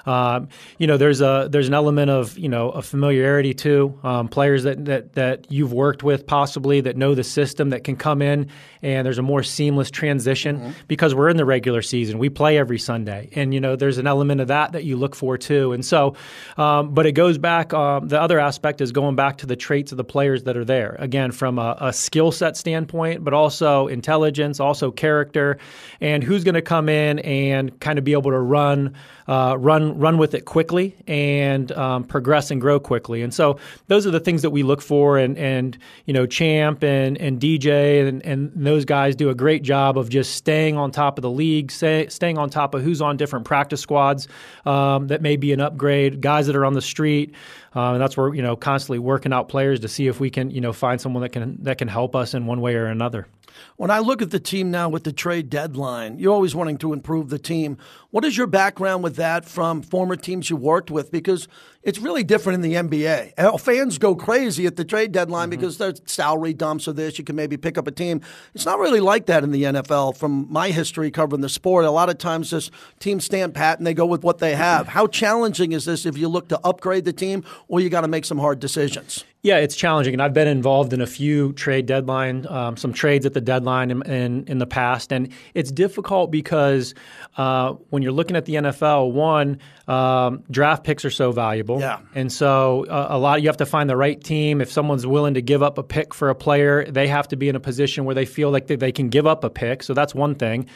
Um, 0.05 0.49
you 0.77 0.87
know, 0.87 0.97
there's 0.97 1.21
a 1.21 1.47
there's 1.51 1.67
an 1.67 1.73
element 1.73 2.09
of 2.09 2.37
you 2.37 2.49
know 2.49 2.69
a 2.69 2.81
familiarity 2.81 3.53
too. 3.53 3.99
Um, 4.03 4.27
players 4.27 4.63
that, 4.63 4.85
that 4.85 5.13
that 5.13 5.51
you've 5.51 5.73
worked 5.73 6.03
with 6.03 6.25
possibly 6.25 6.81
that 6.81 6.97
know 6.97 7.15
the 7.15 7.23
system 7.23 7.69
that 7.69 7.83
can 7.83 7.95
come 7.95 8.21
in 8.21 8.49
and 8.81 9.05
there's 9.05 9.17
a 9.17 9.23
more 9.23 9.43
seamless 9.43 9.91
transition 9.91 10.59
mm-hmm. 10.59 10.71
because 10.87 11.13
we're 11.13 11.29
in 11.29 11.37
the 11.37 11.45
regular 11.45 11.81
season. 11.81 12.17
We 12.17 12.29
play 12.29 12.57
every 12.57 12.79
Sunday, 12.79 13.29
and 13.33 13.53
you 13.53 13.59
know 13.59 13.75
there's 13.75 13.97
an 13.97 14.07
element 14.07 14.41
of 14.41 14.47
that 14.47 14.71
that 14.71 14.83
you 14.83 14.95
look 14.95 15.15
for 15.15 15.37
too. 15.37 15.73
And 15.73 15.85
so, 15.85 16.15
um, 16.57 16.93
but 16.93 17.05
it 17.05 17.13
goes 17.13 17.37
back. 17.37 17.73
Um, 17.73 18.07
the 18.07 18.21
other 18.21 18.39
aspect 18.39 18.81
is 18.81 18.91
going 18.91 19.15
back 19.15 19.37
to 19.39 19.45
the 19.45 19.55
traits 19.55 19.91
of 19.91 19.97
the 19.97 20.03
players 20.03 20.43
that 20.43 20.55
are 20.55 20.65
there. 20.65 20.95
Again, 20.99 21.31
from 21.31 21.59
a, 21.59 21.77
a 21.79 21.93
skill 21.93 22.31
set 22.31 22.55
standpoint, 22.55 23.23
but 23.23 23.33
also 23.33 23.87
intelligence, 23.87 24.59
also 24.59 24.91
character, 24.91 25.57
and 25.99 26.23
who's 26.23 26.43
going 26.43 26.55
to 26.55 26.61
come 26.61 26.89
in 26.89 27.19
and 27.19 27.77
kind 27.79 27.99
of 27.99 28.05
be 28.05 28.13
able 28.13 28.31
to 28.31 28.39
run 28.39 28.95
uh, 29.29 29.55
run 29.59 29.95
run 29.99 30.17
with 30.17 30.33
it 30.33 30.45
quickly 30.45 30.95
and 31.05 31.71
um, 31.73 32.03
progress 32.03 32.49
and 32.49 32.59
grow 32.59 32.79
quickly. 32.79 33.21
And 33.21 33.31
so 33.31 33.59
those 33.85 34.07
are 34.07 34.11
the 34.11 34.19
things 34.19 34.41
that 34.41 34.49
we 34.49 34.63
look 34.63 34.81
for. 34.81 35.19
And 35.19 35.37
and 35.37 35.77
you 36.07 36.13
know 36.13 36.25
Champ 36.25 36.83
and 36.83 37.15
and 37.19 37.39
DJ 37.39 38.07
and 38.07 38.25
and 38.25 38.51
those 38.55 38.85
guys 38.85 39.15
do 39.15 39.29
a 39.29 39.35
great 39.35 39.61
job 39.61 39.99
of 39.99 40.09
just 40.09 40.33
staying 40.33 40.77
on 40.77 40.89
top 40.89 41.19
of 41.19 41.21
the 41.21 41.29
league, 41.29 41.71
staying 41.71 42.39
on 42.39 42.49
top 42.49 42.73
of 42.73 42.81
who's 42.81 43.03
on 43.03 43.17
different 43.17 43.45
practice 43.45 43.81
squads 43.81 44.27
um, 44.65 45.07
that 45.07 45.21
may 45.21 45.35
be 45.35 45.53
an 45.53 45.61
upgrade, 45.61 46.21
guys 46.21 46.47
that 46.47 46.55
are 46.55 46.65
on 46.65 46.73
the 46.73 46.81
street. 46.81 47.35
Um, 47.73 47.95
and 47.95 48.01
that's 48.01 48.17
where 48.17 48.33
you 48.33 48.41
know 48.41 48.55
constantly 48.55 48.99
working 48.99 49.33
out 49.33 49.49
players 49.49 49.79
to 49.81 49.87
see 49.87 50.07
if 50.07 50.19
we 50.19 50.29
can 50.29 50.51
you 50.51 50.61
know 50.61 50.73
find 50.73 50.99
someone 50.99 51.21
that 51.23 51.29
can 51.29 51.57
that 51.63 51.77
can 51.77 51.87
help 51.87 52.15
us 52.15 52.33
in 52.33 52.45
one 52.45 52.61
way 52.61 52.75
or 52.75 52.85
another. 52.85 53.27
When 53.75 53.91
I 53.91 53.99
look 53.99 54.21
at 54.21 54.31
the 54.31 54.39
team 54.39 54.71
now 54.71 54.89
with 54.89 55.03
the 55.03 55.11
trade 55.11 55.49
deadline, 55.49 56.19
you're 56.19 56.33
always 56.33 56.55
wanting 56.55 56.77
to 56.79 56.93
improve 56.93 57.29
the 57.29 57.39
team. 57.39 57.77
What 58.11 58.25
is 58.25 58.37
your 58.37 58.47
background 58.47 59.03
with 59.03 59.15
that 59.17 59.45
from 59.45 59.81
former 59.81 60.15
teams 60.15 60.49
you 60.49 60.55
worked 60.55 60.89
with? 60.89 61.11
Because 61.11 61.47
it's 61.81 61.99
really 61.99 62.23
different 62.23 62.55
in 62.55 62.61
the 62.61 62.99
NBA. 62.99 63.59
Fans 63.61 63.97
go 63.97 64.13
crazy 64.13 64.65
at 64.65 64.75
the 64.75 64.83
trade 64.83 65.13
deadline 65.13 65.43
mm-hmm. 65.43 65.51
because 65.51 65.77
there's 65.77 66.01
salary 66.05 66.53
dumps 66.53 66.87
or 66.87 66.93
this. 66.93 67.17
You 67.17 67.23
can 67.23 67.37
maybe 67.37 67.55
pick 67.55 67.77
up 67.77 67.87
a 67.87 67.91
team. 67.91 68.21
It's 68.53 68.65
not 68.65 68.79
really 68.79 68.99
like 68.99 69.27
that 69.27 69.43
in 69.43 69.51
the 69.51 69.63
NFL. 69.63 70.17
From 70.17 70.47
my 70.51 70.71
history 70.71 71.09
covering 71.09 71.41
the 71.41 71.49
sport, 71.49 71.85
a 71.85 71.91
lot 71.91 72.09
of 72.09 72.17
times 72.17 72.49
this 72.49 72.69
teams 72.99 73.23
stand 73.23 73.53
pat 73.53 73.77
and 73.77 73.87
they 73.87 73.93
go 73.93 74.05
with 74.05 74.23
what 74.23 74.39
they 74.39 74.55
have. 74.55 74.89
How 74.89 75.07
challenging 75.07 75.71
is 75.71 75.85
this 75.85 76.05
if 76.05 76.17
you 76.17 76.27
look 76.27 76.49
to 76.49 76.59
upgrade 76.65 77.05
the 77.05 77.13
team 77.13 77.45
or 77.69 77.79
you 77.79 77.89
got 77.89 78.01
to 78.01 78.07
make 78.07 78.25
some 78.25 78.39
hard 78.39 78.59
decisions? 78.59 79.23
Yeah, 79.41 79.57
it's 79.57 79.75
challenging, 79.75 80.13
and 80.13 80.21
I've 80.21 80.33
been 80.33 80.49
involved 80.49 80.91
in 80.91 80.99
a 80.99 81.07
few 81.07 81.53
trade 81.53 81.85
deadline, 81.85 82.45
um, 82.47 82.75
some 82.75 82.91
trades 82.91 83.25
at 83.25 83.33
the 83.33 83.39
deadline 83.39 83.89
in, 83.89 84.01
in, 84.01 84.43
in, 84.47 84.57
the 84.57 84.65
past, 84.65 85.13
and 85.13 85.31
it's 85.53 85.71
difficult 85.71 86.29
because 86.29 86.93
uh, 87.37 87.73
when 87.89 88.03
you're 88.03 88.11
looking 88.11 88.35
at 88.35 88.43
the 88.43 88.55
NFL, 88.55 89.13
one 89.13 89.59
um, 89.87 90.43
draft 90.51 90.83
picks 90.83 91.05
are 91.05 91.09
so 91.09 91.31
valuable, 91.31 91.79
yeah, 91.79 91.99
and 92.15 92.33
so 92.33 92.85
uh, 92.87 93.07
a 93.11 93.17
lot 93.17 93.41
you 93.41 93.47
have 93.47 93.57
to 93.57 93.65
find 93.65 93.89
the 93.89 93.95
right 93.95 94.21
team. 94.21 94.59
If 94.59 94.69
someone's 94.71 95.07
willing 95.07 95.35
to 95.35 95.41
give 95.41 95.63
up 95.63 95.77
a 95.77 95.83
pick 95.83 96.13
for 96.13 96.29
a 96.29 96.35
player, 96.35 96.83
they 96.91 97.07
have 97.07 97.29
to 97.29 97.37
be 97.37 97.47
in 97.47 97.55
a 97.55 97.61
position 97.61 98.03
where 98.03 98.15
they 98.15 98.25
feel 98.25 98.51
like 98.51 98.67
they, 98.67 98.75
they 98.75 98.91
can 98.91 99.07
give 99.07 99.25
up 99.25 99.45
a 99.45 99.49
pick. 99.49 99.83
So 99.83 99.93
that's 99.93 100.13
one 100.13 100.35
thing. 100.35 100.67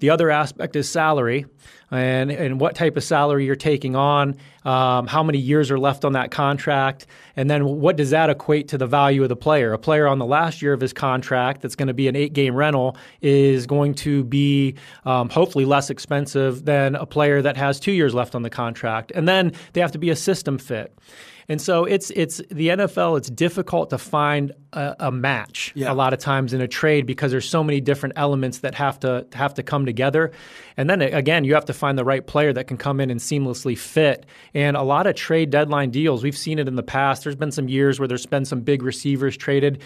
The 0.00 0.10
other 0.10 0.30
aspect 0.30 0.76
is 0.76 0.88
salary 0.88 1.46
and, 1.90 2.30
and 2.30 2.60
what 2.60 2.74
type 2.74 2.96
of 2.96 3.04
salary 3.04 3.46
you're 3.46 3.56
taking 3.56 3.94
on, 3.94 4.36
um, 4.64 5.06
how 5.06 5.22
many 5.22 5.38
years 5.38 5.70
are 5.70 5.78
left 5.78 6.04
on 6.04 6.14
that 6.14 6.30
contract, 6.30 7.06
and 7.36 7.48
then 7.48 7.64
what 7.64 7.96
does 7.96 8.10
that 8.10 8.30
equate 8.30 8.68
to 8.68 8.78
the 8.78 8.86
value 8.86 9.22
of 9.22 9.28
the 9.28 9.36
player? 9.36 9.72
A 9.72 9.78
player 9.78 10.06
on 10.06 10.18
the 10.18 10.26
last 10.26 10.62
year 10.62 10.72
of 10.72 10.80
his 10.80 10.92
contract 10.92 11.62
that's 11.62 11.76
going 11.76 11.88
to 11.88 11.94
be 11.94 12.08
an 12.08 12.16
eight 12.16 12.32
game 12.32 12.54
rental 12.54 12.96
is 13.20 13.66
going 13.66 13.94
to 13.94 14.24
be 14.24 14.74
um, 15.04 15.28
hopefully 15.28 15.64
less 15.64 15.90
expensive 15.90 16.64
than 16.64 16.94
a 16.96 17.06
player 17.06 17.42
that 17.42 17.56
has 17.56 17.78
two 17.78 17.92
years 17.92 18.14
left 18.14 18.34
on 18.34 18.42
the 18.42 18.50
contract. 18.50 19.12
And 19.14 19.28
then 19.28 19.52
they 19.72 19.80
have 19.80 19.92
to 19.92 19.98
be 19.98 20.10
a 20.10 20.16
system 20.16 20.58
fit. 20.58 20.96
And 21.48 21.60
so 21.60 21.84
it's 21.84 22.10
it's 22.10 22.38
the 22.50 22.68
NFL. 22.68 23.18
It's 23.18 23.28
difficult 23.28 23.90
to 23.90 23.98
find 23.98 24.52
a, 24.74 24.96
a 25.06 25.12
match 25.12 25.72
Yeah. 25.74 25.92
a 25.92 25.94
lot 25.94 26.12
of 26.12 26.18
times 26.18 26.52
in 26.52 26.60
a 26.60 26.68
trade 26.68 27.06
because 27.06 27.30
there's 27.30 27.48
so 27.48 27.64
many 27.64 27.80
different 27.80 28.14
elements 28.16 28.58
that 28.58 28.74
have 28.74 29.00
to 29.00 29.26
have 29.32 29.54
to 29.54 29.62
come 29.62 29.86
together. 29.86 30.32
And 30.76 30.90
then 30.90 31.00
again, 31.00 31.44
you 31.44 31.54
have 31.54 31.66
to 31.66 31.72
find 31.72 31.96
the 31.96 32.04
right 32.04 32.26
player 32.26 32.52
that 32.52 32.66
can 32.66 32.76
come 32.76 33.00
in 33.00 33.10
and 33.10 33.20
seamlessly 33.20 33.78
fit. 33.78 34.26
And 34.52 34.76
a 34.76 34.82
lot 34.82 35.06
of 35.06 35.14
trade 35.14 35.50
deadline 35.50 35.90
deals, 35.90 36.22
we've 36.22 36.36
seen 36.36 36.58
it 36.58 36.68
in 36.68 36.74
the 36.76 36.82
past. 36.82 37.24
There's 37.24 37.36
been 37.36 37.52
some 37.52 37.68
years 37.68 37.98
where 37.98 38.08
there's 38.08 38.26
been 38.26 38.44
some 38.44 38.60
big 38.60 38.82
receivers 38.82 39.36
traded 39.36 39.82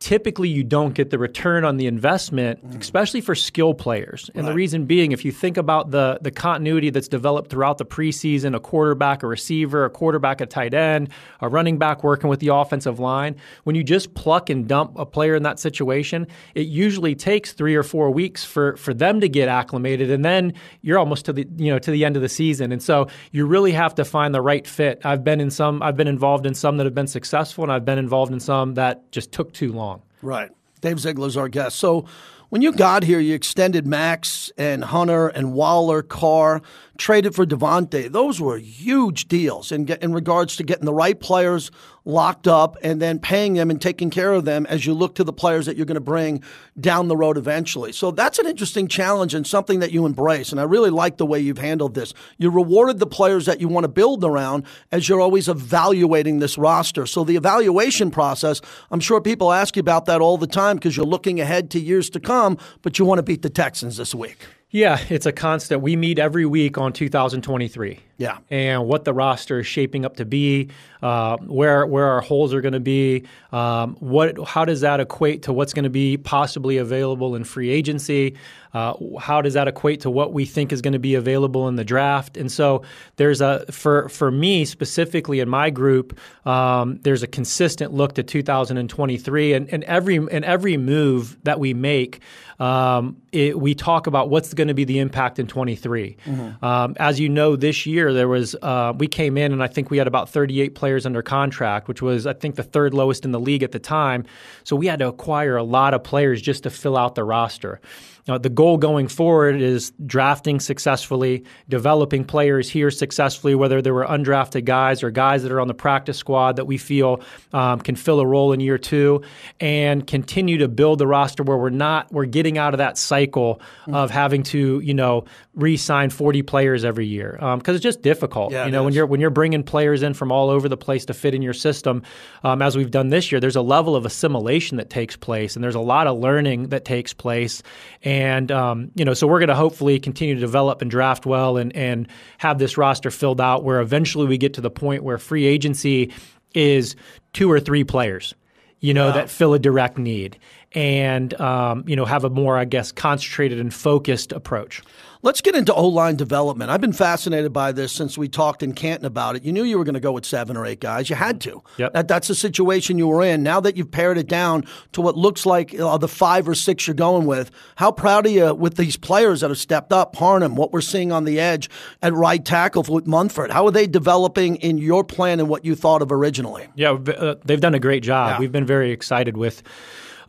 typically 0.00 0.48
you 0.48 0.62
don't 0.62 0.94
get 0.94 1.10
the 1.10 1.18
return 1.18 1.64
on 1.64 1.76
the 1.76 1.86
investment, 1.86 2.64
mm. 2.64 2.80
especially 2.80 3.20
for 3.20 3.34
skill 3.34 3.74
players. 3.74 4.30
And 4.34 4.46
the 4.46 4.54
reason 4.54 4.84
being, 4.84 5.12
if 5.12 5.24
you 5.24 5.32
think 5.32 5.56
about 5.56 5.90
the 5.90 6.18
the 6.20 6.30
continuity 6.30 6.90
that's 6.90 7.08
developed 7.08 7.50
throughout 7.50 7.78
the 7.78 7.84
preseason, 7.84 8.54
a 8.54 8.60
quarterback, 8.60 9.22
a 9.22 9.26
receiver, 9.26 9.84
a 9.84 9.90
quarterback, 9.90 10.40
a 10.40 10.46
tight 10.46 10.74
end, 10.74 11.10
a 11.40 11.48
running 11.48 11.78
back 11.78 12.04
working 12.04 12.30
with 12.30 12.40
the 12.40 12.48
offensive 12.48 13.00
line, 13.00 13.36
when 13.64 13.74
you 13.74 13.82
just 13.82 14.14
pluck 14.28 14.50
and 14.50 14.68
dump 14.68 14.92
a 14.96 15.06
player 15.06 15.34
in 15.34 15.42
that 15.42 15.58
situation, 15.58 16.26
it 16.54 16.66
usually 16.66 17.14
takes 17.14 17.54
three 17.54 17.74
or 17.74 17.82
four 17.82 18.10
weeks 18.10 18.44
for 18.44 18.76
for 18.76 18.92
them 18.92 19.22
to 19.22 19.26
get 19.26 19.48
acclimated, 19.48 20.10
and 20.10 20.22
then 20.22 20.52
you're 20.82 20.98
almost 20.98 21.24
to 21.24 21.32
the 21.32 21.48
you 21.56 21.72
know 21.72 21.78
to 21.78 21.90
the 21.90 22.04
end 22.04 22.14
of 22.14 22.20
the 22.20 22.28
season. 22.28 22.70
And 22.70 22.82
so 22.82 23.08
you 23.32 23.46
really 23.46 23.72
have 23.72 23.94
to 23.94 24.04
find 24.04 24.34
the 24.34 24.42
right 24.42 24.66
fit. 24.66 25.00
I've 25.02 25.24
been 25.24 25.40
in 25.40 25.50
some, 25.50 25.82
I've 25.82 25.96
been 25.96 26.08
involved 26.08 26.44
in 26.44 26.52
some 26.52 26.76
that 26.76 26.84
have 26.84 26.94
been 26.94 27.06
successful, 27.06 27.64
and 27.64 27.72
I've 27.72 27.86
been 27.86 27.96
involved 27.96 28.30
in 28.30 28.38
some 28.38 28.74
that 28.74 29.10
just 29.12 29.32
took 29.32 29.54
too 29.54 29.72
long. 29.72 30.02
Right. 30.20 30.50
Dave 30.82 31.00
Ziegler's 31.00 31.38
our 31.38 31.48
guest. 31.48 31.78
So 31.78 32.04
when 32.50 32.60
you 32.60 32.72
got 32.72 33.04
here, 33.04 33.20
you 33.20 33.34
extended 33.34 33.86
Max 33.86 34.50
and 34.56 34.84
Hunter 34.84 35.28
and 35.28 35.54
Waller, 35.54 36.02
Carr, 36.02 36.60
traded 36.98 37.32
for 37.34 37.46
Davante. 37.46 38.10
Those 38.10 38.40
were 38.40 38.58
huge 38.58 39.28
deals 39.28 39.70
in, 39.70 39.88
in 39.88 40.12
regards 40.12 40.56
to 40.56 40.64
getting 40.64 40.84
the 40.84 40.92
right 40.92 41.18
players 41.18 41.70
locked 42.04 42.48
up 42.48 42.76
and 42.82 43.00
then 43.00 43.18
paying 43.20 43.54
them 43.54 43.70
and 43.70 43.80
taking 43.80 44.10
care 44.10 44.32
of 44.32 44.44
them 44.44 44.66
as 44.66 44.84
you 44.84 44.94
look 44.94 45.14
to 45.14 45.22
the 45.22 45.32
players 45.32 45.66
that 45.66 45.76
you're 45.76 45.86
going 45.86 45.94
to 45.94 46.00
bring 46.00 46.42
down 46.80 47.06
the 47.06 47.16
road 47.16 47.36
eventually. 47.36 47.92
So 47.92 48.10
that's 48.10 48.38
an 48.38 48.46
interesting 48.46 48.88
challenge 48.88 49.32
and 49.32 49.46
something 49.46 49.78
that 49.78 49.92
you 49.92 50.06
embrace. 50.06 50.50
And 50.50 50.60
I 50.60 50.64
really 50.64 50.90
like 50.90 51.18
the 51.18 51.26
way 51.26 51.38
you've 51.38 51.58
handled 51.58 51.94
this. 51.94 52.14
You 52.36 52.50
rewarded 52.50 52.98
the 52.98 53.06
players 53.06 53.46
that 53.46 53.60
you 53.60 53.68
want 53.68 53.84
to 53.84 53.88
build 53.88 54.24
around 54.24 54.64
as 54.90 55.08
you're 55.08 55.20
always 55.20 55.48
evaluating 55.48 56.40
this 56.40 56.58
roster. 56.58 57.06
So 57.06 57.22
the 57.22 57.36
evaluation 57.36 58.10
process, 58.10 58.60
I'm 58.90 59.00
sure 59.00 59.20
people 59.20 59.52
ask 59.52 59.76
you 59.76 59.80
about 59.80 60.06
that 60.06 60.20
all 60.20 60.36
the 60.36 60.46
time 60.48 60.76
because 60.76 60.96
you're 60.96 61.06
looking 61.06 61.40
ahead 61.40 61.70
to 61.72 61.80
years 61.80 62.10
to 62.10 62.20
come, 62.20 62.58
but 62.82 62.98
you 62.98 63.04
want 63.04 63.18
to 63.18 63.22
beat 63.22 63.42
the 63.42 63.50
Texans 63.50 63.98
this 63.98 64.14
week. 64.14 64.38
Yeah, 64.70 65.00
it's 65.08 65.24
a 65.24 65.32
constant. 65.32 65.80
We 65.80 65.96
meet 65.96 66.18
every 66.18 66.44
week 66.44 66.76
on 66.76 66.92
2023. 66.92 68.00
Yeah. 68.18 68.38
and 68.50 68.86
what 68.86 69.04
the 69.04 69.14
roster 69.14 69.60
is 69.60 69.66
shaping 69.66 70.04
up 70.04 70.16
to 70.16 70.24
be, 70.24 70.70
uh, 71.02 71.36
where 71.38 71.86
where 71.86 72.06
our 72.06 72.20
holes 72.20 72.52
are 72.52 72.60
going 72.60 72.72
to 72.72 72.80
be, 72.80 73.24
um, 73.52 73.94
what 74.00 74.36
how 74.46 74.64
does 74.64 74.80
that 74.80 74.98
equate 74.98 75.44
to 75.44 75.52
what's 75.52 75.72
going 75.72 75.84
to 75.84 75.90
be 75.90 76.16
possibly 76.16 76.78
available 76.78 77.36
in 77.36 77.44
free 77.44 77.70
agency? 77.70 78.34
Uh, 78.78 79.18
how 79.18 79.42
does 79.42 79.54
that 79.54 79.66
equate 79.66 80.00
to 80.02 80.08
what 80.08 80.32
we 80.32 80.44
think 80.44 80.72
is 80.72 80.80
going 80.80 80.92
to 80.92 81.00
be 81.00 81.16
available 81.16 81.66
in 81.66 81.74
the 81.74 81.82
draft? 81.84 82.36
And 82.36 82.50
so 82.50 82.82
there's 83.16 83.40
a 83.40 83.64
for 83.72 84.08
for 84.08 84.30
me 84.30 84.64
specifically 84.64 85.40
in 85.40 85.48
my 85.48 85.68
group, 85.70 86.16
um, 86.46 87.00
there's 87.02 87.24
a 87.24 87.26
consistent 87.26 87.92
look 87.92 88.14
to 88.14 88.22
2023, 88.22 89.52
and, 89.52 89.68
and 89.70 89.82
every 89.84 90.16
and 90.16 90.44
every 90.44 90.76
move 90.76 91.36
that 91.42 91.58
we 91.58 91.74
make, 91.74 92.20
um, 92.60 93.16
it, 93.32 93.58
we 93.58 93.74
talk 93.74 94.06
about 94.06 94.30
what's 94.30 94.54
going 94.54 94.68
to 94.68 94.74
be 94.74 94.84
the 94.84 95.00
impact 95.00 95.40
in 95.40 95.48
23. 95.48 96.16
Um, 96.62 96.94
as 97.00 97.18
you 97.18 97.28
know, 97.28 97.56
this 97.56 97.84
year 97.84 98.12
there 98.12 98.28
was 98.28 98.54
uh, 98.62 98.92
we 98.96 99.08
came 99.08 99.36
in 99.36 99.52
and 99.52 99.60
I 99.60 99.66
think 99.66 99.90
we 99.90 99.98
had 99.98 100.06
about 100.06 100.30
38 100.30 100.76
players 100.76 101.04
under 101.04 101.20
contract, 101.20 101.88
which 101.88 102.00
was 102.00 102.28
I 102.28 102.32
think 102.32 102.54
the 102.54 102.62
third 102.62 102.94
lowest 102.94 103.24
in 103.24 103.32
the 103.32 103.40
league 103.40 103.64
at 103.64 103.72
the 103.72 103.80
time. 103.80 104.24
So 104.62 104.76
we 104.76 104.86
had 104.86 105.00
to 105.00 105.08
acquire 105.08 105.56
a 105.56 105.64
lot 105.64 105.94
of 105.94 106.04
players 106.04 106.40
just 106.40 106.62
to 106.62 106.70
fill 106.70 106.96
out 106.96 107.16
the 107.16 107.24
roster. 107.24 107.80
Uh, 108.28 108.38
the 108.38 108.50
goal 108.50 108.76
going 108.76 109.08
forward 109.08 109.60
is 109.60 109.92
drafting 110.04 110.60
successfully, 110.60 111.44
developing 111.68 112.24
players 112.24 112.68
here 112.68 112.90
successfully, 112.90 113.54
whether 113.54 113.80
they 113.80 113.90
were 113.90 114.04
undrafted 114.04 114.64
guys 114.64 115.02
or 115.02 115.10
guys 115.10 115.42
that 115.42 115.50
are 115.50 115.60
on 115.60 115.68
the 115.68 115.74
practice 115.74 116.18
squad 116.18 116.56
that 116.56 116.66
we 116.66 116.76
feel 116.76 117.20
um, 117.52 117.80
can 117.80 117.96
fill 117.96 118.20
a 118.20 118.26
role 118.26 118.52
in 118.52 118.60
year 118.60 118.78
two, 118.78 119.22
and 119.60 120.06
continue 120.06 120.58
to 120.58 120.68
build 120.68 120.98
the 120.98 121.06
roster 121.06 121.42
where 121.42 121.56
we're 121.56 121.70
not 121.70 122.12
we're 122.12 122.26
getting 122.26 122.58
out 122.58 122.74
of 122.74 122.78
that 122.78 122.98
cycle 122.98 123.60
of 123.86 124.10
having 124.10 124.42
to 124.42 124.80
you 124.80 124.94
know 124.94 125.24
re-sign 125.58 126.08
40 126.08 126.42
players 126.42 126.84
every 126.84 127.06
year 127.06 127.36
because 127.58 127.74
it's 127.74 127.82
just 127.82 128.00
difficult. 128.00 128.52
Yeah, 128.52 128.64
you 128.64 128.70
know 128.70 128.84
when 128.84 128.94
you're 128.94 129.06
when 129.06 129.20
you're 129.20 129.28
bringing 129.28 129.62
players 129.62 130.02
in 130.02 130.14
from 130.14 130.32
all 130.32 130.48
over 130.48 130.68
the 130.68 130.76
place 130.76 131.04
to 131.06 131.14
fit 131.14 131.34
in 131.34 131.42
your 131.42 131.52
system, 131.52 132.02
um, 132.44 132.62
as 132.62 132.76
we've 132.76 132.90
done 132.90 133.08
this 133.08 133.30
year, 133.30 133.40
there's 133.40 133.56
a 133.56 133.62
level 133.62 133.96
of 133.96 134.06
assimilation 134.06 134.76
that 134.78 134.88
takes 134.88 135.16
place, 135.16 135.56
and 135.56 135.62
there's 135.62 135.74
a 135.74 135.80
lot 135.80 136.06
of 136.06 136.18
learning 136.18 136.68
that 136.68 136.84
takes 136.84 137.12
place. 137.12 137.62
And 138.04 138.50
um, 138.52 138.90
you 138.94 139.04
know, 139.04 139.14
so 139.14 139.26
we're 139.26 139.40
going 139.40 139.48
to 139.48 139.56
hopefully 139.56 139.98
continue 139.98 140.34
to 140.36 140.40
develop 140.40 140.80
and 140.80 140.90
draft 140.90 141.26
well, 141.26 141.56
and 141.56 141.74
and 141.74 142.08
have 142.38 142.58
this 142.58 142.78
roster 142.78 143.10
filled 143.10 143.40
out 143.40 143.64
where 143.64 143.80
eventually 143.80 144.26
we 144.26 144.38
get 144.38 144.54
to 144.54 144.60
the 144.60 144.70
point 144.70 145.02
where 145.02 145.18
free 145.18 145.44
agency 145.44 146.12
is 146.54 146.96
two 147.32 147.50
or 147.50 147.60
three 147.60 147.84
players, 147.84 148.34
you 148.80 148.94
know, 148.94 149.12
that 149.12 149.28
fill 149.28 149.54
a 149.54 149.58
direct 149.58 149.98
need, 149.98 150.38
and 150.72 151.38
um, 151.40 151.84
you 151.86 151.96
know 151.96 152.04
have 152.04 152.24
a 152.24 152.30
more, 152.30 152.56
I 152.56 152.64
guess, 152.64 152.92
concentrated 152.92 153.58
and 153.58 153.74
focused 153.74 154.32
approach. 154.32 154.82
Let's 155.20 155.40
get 155.40 155.56
into 155.56 155.74
O 155.74 155.88
line 155.88 156.14
development. 156.14 156.70
I've 156.70 156.80
been 156.80 156.92
fascinated 156.92 157.52
by 157.52 157.72
this 157.72 157.90
since 157.92 158.16
we 158.16 158.28
talked 158.28 158.62
in 158.62 158.72
Canton 158.72 159.04
about 159.04 159.34
it. 159.34 159.44
You 159.44 159.52
knew 159.52 159.64
you 159.64 159.76
were 159.76 159.84
going 159.84 159.94
to 159.94 160.00
go 160.00 160.12
with 160.12 160.24
seven 160.24 160.56
or 160.56 160.64
eight 160.64 160.80
guys. 160.80 161.10
You 161.10 161.16
had 161.16 161.40
to. 161.40 161.62
Yep. 161.76 161.92
That, 161.92 162.08
that's 162.08 162.28
the 162.28 162.36
situation 162.36 162.98
you 162.98 163.08
were 163.08 163.24
in. 163.24 163.42
Now 163.42 163.58
that 163.60 163.76
you've 163.76 163.90
pared 163.90 164.16
it 164.16 164.28
down 164.28 164.64
to 164.92 165.00
what 165.00 165.16
looks 165.16 165.44
like 165.44 165.78
uh, 165.78 165.98
the 165.98 166.06
five 166.06 166.48
or 166.48 166.54
six 166.54 166.86
you're 166.86 166.94
going 166.94 167.26
with, 167.26 167.50
how 167.76 167.90
proud 167.90 168.26
are 168.26 168.30
you 168.30 168.54
with 168.54 168.76
these 168.76 168.96
players 168.96 169.40
that 169.40 169.50
have 169.50 169.58
stepped 169.58 169.92
up? 169.92 170.12
Parham, 170.12 170.54
what 170.54 170.72
we're 170.72 170.80
seeing 170.80 171.10
on 171.10 171.24
the 171.24 171.40
edge 171.40 171.68
at 172.00 172.12
right 172.14 172.44
tackle 172.44 172.84
with 172.88 173.06
Munford. 173.06 173.50
How 173.50 173.66
are 173.66 173.72
they 173.72 173.88
developing 173.88 174.56
in 174.56 174.78
your 174.78 175.02
plan 175.02 175.40
and 175.40 175.48
what 175.48 175.64
you 175.64 175.74
thought 175.74 176.00
of 176.00 176.12
originally? 176.12 176.68
Yeah, 176.76 176.92
uh, 176.92 177.34
they've 177.44 177.60
done 177.60 177.74
a 177.74 177.80
great 177.80 178.04
job. 178.04 178.30
Yeah. 178.30 178.38
We've 178.38 178.52
been 178.52 178.66
very 178.66 178.92
excited 178.92 179.36
with 179.36 179.64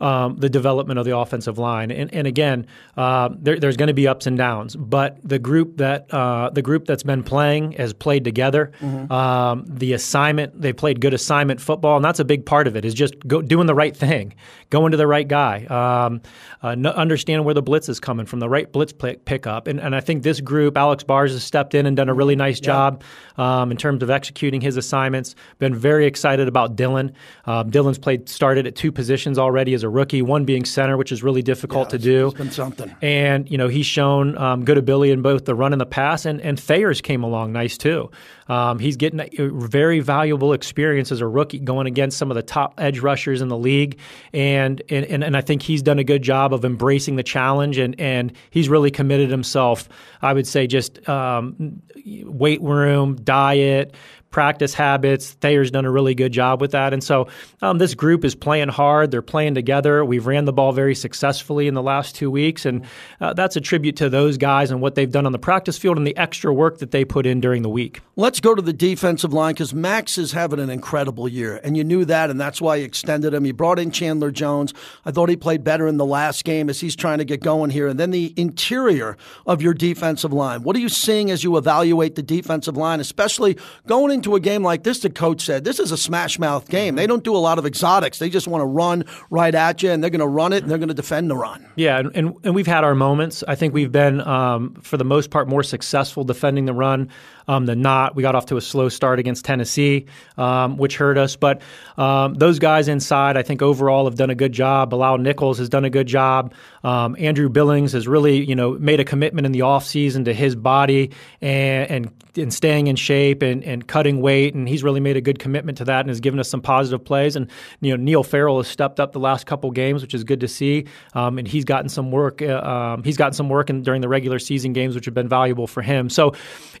um, 0.00 0.36
the 0.36 0.48
development 0.48 0.98
of 0.98 1.04
the 1.04 1.16
offensive 1.16 1.58
line. 1.58 1.90
And, 1.90 2.12
and 2.14 2.26
again, 2.26 2.66
uh, 2.96 3.30
there, 3.38 3.58
there's 3.58 3.76
going 3.76 3.88
to 3.88 3.94
be 3.94 4.08
ups 4.08 4.26
and 4.26 4.36
downs, 4.36 4.76
but 4.76 5.18
the 5.22 5.38
group 5.38 5.76
that 5.76 6.12
uh, 6.12 6.50
the 6.50 6.62
group 6.62 6.86
that's 6.86 7.02
been 7.02 7.22
playing 7.22 7.72
has 7.72 7.92
played 7.92 8.24
together. 8.24 8.72
Um, 9.10 9.64
the 9.66 9.92
assignment 9.92 10.60
they 10.60 10.72
played 10.72 11.00
good 11.00 11.14
assignment 11.14 11.60
football, 11.60 11.96
and 11.96 12.04
that's 12.04 12.20
a 12.20 12.24
big 12.24 12.46
part 12.46 12.66
of 12.66 12.76
it. 12.76 12.84
Is 12.84 12.94
just 12.94 13.18
go, 13.26 13.42
doing 13.42 13.66
the 13.66 13.74
right 13.74 13.96
thing, 13.96 14.34
going 14.70 14.92
to 14.92 14.96
the 14.96 15.06
right 15.06 15.26
guy, 15.26 15.64
um, 15.66 16.22
uh, 16.62 16.68
understanding 16.90 17.44
where 17.44 17.54
the 17.54 17.62
blitz 17.62 17.88
is 17.88 18.00
coming 18.00 18.26
from, 18.26 18.40
the 18.40 18.48
right 18.48 18.70
blitz 18.72 18.92
pick, 18.92 19.24
pickup. 19.24 19.66
And, 19.66 19.80
and 19.80 19.94
I 19.94 20.00
think 20.00 20.22
this 20.22 20.40
group, 20.40 20.76
Alex 20.76 21.04
Bars 21.04 21.32
has 21.32 21.42
stepped 21.44 21.74
in 21.74 21.86
and 21.86 21.96
done 21.96 22.08
a 22.08 22.14
really 22.14 22.36
nice 22.36 22.60
job 22.60 23.02
um, 23.36 23.70
in 23.70 23.76
terms 23.76 24.02
of 24.02 24.10
executing 24.10 24.60
his 24.60 24.76
assignments. 24.76 25.34
Been 25.58 25.74
very 25.74 26.06
excited 26.06 26.48
about 26.48 26.76
Dylan. 26.76 27.12
Um, 27.44 27.70
Dylan's 27.70 27.98
played 27.98 28.28
started 28.28 28.66
at 28.66 28.76
two 28.76 28.92
positions 28.92 29.38
already 29.38 29.74
as 29.74 29.82
a 29.82 29.89
rookie, 29.90 30.22
one 30.22 30.44
being 30.44 30.64
center, 30.64 30.96
which 30.96 31.12
is 31.12 31.22
really 31.22 31.42
difficult 31.42 31.90
to 31.90 31.98
do. 31.98 32.28
It's 32.28 32.38
been 32.38 32.50
something. 32.50 32.94
And 33.02 33.50
you 33.50 33.58
know 33.58 33.68
he's 33.68 33.86
shown 33.86 34.36
um, 34.38 34.64
good 34.64 34.78
ability 34.78 35.12
in 35.12 35.22
both 35.22 35.44
the 35.44 35.54
run 35.54 35.72
and 35.72 35.80
the 35.80 35.86
pass, 35.86 36.24
and 36.24 36.40
and 36.40 36.58
Thayer's 36.58 37.00
came 37.00 37.22
along 37.22 37.52
nice 37.52 37.76
too. 37.76 38.10
Um, 38.48 38.80
he's 38.80 38.96
getting 38.96 39.20
a 39.20 39.48
very 39.48 40.00
valuable 40.00 40.52
experience 40.52 41.12
as 41.12 41.20
a 41.20 41.26
rookie 41.26 41.60
going 41.60 41.86
against 41.86 42.18
some 42.18 42.32
of 42.32 42.34
the 42.34 42.42
top 42.42 42.74
edge 42.78 42.98
rushers 42.98 43.42
in 43.42 43.48
the 43.48 43.56
league, 43.58 43.98
and 44.32 44.82
and 44.88 45.04
and, 45.06 45.22
and 45.22 45.36
I 45.36 45.40
think 45.40 45.62
he's 45.62 45.82
done 45.82 45.98
a 45.98 46.04
good 46.04 46.22
job 46.22 46.52
of 46.52 46.64
embracing 46.64 47.16
the 47.16 47.22
challenge, 47.22 47.78
and 47.78 47.98
and 48.00 48.32
he's 48.50 48.68
really 48.68 48.90
committed 48.90 49.30
himself. 49.30 49.88
I 50.22 50.32
would 50.32 50.46
say 50.46 50.66
just 50.66 51.08
um, 51.08 51.82
weight 52.04 52.60
room, 52.62 53.16
diet 53.16 53.94
practice 54.30 54.74
habits. 54.74 55.32
Thayer's 55.32 55.70
done 55.70 55.84
a 55.84 55.90
really 55.90 56.14
good 56.14 56.32
job 56.32 56.60
with 56.60 56.70
that. 56.72 56.92
And 56.92 57.02
so 57.02 57.28
um, 57.62 57.78
this 57.78 57.94
group 57.94 58.24
is 58.24 58.34
playing 58.34 58.68
hard. 58.68 59.10
They're 59.10 59.22
playing 59.22 59.54
together. 59.54 60.04
We've 60.04 60.26
ran 60.26 60.44
the 60.44 60.52
ball 60.52 60.72
very 60.72 60.94
successfully 60.94 61.66
in 61.66 61.74
the 61.74 61.82
last 61.82 62.14
two 62.14 62.30
weeks. 62.30 62.64
And 62.64 62.84
uh, 63.20 63.34
that's 63.34 63.56
a 63.56 63.60
tribute 63.60 63.96
to 63.96 64.08
those 64.08 64.38
guys 64.38 64.70
and 64.70 64.80
what 64.80 64.94
they've 64.94 65.10
done 65.10 65.26
on 65.26 65.32
the 65.32 65.38
practice 65.38 65.78
field 65.78 65.96
and 65.96 66.06
the 66.06 66.16
extra 66.16 66.52
work 66.52 66.78
that 66.78 66.92
they 66.92 67.04
put 67.04 67.26
in 67.26 67.40
during 67.40 67.62
the 67.62 67.68
week. 67.68 68.00
Let's 68.16 68.40
go 68.40 68.54
to 68.54 68.62
the 68.62 68.72
defensive 68.72 69.32
line 69.32 69.54
because 69.54 69.74
Max 69.74 70.18
is 70.18 70.32
having 70.32 70.60
an 70.60 70.70
incredible 70.70 71.26
year, 71.26 71.58
and 71.64 71.76
you 71.76 71.84
knew 71.84 72.04
that, 72.04 72.28
and 72.28 72.38
that's 72.38 72.60
why 72.60 72.76
you 72.76 72.84
extended 72.84 73.32
him. 73.32 73.46
You 73.46 73.54
brought 73.54 73.78
in 73.78 73.90
Chandler 73.90 74.30
Jones. 74.30 74.74
I 75.04 75.10
thought 75.10 75.28
he 75.30 75.36
played 75.36 75.64
better 75.64 75.86
in 75.86 75.96
the 75.96 76.04
last 76.04 76.44
game 76.44 76.68
as 76.68 76.80
he's 76.80 76.94
trying 76.94 77.18
to 77.18 77.24
get 77.24 77.40
going 77.40 77.70
here. 77.70 77.88
And 77.88 77.98
then 77.98 78.10
the 78.10 78.34
interior 78.36 79.16
of 79.46 79.62
your 79.62 79.74
defensive 79.74 80.32
line. 80.32 80.62
What 80.62 80.76
are 80.76 80.80
you 80.80 80.88
seeing 80.88 81.30
as 81.30 81.42
you 81.42 81.56
evaluate 81.56 82.14
the 82.14 82.22
defensive 82.22 82.76
line, 82.76 83.00
especially 83.00 83.56
going 83.86 84.10
into 84.20 84.36
a 84.36 84.40
game 84.40 84.62
like 84.62 84.82
this, 84.82 84.98
the 84.98 85.08
coach 85.08 85.40
said, 85.40 85.64
this 85.64 85.78
is 85.78 85.92
a 85.92 85.96
smash 85.96 86.38
mouth 86.38 86.68
game. 86.68 86.94
They 86.94 87.06
don't 87.06 87.24
do 87.24 87.34
a 87.34 87.38
lot 87.38 87.58
of 87.58 87.64
exotics. 87.64 88.18
They 88.18 88.28
just 88.28 88.46
want 88.46 88.60
to 88.60 88.66
run 88.66 89.04
right 89.30 89.54
at 89.54 89.82
you, 89.82 89.90
and 89.90 90.02
they're 90.02 90.10
going 90.10 90.20
to 90.20 90.26
run 90.26 90.52
it, 90.52 90.62
and 90.62 90.70
they're 90.70 90.78
going 90.78 90.88
to 90.88 90.94
defend 90.94 91.30
the 91.30 91.36
run. 91.36 91.66
Yeah, 91.76 91.98
and, 91.98 92.14
and, 92.14 92.34
and 92.44 92.54
we've 92.54 92.66
had 92.66 92.84
our 92.84 92.94
moments. 92.94 93.42
I 93.48 93.54
think 93.54 93.72
we've 93.72 93.90
been, 93.90 94.20
um, 94.20 94.74
for 94.82 94.98
the 94.98 95.04
most 95.04 95.30
part, 95.30 95.48
more 95.48 95.62
successful 95.62 96.22
defending 96.22 96.66
the 96.66 96.74
run 96.74 97.08
um, 97.50 97.66
than 97.66 97.82
not. 97.82 98.14
We 98.14 98.22
got 98.22 98.36
off 98.36 98.46
to 98.46 98.56
a 98.56 98.60
slow 98.60 98.88
start 98.88 99.18
against 99.18 99.44
Tennessee, 99.44 100.06
um, 100.38 100.76
which 100.76 100.96
hurt 100.96 101.18
us. 101.18 101.34
But 101.34 101.62
um, 101.98 102.34
those 102.34 102.60
guys 102.60 102.86
inside, 102.86 103.36
I 103.36 103.42
think 103.42 103.60
overall 103.60 104.04
have 104.04 104.14
done 104.14 104.30
a 104.30 104.36
good 104.36 104.52
job. 104.52 104.90
Bilal 104.90 105.18
Nichols 105.18 105.58
has 105.58 105.68
done 105.68 105.84
a 105.84 105.90
good 105.90 106.06
job. 106.06 106.54
Um, 106.84 107.16
Andrew 107.18 107.48
Billings 107.48 107.92
has 107.92 108.06
really, 108.06 108.44
you 108.44 108.54
know, 108.54 108.78
made 108.78 109.00
a 109.00 109.04
commitment 109.04 109.46
in 109.46 109.52
the 109.52 109.60
offseason 109.60 110.26
to 110.26 110.32
his 110.32 110.54
body 110.54 111.10
and, 111.40 111.90
and, 111.90 112.12
and 112.36 112.54
staying 112.54 112.86
in 112.86 112.94
shape 112.94 113.42
and, 113.42 113.64
and 113.64 113.86
cutting 113.86 114.20
weight, 114.20 114.54
and 114.54 114.68
he's 114.68 114.84
really 114.84 115.00
made 115.00 115.16
a 115.16 115.20
good 115.20 115.40
commitment 115.40 115.78
to 115.78 115.84
that 115.86 116.00
and 116.00 116.08
has 116.08 116.20
given 116.20 116.38
us 116.38 116.48
some 116.48 116.60
positive 116.60 117.04
plays. 117.04 117.34
And 117.34 117.50
you 117.80 117.90
know, 117.90 118.02
Neil 118.02 118.22
Farrell 118.22 118.58
has 118.58 118.68
stepped 118.68 119.00
up 119.00 119.10
the 119.10 119.18
last 119.18 119.46
couple 119.46 119.72
games, 119.72 120.02
which 120.02 120.14
is 120.14 120.22
good 120.22 120.40
to 120.40 120.48
see. 120.48 120.86
Um, 121.14 121.36
and 121.36 121.48
he's 121.48 121.64
gotten 121.64 121.88
some 121.88 122.12
work. 122.12 122.40
Uh, 122.40 122.60
um, 122.60 123.02
he's 123.02 123.16
gotten 123.16 123.34
some 123.34 123.48
work 123.48 123.70
in, 123.70 123.82
during 123.82 124.02
the 124.02 124.08
regular 124.08 124.38
season 124.38 124.72
games, 124.72 124.94
which 124.94 125.06
have 125.06 125.14
been 125.14 125.28
valuable 125.28 125.66
for 125.66 125.82
him. 125.82 126.08
So, 126.08 126.34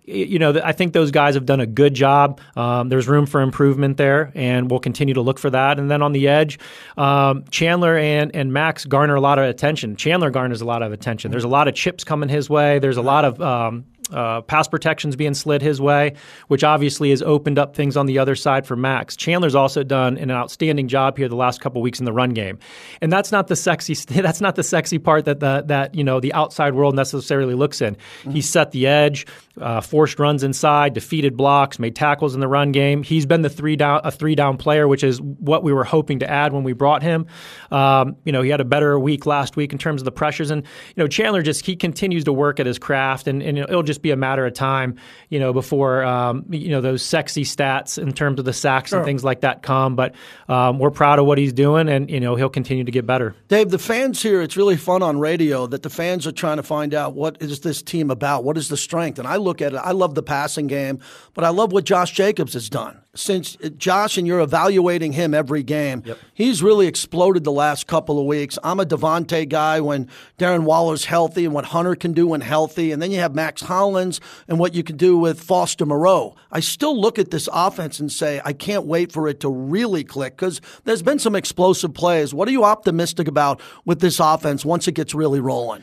you 0.04 0.38
know, 0.38 0.59
I 0.60 0.72
think 0.72 0.92
those 0.92 1.10
guys 1.10 1.34
have 1.34 1.46
done 1.46 1.60
a 1.60 1.66
good 1.66 1.94
job. 1.94 2.40
Um, 2.56 2.88
there's 2.88 3.08
room 3.08 3.26
for 3.26 3.40
improvement 3.40 3.96
there, 3.96 4.32
and 4.34 4.70
we'll 4.70 4.80
continue 4.80 5.14
to 5.14 5.20
look 5.20 5.38
for 5.38 5.50
that. 5.50 5.78
And 5.78 5.90
then 5.90 6.02
on 6.02 6.12
the 6.12 6.28
edge, 6.28 6.58
um, 6.96 7.44
Chandler 7.50 7.96
and 7.96 8.34
and 8.34 8.52
Max 8.52 8.84
garner 8.84 9.14
a 9.14 9.20
lot 9.20 9.38
of 9.38 9.44
attention. 9.44 9.96
Chandler 9.96 10.30
garners 10.30 10.60
a 10.60 10.64
lot 10.64 10.82
of 10.82 10.92
attention. 10.92 11.30
There's 11.30 11.44
a 11.44 11.48
lot 11.48 11.68
of 11.68 11.74
chips 11.74 12.04
coming 12.04 12.28
his 12.28 12.48
way. 12.48 12.78
There's 12.78 12.96
a 12.96 13.02
lot 13.02 13.24
of 13.24 13.40
um, 13.40 13.84
uh, 14.12 14.40
pass 14.42 14.68
protections 14.68 15.16
being 15.16 15.34
slid 15.34 15.62
his 15.62 15.80
way, 15.80 16.14
which 16.48 16.64
obviously 16.64 17.10
has 17.10 17.22
opened 17.22 17.58
up 17.58 17.74
things 17.74 17.96
on 17.96 18.06
the 18.06 18.18
other 18.18 18.34
side 18.34 18.66
for 18.66 18.76
Max. 18.76 19.16
Chandler's 19.16 19.54
also 19.54 19.82
done 19.82 20.18
an 20.18 20.30
outstanding 20.30 20.88
job 20.88 21.16
here 21.16 21.28
the 21.28 21.36
last 21.36 21.60
couple 21.60 21.82
weeks 21.82 21.98
in 21.98 22.04
the 22.04 22.12
run 22.12 22.30
game, 22.30 22.58
and 23.00 23.12
that's 23.12 23.32
not 23.32 23.48
the 23.48 23.56
sexy. 23.56 23.94
That's 24.20 24.40
not 24.40 24.54
the 24.54 24.62
sexy 24.62 24.98
part 24.98 25.24
that 25.24 25.40
the 25.40 25.64
that 25.66 25.94
you 25.94 26.04
know 26.04 26.20
the 26.20 26.32
outside 26.32 26.74
world 26.74 26.94
necessarily 26.94 27.54
looks 27.54 27.80
in. 27.80 27.94
Mm-hmm. 27.94 28.30
He 28.30 28.42
set 28.42 28.70
the 28.70 28.86
edge, 28.86 29.26
uh, 29.60 29.80
forced 29.80 30.18
runs 30.18 30.42
inside, 30.42 30.92
defeated 30.92 31.36
blocks, 31.36 31.78
made 31.78 31.96
tackles 31.96 32.34
in 32.34 32.40
the 32.40 32.48
run 32.48 32.72
game. 32.72 33.02
He's 33.02 33.26
been 33.26 33.42
the 33.42 33.50
three 33.50 33.76
down 33.76 34.00
a 34.04 34.10
three 34.10 34.34
down 34.34 34.56
player, 34.56 34.88
which 34.88 35.02
is 35.02 35.20
what 35.20 35.62
we 35.62 35.72
were 35.72 35.84
hoping 35.84 36.18
to 36.20 36.30
add 36.30 36.52
when 36.52 36.64
we 36.64 36.72
brought 36.72 37.02
him. 37.02 37.26
Um, 37.70 38.16
you 38.24 38.32
know, 38.32 38.42
he 38.42 38.50
had 38.50 38.60
a 38.60 38.64
better 38.64 38.98
week 38.98 39.26
last 39.26 39.56
week 39.56 39.72
in 39.72 39.78
terms 39.78 40.00
of 40.00 40.04
the 40.04 40.12
pressures, 40.12 40.50
and 40.50 40.62
you 40.62 41.02
know 41.02 41.08
Chandler 41.08 41.42
just 41.42 41.64
he 41.66 41.76
continues 41.76 42.24
to 42.24 42.32
work 42.32 42.60
at 42.60 42.66
his 42.66 42.78
craft, 42.78 43.26
and, 43.26 43.42
and 43.42 43.58
it'll 43.58 43.82
just 43.82 43.99
be 44.02 44.10
a 44.10 44.16
matter 44.16 44.46
of 44.46 44.54
time, 44.54 44.96
you 45.28 45.38
know, 45.38 45.52
before 45.52 46.02
um, 46.04 46.44
you 46.50 46.70
know 46.70 46.80
those 46.80 47.02
sexy 47.02 47.44
stats 47.44 48.00
in 48.00 48.12
terms 48.12 48.38
of 48.38 48.44
the 48.44 48.52
sacks 48.52 48.90
sure. 48.90 48.98
and 48.98 49.06
things 49.06 49.24
like 49.24 49.40
that 49.40 49.62
come. 49.62 49.96
But 49.96 50.14
um, 50.48 50.78
we're 50.78 50.90
proud 50.90 51.18
of 51.18 51.26
what 51.26 51.38
he's 51.38 51.52
doing, 51.52 51.88
and 51.88 52.10
you 52.10 52.20
know 52.20 52.34
he'll 52.36 52.48
continue 52.48 52.84
to 52.84 52.92
get 52.92 53.06
better. 53.06 53.34
Dave, 53.48 53.70
the 53.70 53.78
fans 53.78 54.22
here, 54.22 54.42
it's 54.42 54.56
really 54.56 54.76
fun 54.76 55.02
on 55.02 55.18
radio 55.18 55.66
that 55.66 55.82
the 55.82 55.90
fans 55.90 56.26
are 56.26 56.32
trying 56.32 56.56
to 56.56 56.62
find 56.62 56.94
out 56.94 57.14
what 57.14 57.40
is 57.40 57.60
this 57.60 57.82
team 57.82 58.10
about, 58.10 58.44
what 58.44 58.56
is 58.56 58.68
the 58.68 58.76
strength, 58.76 59.18
and 59.18 59.26
I 59.26 59.36
look 59.36 59.62
at 59.62 59.74
it. 59.74 59.78
I 59.78 59.92
love 59.92 60.14
the 60.14 60.22
passing 60.22 60.66
game, 60.66 61.00
but 61.34 61.44
I 61.44 61.48
love 61.48 61.72
what 61.72 61.84
Josh 61.84 62.12
Jacobs 62.12 62.54
has 62.54 62.68
done 62.68 63.00
since 63.14 63.56
Josh 63.76 64.16
and 64.16 64.26
you're 64.26 64.40
evaluating 64.40 65.12
him 65.12 65.34
every 65.34 65.62
game, 65.62 66.02
yep. 66.04 66.18
he's 66.32 66.62
really 66.62 66.86
exploded 66.86 67.42
the 67.44 67.52
last 67.52 67.86
couple 67.86 68.20
of 68.20 68.26
weeks. 68.26 68.58
I'm 68.62 68.78
a 68.78 68.86
Davante 68.86 69.48
guy 69.48 69.80
when 69.80 70.08
Darren 70.38 70.62
Waller's 70.62 71.06
healthy 71.06 71.44
and 71.44 71.52
what 71.52 71.66
Hunter 71.66 71.96
can 71.96 72.12
do 72.12 72.28
when 72.28 72.40
healthy, 72.40 72.92
and 72.92 73.02
then 73.02 73.10
you 73.10 73.18
have 73.18 73.34
Mack 73.34 73.58
Hollins 73.58 74.20
and 74.46 74.58
what 74.58 74.74
you 74.74 74.84
can 74.84 74.96
do 74.96 75.18
with 75.18 75.40
Foster 75.40 75.84
Moreau. 75.84 76.36
I 76.52 76.60
still 76.60 76.98
look 76.98 77.18
at 77.18 77.30
this 77.30 77.48
offense 77.52 77.98
and 77.98 78.12
say 78.12 78.40
I 78.44 78.52
can't 78.52 78.86
wait 78.86 79.10
for 79.10 79.28
it 79.28 79.40
to 79.40 79.48
really 79.48 80.04
click 80.04 80.36
because 80.36 80.60
there's 80.84 81.02
been 81.02 81.18
some 81.18 81.34
explosive 81.34 81.94
plays. 81.94 82.32
What 82.32 82.46
are 82.48 82.52
you 82.52 82.64
optimistic 82.64 83.26
about 83.26 83.60
with 83.84 84.00
this 84.00 84.20
offense 84.20 84.64
once 84.64 84.86
it 84.86 84.92
gets 84.92 85.14
really 85.14 85.40
rolling? 85.40 85.82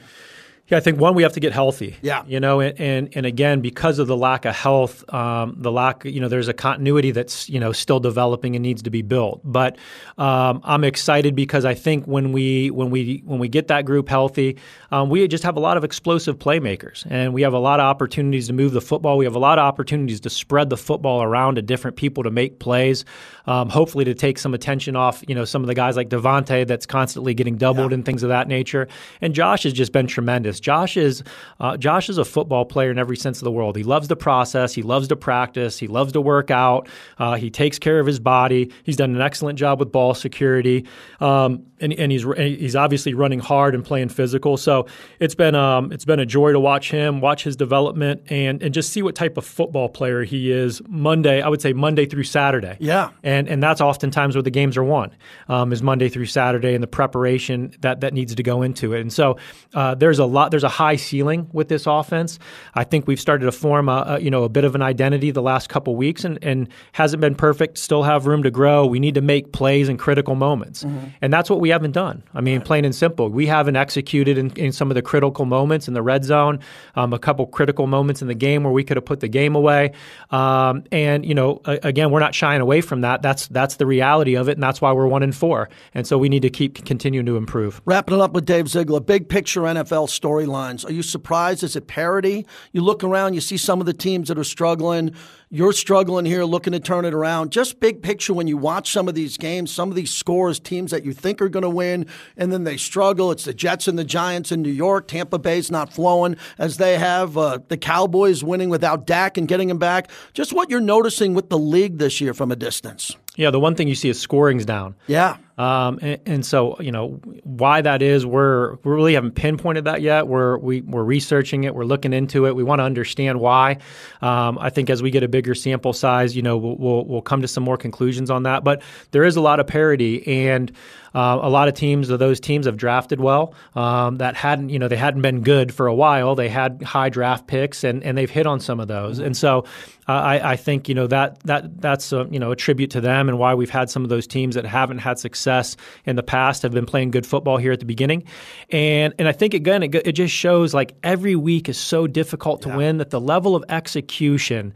Yeah, 0.68 0.78
I 0.78 0.82
think 0.82 1.00
one 1.00 1.16
we 1.16 1.24
have 1.24 1.32
to 1.34 1.40
get 1.40 1.54
healthy. 1.54 1.96
Yeah, 2.02 2.24
you 2.28 2.42
know, 2.42 2.60
and 2.60 2.78
and, 2.80 3.10
and 3.16 3.26
again 3.26 3.62
because 3.62 4.00
of 4.00 4.08
the 4.08 4.18
lack 4.18 4.44
of 4.44 4.54
health, 4.54 5.04
um, 5.14 5.56
the 5.58 5.72
lack, 5.72 6.04
you 6.04 6.20
know, 6.20 6.28
there's 6.28 6.50
a 6.50 6.54
continuity 6.54 7.12
that's 7.12 7.48
you 7.48 7.60
know 7.60 7.72
still 7.72 8.02
developing 8.02 8.56
and 8.56 8.64
needs 8.64 8.82
to 8.84 8.90
be 8.90 9.02
built. 9.02 9.40
But 9.46 9.78
um, 10.18 10.60
I'm 10.66 10.84
excited 10.84 11.36
because 11.36 11.64
I 11.64 11.74
think 11.74 12.06
when 12.06 12.34
we 12.34 12.70
when 12.72 12.90
we 12.90 13.22
when 13.26 13.40
we 13.40 13.48
get 13.48 13.70
that 13.70 13.86
group 13.86 14.10
healthy, 14.10 14.58
um, 14.92 15.10
we 15.10 15.26
just 15.30 15.46
have 15.46 15.56
a 15.56 15.62
lot 15.62 15.78
of 15.78 15.86
explosive 15.86 16.38
playmakers, 16.38 17.08
and 17.10 17.34
we 17.34 17.44
have 17.44 17.54
a 17.54 17.60
lot 17.60 17.80
of 17.80 17.86
opportunities 17.86 18.48
to 18.48 18.54
move 18.54 18.74
the 18.74 18.82
football. 18.82 19.18
We 19.18 19.26
have 19.26 19.36
a 19.36 19.40
lot 19.40 19.60
of 19.60 19.64
opportunities 19.64 20.20
to 20.22 20.30
spread 20.30 20.70
the 20.70 20.78
football 20.78 21.24
around 21.24 21.56
to 21.56 21.62
different 21.62 21.96
people 21.96 22.24
to 22.24 22.32
make 22.32 22.60
plays. 22.60 23.06
Um, 23.48 23.70
hopefully, 23.70 24.06
to 24.06 24.14
take 24.14 24.38
some 24.38 24.54
attention 24.54 24.96
off, 24.96 25.24
you 25.28 25.34
know, 25.34 25.46
some 25.46 25.64
of 25.64 25.68
the 25.68 25.74
guys 25.74 25.96
like 25.96 26.10
Davante 26.10 26.68
that's 26.68 26.86
constantly 26.86 27.34
getting 27.34 27.58
doubled 27.58 27.92
yeah. 27.92 27.96
and 27.96 28.06
things 28.06 28.24
of 28.24 28.30
that 28.30 28.48
nature. 28.48 28.88
And 29.22 29.34
Josh 29.34 29.64
has 29.64 29.74
just 29.74 29.92
been 29.92 30.08
tremendous. 30.08 30.60
Josh 30.60 30.98
is 30.98 31.24
uh, 31.60 31.78
Josh 31.78 32.10
is 32.10 32.18
a 32.18 32.26
football 32.26 32.66
player 32.66 32.92
in 32.92 33.00
every 33.00 33.18
sense 33.18 33.40
of 33.40 33.44
the 33.44 33.52
world. 33.52 33.76
He 33.76 33.84
loves 33.84 34.08
the 34.08 34.16
process. 34.16 34.74
He 34.74 34.82
loves 34.82 35.08
to 35.10 35.16
practice. 35.16 35.78
He 35.80 35.88
loves 35.88 36.14
to 36.14 36.22
work 36.22 36.52
out. 36.52 36.90
Uh, 37.18 37.36
he 37.36 37.50
takes 37.50 37.80
care 37.80 38.00
of 38.00 38.08
his 38.08 38.20
body. 38.20 38.72
He's 38.84 38.98
done 38.98 39.16
an 39.16 39.22
excellent 39.22 39.58
job 39.60 39.80
with 39.80 39.92
ball 39.92 40.14
security, 40.14 40.86
um, 41.20 41.66
and, 41.80 41.94
and, 41.94 42.12
he's 42.12 42.26
he's 42.38 42.76
obviously 42.76 43.14
running 43.14 43.40
hard 43.40 43.76
and 43.76 43.84
playing 43.84 44.10
physical. 44.10 44.58
So 44.58 44.88
it's 45.20 45.36
been 45.36 45.56
um, 45.56 45.92
it's 45.92 46.06
been 46.06 46.20
a 46.20 46.26
joy 46.26 46.52
to 46.52 46.60
watch 46.60 46.90
him, 46.90 47.22
watch 47.22 47.44
his 47.44 47.56
development, 47.56 48.24
and 48.32 48.62
and 48.64 48.74
just 48.74 48.92
see 48.92 49.02
what 49.02 49.16
type 49.16 49.38
of 49.38 49.46
football 49.46 49.90
player 49.90 50.24
he 50.24 50.52
is. 50.52 50.82
Monday, 50.88 51.42
I 51.42 51.50
would 51.50 51.62
say 51.62 51.74
Monday 51.74 52.06
through 52.06 52.24
Saturday. 52.24 52.78
Yeah, 52.80 53.12
and 53.24 53.37
and 53.46 53.62
that's 53.62 53.82
oftentimes 53.82 54.36
where 54.36 54.42
the 54.42 54.50
games 54.52 54.78
are 54.78 54.84
won 54.84 55.12
um, 55.50 55.74
is 55.74 55.84
Monday 55.84 56.08
through 56.08 56.28
Saturday, 56.28 56.74
and 56.74 56.82
the 56.82 56.88
preparation 56.88 57.74
that 57.82 58.00
that 58.02 58.14
needs 58.14 58.34
to 58.34 58.44
go 58.44 58.62
into 58.62 58.94
it. 58.94 59.02
And 59.02 59.12
so 59.12 59.38
uh, 59.74 59.96
there's 59.96 60.20
a 60.20 60.26
lot 60.26 60.52
there's 60.52 60.64
a 60.64 60.70
high 60.70 60.96
ceiling 60.96 61.50
with 61.52 61.68
this 61.68 61.86
offense. 61.86 62.40
I 62.74 62.84
think 62.84 63.08
we've 63.08 63.20
started 63.20 63.46
to 63.46 63.52
form 63.52 63.90
a, 63.90 64.04
a 64.08 64.20
you 64.20 64.32
know 64.32 64.44
a 64.44 64.50
bit 64.50 64.64
of 64.64 64.76
an 64.76 64.82
identity 64.82 65.32
the 65.32 65.42
last 65.42 65.68
couple 65.68 65.96
weeks, 65.96 66.24
and, 66.24 66.40
and 66.42 66.70
hasn't 66.94 67.20
been 67.20 67.36
perfect. 67.36 67.78
Still 67.78 68.04
have 68.04 68.28
room 68.28 68.44
to 68.44 68.52
grow. 68.52 68.86
We 68.86 69.00
need 69.00 69.16
to 69.16 69.22
make 69.22 69.52
plays 69.52 69.90
in 69.90 69.98
critical 69.98 70.36
moments, 70.36 70.84
mm-hmm. 70.84 71.08
and 71.22 71.34
that's 71.34 71.50
what 71.50 71.60
we 71.60 71.70
haven't 71.70 71.92
done. 71.92 72.24
I 72.34 72.42
mean, 72.42 72.62
plain 72.62 72.86
and 72.86 72.96
simple, 72.96 73.30
we 73.30 73.48
haven't 73.48 73.76
executed 73.76 74.38
in, 74.38 74.52
in 74.52 74.72
some 74.72 74.90
of 74.90 74.96
the 74.96 75.02
critical 75.02 75.46
moments 75.46 75.88
in 75.88 75.94
the 75.94 76.02
red 76.02 76.24
zone. 76.24 76.60
Um, 76.96 77.14
a 77.14 77.20
couple 77.20 77.46
critical 77.48 77.88
moments 77.88 78.22
in 78.22 78.28
the 78.28 78.36
game 78.36 78.64
where 78.64 78.74
we 78.74 78.84
could 78.84 78.98
have 78.98 79.06
put 79.06 79.20
the 79.20 79.28
game 79.28 79.56
away, 79.56 79.92
um, 80.32 80.84
and 80.92 81.26
you 81.26 81.34
know, 81.34 81.62
again, 81.66 82.12
we're 82.12 82.20
not 82.20 82.36
shying 82.36 82.62
away 82.62 82.82
from 82.82 83.02
that. 83.02 83.22
That's 83.28 83.48
that's 83.48 83.76
the 83.76 83.86
reality 83.86 84.38
of 84.38 84.48
it, 84.48 84.54
and 84.54 84.64
that's 84.64 84.80
why 84.80 84.94
we're 84.94 85.06
one 85.06 85.22
in 85.22 85.34
four. 85.34 85.68
And 85.94 86.08
so 86.08 86.18
we 86.18 86.30
need 86.30 86.44
to 86.44 86.50
keep 86.50 86.86
continuing 86.86 87.26
to 87.26 87.36
improve. 87.36 87.82
Wrapping 87.84 88.16
it 88.16 88.22
up 88.22 88.32
with 88.32 88.46
Dave 88.46 88.70
Ziegler, 88.70 89.02
big 89.02 89.28
picture 89.28 89.64
NFL 89.64 90.08
storylines? 90.08 90.88
Are 90.88 90.94
you 90.94 91.04
surprised? 91.04 91.62
Is 91.62 91.76
it 91.76 91.88
parity? 91.88 92.46
You 92.72 92.80
look 92.80 93.04
around, 93.04 93.34
you 93.34 93.42
see 93.42 93.58
some 93.58 93.82
of 93.82 93.86
the 93.86 93.92
teams 93.92 94.30
that 94.30 94.40
are 94.40 94.46
struggling. 94.46 95.14
You're 95.50 95.72
struggling 95.72 96.26
here, 96.26 96.44
looking 96.44 96.74
to 96.74 96.80
turn 96.82 97.06
it 97.06 97.14
around. 97.14 97.54
Just 97.54 97.80
big 97.80 98.04
picture 98.04 98.34
when 98.34 98.48
you 98.48 98.58
watch 98.58 98.92
some 98.92 99.08
of 99.08 99.16
these 99.16 99.38
games, 99.38 99.72
some 99.72 99.88
of 99.88 99.96
these 99.96 100.14
scores, 100.14 100.60
teams 100.60 100.92
that 100.92 101.06
you 101.06 101.14
think 101.14 101.42
are 101.42 101.48
going 101.48 101.64
to 101.64 101.70
win, 101.70 102.06
and 102.36 102.52
then 102.52 102.66
they 102.66 102.76
struggle. 102.76 103.32
It's 103.32 103.46
the 103.46 103.54
Jets 103.54 103.88
and 103.88 103.98
the 103.98 104.04
Giants 104.04 104.52
in 104.52 104.62
New 104.62 104.70
York. 104.70 105.08
Tampa 105.08 105.40
Bay's 105.40 105.72
not 105.72 105.94
flowing 105.94 106.36
as 106.58 106.76
they 106.76 106.98
have. 106.98 107.38
Uh, 107.38 107.60
the 107.70 107.78
Cowboys 107.78 108.44
winning 108.44 108.68
without 108.68 109.08
Dak 109.08 109.38
and 109.38 109.48
getting 109.48 109.70
him 109.70 109.78
back. 109.78 110.12
Just 110.34 110.52
what 110.52 110.70
you're 110.70 110.82
noticing 110.82 111.34
with 111.34 111.48
the 111.48 111.58
league 111.58 111.98
this 111.98 112.20
year 112.20 112.34
from 112.34 112.52
a 112.52 112.58
distance. 112.58 113.16
Yeah, 113.38 113.52
the 113.52 113.60
one 113.60 113.76
thing 113.76 113.88
you 113.88 113.96
see 113.96 114.10
is 114.10 114.20
scoring's 114.20 114.66
down. 114.66 114.96
Yeah. 115.06 115.38
Um, 115.60 116.00
and, 116.02 116.22
and, 116.26 116.46
so, 116.46 116.80
you 116.80 116.92
know, 116.92 117.20
why 117.44 117.82
that 117.82 118.02
is, 118.02 118.26
we're 118.26 118.76
we 118.76 118.92
really 118.92 119.14
haven't 119.14 119.32
pinpointed 119.32 119.86
that 119.86 120.02
yet. 120.02 120.28
We're 120.28 120.58
we, 120.58 120.82
we're 120.82 121.04
researching 121.04 121.64
it. 121.64 121.74
We're 121.74 121.86
looking 121.86 122.14
into 122.14 122.46
it. 122.46 122.56
We 122.56 122.64
want 122.64 122.80
to 122.80 122.84
understand 122.84 123.40
why. 123.40 123.78
Um, 124.22 124.58
I 124.60 124.70
think 124.70 124.90
as 124.90 125.02
we 125.02 125.10
get 125.10 125.24
a 125.24 125.28
bigger 125.28 125.56
sample 125.56 125.94
size, 125.94 126.36
you 126.36 126.42
know, 126.42 126.58
we'll, 126.58 126.78
we'll, 126.78 127.06
we'll 127.06 127.22
come 127.22 127.42
to 127.42 127.48
some 127.48 127.64
more 127.64 127.78
conclusions 127.78 128.30
on 128.30 128.44
that. 128.44 128.64
But 128.64 128.82
there 129.12 129.24
is 129.24 129.36
a 129.36 129.42
lot 129.42 129.60
of 129.60 129.66
parity, 129.66 130.46
and 130.48 130.72
uh, 131.16 131.40
a 131.42 131.50
lot 131.50 131.68
of 131.68 131.74
teams, 131.74 132.10
of 132.10 132.20
those 132.20 132.40
teams, 132.40 132.68
have 132.68 132.78
drafted 132.78 133.20
well. 133.20 133.56
Um, 133.76 134.18
that 134.18 134.36
hadn't, 134.36 134.70
you 134.70 134.78
know, 134.78 134.88
they 134.88 134.98
hadn't 134.98 135.22
been 135.22 135.42
good 135.42 135.74
for 135.74 135.88
a 135.88 135.96
while. 135.96 136.36
They 136.36 136.50
had 136.50 136.84
high 136.84 137.10
draft 137.10 137.48
picks, 137.48 137.84
and, 137.84 138.04
and 138.04 138.16
they've 138.16 138.30
hit 138.30 138.46
on 138.46 138.60
some 138.60 138.80
of 138.80 138.88
those. 138.88 139.18
And 139.18 139.36
so, 139.36 139.66
I, 140.08 140.54
I 140.54 140.56
think 140.56 140.88
you 140.88 140.96
know 140.96 141.08
that 141.08 141.40
that 141.42 141.82
that's 141.82 142.14
a, 142.14 142.28
you 142.32 142.40
know 142.40 142.52
a 142.52 142.56
tribute 142.56 142.92
to 142.92 143.02
them 143.02 143.28
and 143.28 143.38
why 143.38 143.54
we've 143.54 143.70
had 143.70 143.90
some 143.90 144.04
of 144.04 144.10
those 144.10 144.26
teams 144.26 144.56
that 144.56 144.66
haven't 144.66 145.00
had 145.00 145.20
success 145.20 145.76
in 146.06 146.16
the 146.16 146.24
past 146.24 146.62
have 146.62 146.72
been 146.72 146.86
playing 146.86 147.12
good 147.12 147.26
football 147.26 147.58
here 147.58 147.74
at 147.74 147.80
the 147.80 147.86
beginning, 147.86 148.24
and 148.70 149.14
and 149.20 149.28
I 149.28 149.34
think 149.34 149.54
again 149.54 149.84
it, 149.84 149.94
it 149.96 150.14
just 150.14 150.34
shows 150.34 150.74
like 150.74 150.96
every 151.04 151.36
week 151.36 151.68
is 151.68 151.78
so 151.78 152.08
difficult 152.08 152.62
to 152.62 152.70
yeah. 152.70 152.78
win 152.78 152.98
that 152.98 153.10
the 153.10 153.20
level 153.20 153.56
of 153.56 153.66
execution, 153.68 154.74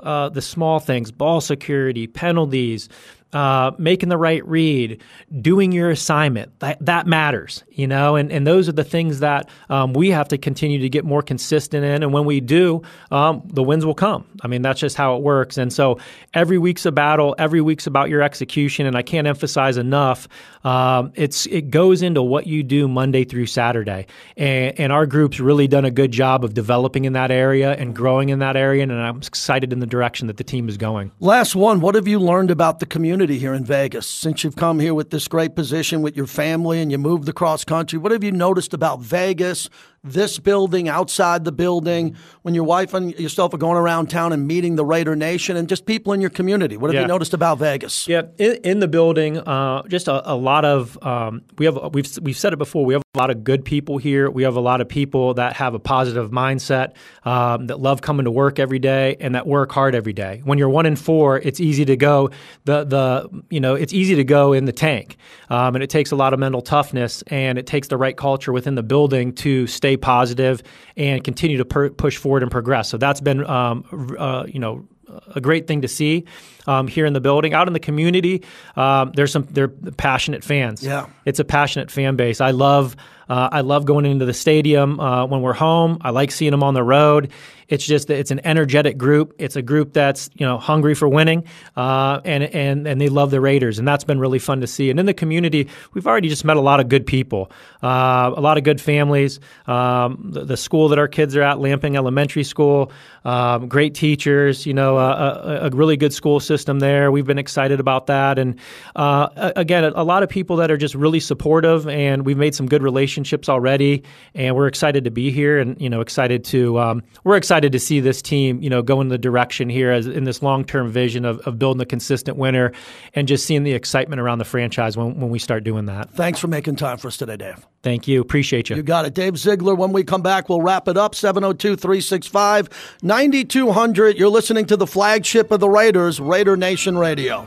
uh, 0.00 0.28
the 0.28 0.42
small 0.42 0.80
things, 0.80 1.10
ball 1.10 1.40
security, 1.40 2.06
penalties 2.06 2.88
uh, 3.34 3.72
making 3.78 4.08
the 4.08 4.16
right 4.16 4.46
read, 4.46 5.02
doing 5.40 5.72
your 5.72 5.90
assignment. 5.90 6.58
That, 6.60 6.78
that 6.86 7.06
matters, 7.06 7.64
you 7.68 7.88
know, 7.88 8.14
and, 8.14 8.30
and 8.30 8.46
those 8.46 8.68
are 8.68 8.72
the 8.72 8.84
things 8.84 9.18
that 9.20 9.50
um, 9.68 9.92
we 9.92 10.10
have 10.10 10.28
to 10.28 10.38
continue 10.38 10.78
to 10.78 10.88
get 10.88 11.04
more 11.04 11.20
consistent 11.20 11.84
in. 11.84 12.04
And 12.04 12.12
when 12.12 12.24
we 12.24 12.40
do, 12.40 12.82
um, 13.10 13.42
the 13.52 13.62
wins 13.62 13.84
will 13.84 13.94
come. 13.94 14.24
I 14.42 14.46
mean, 14.46 14.62
that's 14.62 14.78
just 14.78 14.96
how 14.96 15.16
it 15.16 15.22
works. 15.22 15.58
And 15.58 15.72
so 15.72 15.98
every 16.32 16.58
week's 16.58 16.86
a 16.86 16.92
battle, 16.92 17.34
every 17.36 17.60
week's 17.60 17.88
about 17.88 18.08
your 18.08 18.22
execution. 18.22 18.86
And 18.86 18.96
I 18.96 19.02
can't 19.02 19.26
emphasize 19.26 19.76
enough, 19.76 20.28
um, 20.62 21.12
it's 21.14 21.46
it 21.46 21.70
goes 21.70 22.02
into 22.02 22.22
what 22.22 22.46
you 22.46 22.62
do 22.62 22.86
Monday 22.86 23.24
through 23.24 23.46
Saturday. 23.46 24.06
And, 24.36 24.78
and 24.78 24.92
our 24.92 25.06
group's 25.06 25.40
really 25.40 25.66
done 25.66 25.84
a 25.84 25.90
good 25.90 26.12
job 26.12 26.44
of 26.44 26.54
developing 26.54 27.04
in 27.04 27.14
that 27.14 27.32
area 27.32 27.72
and 27.72 27.96
growing 27.96 28.28
in 28.28 28.38
that 28.38 28.56
area. 28.56 28.84
And 28.84 28.92
I'm 28.92 29.16
excited 29.16 29.72
in 29.72 29.80
the 29.80 29.86
direction 29.86 30.28
that 30.28 30.36
the 30.36 30.44
team 30.44 30.68
is 30.68 30.76
going. 30.76 31.10
Last 31.18 31.56
one, 31.56 31.80
what 31.80 31.96
have 31.96 32.06
you 32.06 32.20
learned 32.20 32.52
about 32.52 32.78
the 32.78 32.86
community? 32.86 33.23
Community 33.24 33.40
here 33.40 33.54
in 33.54 33.64
Vegas 33.64 34.06
since 34.06 34.44
you've 34.44 34.54
come 34.54 34.78
here 34.78 34.92
with 34.92 35.08
this 35.08 35.28
great 35.28 35.54
position 35.54 36.02
with 36.02 36.14
your 36.14 36.26
family 36.26 36.82
and 36.82 36.92
you 36.92 36.98
moved 36.98 37.26
across 37.26 37.64
country? 37.64 37.98
What 37.98 38.12
have 38.12 38.22
you 38.22 38.30
noticed 38.30 38.74
about 38.74 39.00
Vegas, 39.00 39.70
this 40.04 40.38
building, 40.38 40.88
outside 40.88 41.44
the 41.44 41.52
building, 41.52 42.16
when 42.42 42.54
your 42.54 42.64
wife 42.64 42.92
and 42.92 43.18
yourself 43.18 43.54
are 43.54 43.58
going 43.58 43.78
around 43.78 44.10
town 44.10 44.32
and 44.32 44.46
meeting 44.46 44.76
the 44.76 44.84
Raider 44.84 45.16
Nation 45.16 45.56
and 45.56 45.68
just 45.68 45.86
people 45.86 46.12
in 46.12 46.20
your 46.20 46.30
community? 46.30 46.76
What 46.76 46.88
have 46.88 46.94
yeah. 46.94 47.00
you 47.00 47.06
noticed 47.06 47.32
about 47.32 47.58
Vegas? 47.58 48.06
Yeah, 48.06 48.22
in, 48.38 48.56
in 48.56 48.78
the 48.80 48.88
building, 48.88 49.38
uh, 49.38 49.82
just 49.88 50.06
a, 50.06 50.32
a, 50.32 50.36
lot 50.36 50.64
of 50.66 51.02
um, 51.02 51.42
we 51.56 51.64
have 51.64 51.94
we've 51.94 52.18
we've 52.20 52.36
said 52.36 52.52
it 52.52 52.58
before. 52.58 52.84
We 52.84 52.92
have 52.92 53.02
a 53.14 53.18
lot 53.18 53.30
of 53.30 53.44
good 53.44 53.64
people 53.64 53.96
here. 53.96 54.30
We 54.30 54.42
have 54.42 54.56
a 54.56 54.60
lot 54.60 54.80
of 54.80 54.88
people 54.88 55.34
that 55.34 55.54
have 55.54 55.74
a 55.74 55.78
positive 55.78 56.30
mindset, 56.30 56.92
um, 57.24 57.68
that 57.68 57.80
love 57.80 58.02
coming 58.02 58.24
to 58.24 58.30
work 58.30 58.58
every 58.58 58.78
day, 58.78 59.16
and 59.20 59.34
that 59.34 59.46
work 59.46 59.72
hard 59.72 59.94
every 59.94 60.12
day. 60.12 60.42
When 60.44 60.58
you're 60.58 60.68
one 60.68 60.84
in 60.84 60.96
four, 60.96 61.38
it's 61.38 61.60
easy 61.60 61.86
to 61.86 61.96
go 61.96 62.30
the 62.64 62.84
the 62.84 63.44
you 63.48 63.60
know 63.60 63.74
it's 63.74 63.94
easy 63.94 64.16
to 64.16 64.24
go 64.24 64.52
in 64.52 64.66
the 64.66 64.72
tank, 64.72 65.16
um, 65.48 65.74
and 65.74 65.82
it 65.82 65.88
takes 65.88 66.10
a 66.10 66.16
lot 66.16 66.34
of 66.34 66.38
mental 66.38 66.60
toughness, 66.60 67.22
and 67.28 67.58
it 67.58 67.66
takes 67.66 67.88
the 67.88 67.96
right 67.96 68.16
culture 68.16 68.52
within 68.52 68.74
the 68.74 68.82
building 68.82 69.32
to 69.36 69.66
stay 69.66 69.93
stay 69.94 70.00
positive 70.00 70.62
and 70.96 71.22
continue 71.22 71.58
to 71.58 71.64
per- 71.64 71.90
push 71.90 72.16
forward 72.16 72.42
and 72.42 72.50
progress. 72.50 72.88
So 72.88 72.98
that's 72.98 73.20
been, 73.20 73.44
um, 73.46 74.16
uh, 74.18 74.44
you 74.46 74.58
know, 74.58 74.86
a 75.34 75.40
great 75.40 75.66
thing 75.66 75.82
to 75.82 75.88
see 75.88 76.24
um, 76.66 76.88
here 76.88 77.06
in 77.06 77.12
the 77.12 77.20
building. 77.20 77.54
Out 77.54 77.68
in 77.68 77.72
the 77.72 77.80
community, 77.80 78.42
um, 78.74 79.12
there's 79.14 79.30
some 79.30 79.46
they're 79.50 79.68
passionate 79.68 80.42
fans. 80.42 80.82
Yeah, 80.82 81.06
it's 81.24 81.38
a 81.38 81.44
passionate 81.44 81.90
fan 81.90 82.16
base. 82.16 82.40
I 82.40 82.50
love 82.50 82.96
uh, 83.28 83.48
I 83.52 83.60
love 83.60 83.84
going 83.84 84.06
into 84.06 84.24
the 84.24 84.34
stadium 84.34 84.98
uh, 84.98 85.26
when 85.26 85.42
we're 85.42 85.52
home. 85.52 85.98
I 86.00 86.10
like 86.10 86.32
seeing 86.32 86.50
them 86.50 86.62
on 86.62 86.74
the 86.74 86.82
road. 86.82 87.30
It's 87.68 87.84
just 87.84 88.08
that 88.08 88.18
it's 88.18 88.30
an 88.30 88.40
energetic 88.44 88.98
group. 88.98 89.34
It's 89.38 89.56
a 89.56 89.62
group 89.62 89.92
that's 89.92 90.30
you 90.34 90.46
know 90.46 90.58
hungry 90.58 90.94
for 90.94 91.08
winning, 91.08 91.44
uh, 91.76 92.20
and 92.24 92.44
and 92.44 92.86
and 92.86 93.00
they 93.00 93.08
love 93.08 93.30
the 93.30 93.40
Raiders, 93.40 93.78
and 93.78 93.86
that's 93.86 94.04
been 94.04 94.18
really 94.18 94.38
fun 94.38 94.60
to 94.60 94.66
see. 94.66 94.90
And 94.90 95.00
in 95.00 95.06
the 95.06 95.14
community, 95.14 95.68
we've 95.92 96.06
already 96.06 96.28
just 96.28 96.44
met 96.44 96.56
a 96.56 96.60
lot 96.60 96.80
of 96.80 96.88
good 96.88 97.06
people, 97.06 97.50
uh, 97.82 98.32
a 98.36 98.40
lot 98.40 98.58
of 98.58 98.64
good 98.64 98.80
families. 98.80 99.40
Um, 99.66 100.30
the, 100.32 100.44
the, 100.44 100.56
school 100.56 100.88
that 100.88 100.98
our 100.98 101.08
kids 101.08 101.36
are 101.36 101.42
at, 101.42 101.58
Lamping 101.58 101.96
Elementary 101.96 102.44
School, 102.44 102.90
um, 103.24 103.68
great 103.68 103.94
teachers. 103.94 104.66
You 104.66 104.74
know, 104.74 104.98
a, 104.98 105.66
a, 105.66 105.70
really 105.70 105.96
good 105.96 106.12
school 106.12 106.38
system 106.38 106.78
there. 106.78 107.10
We've 107.10 107.26
been 107.26 107.38
excited 107.38 107.80
about 107.80 108.06
that, 108.06 108.38
and 108.38 108.58
uh, 108.94 109.52
again, 109.56 109.84
a, 109.84 110.04
lot 110.04 110.22
of 110.22 110.28
people 110.28 110.56
that 110.56 110.70
are 110.70 110.76
just 110.76 110.94
really 110.94 111.20
supportive, 111.20 111.88
and 111.88 112.24
we've 112.24 112.38
made 112.38 112.54
some 112.54 112.66
good 112.66 112.82
relationships 112.82 113.48
already, 113.48 114.04
and 114.34 114.54
we're 114.54 114.68
excited 114.68 115.04
to 115.04 115.10
be 115.10 115.30
here, 115.30 115.58
and 115.58 115.80
you 115.80 115.90
know, 115.90 116.00
excited 116.00 116.44
to 116.44 116.78
um, 116.78 117.02
we're 117.24 117.36
excited 117.36 117.54
excited 117.54 117.72
to 117.72 117.78
see 117.78 118.00
this 118.00 118.20
team, 118.20 118.60
you 118.62 118.68
know, 118.68 118.82
go 118.82 119.00
in 119.00 119.08
the 119.08 119.16
direction 119.16 119.68
here 119.68 119.90
as 119.90 120.06
in 120.06 120.24
this 120.24 120.42
long 120.42 120.64
term 120.64 120.90
vision 120.90 121.24
of, 121.24 121.38
of 121.46 121.58
building 121.58 121.80
a 121.80 121.86
consistent 121.86 122.36
winner 122.36 122.72
and 123.14 123.26
just 123.28 123.46
seeing 123.46 123.62
the 123.62 123.72
excitement 123.72 124.20
around 124.20 124.38
the 124.38 124.44
franchise 124.44 124.96
when, 124.96 125.18
when 125.18 125.30
we 125.30 125.38
start 125.38 125.64
doing 125.64 125.86
that. 125.86 126.10
Thanks 126.10 126.40
for 126.40 126.48
making 126.48 126.76
time 126.76 126.98
for 126.98 127.08
us 127.08 127.16
today, 127.16 127.36
Dave. 127.36 127.66
Thank 127.84 128.08
you. 128.08 128.22
Appreciate 128.22 128.70
you. 128.70 128.76
You 128.76 128.82
got 128.82 129.04
it. 129.04 129.12
Dave 129.12 129.36
Ziegler. 129.36 129.74
When 129.74 129.92
we 129.92 130.04
come 130.04 130.22
back, 130.22 130.48
we'll 130.48 130.62
wrap 130.62 130.88
it 130.88 130.96
up. 130.96 131.14
702 131.14 131.76
365 131.76 132.96
9200. 133.02 134.16
You're 134.16 134.30
listening 134.30 134.64
to 134.66 134.76
the 134.78 134.86
flagship 134.86 135.50
of 135.50 135.60
the 135.60 135.68
Raiders, 135.68 136.18
Raider 136.18 136.56
Nation 136.56 136.96
Radio. 136.96 137.46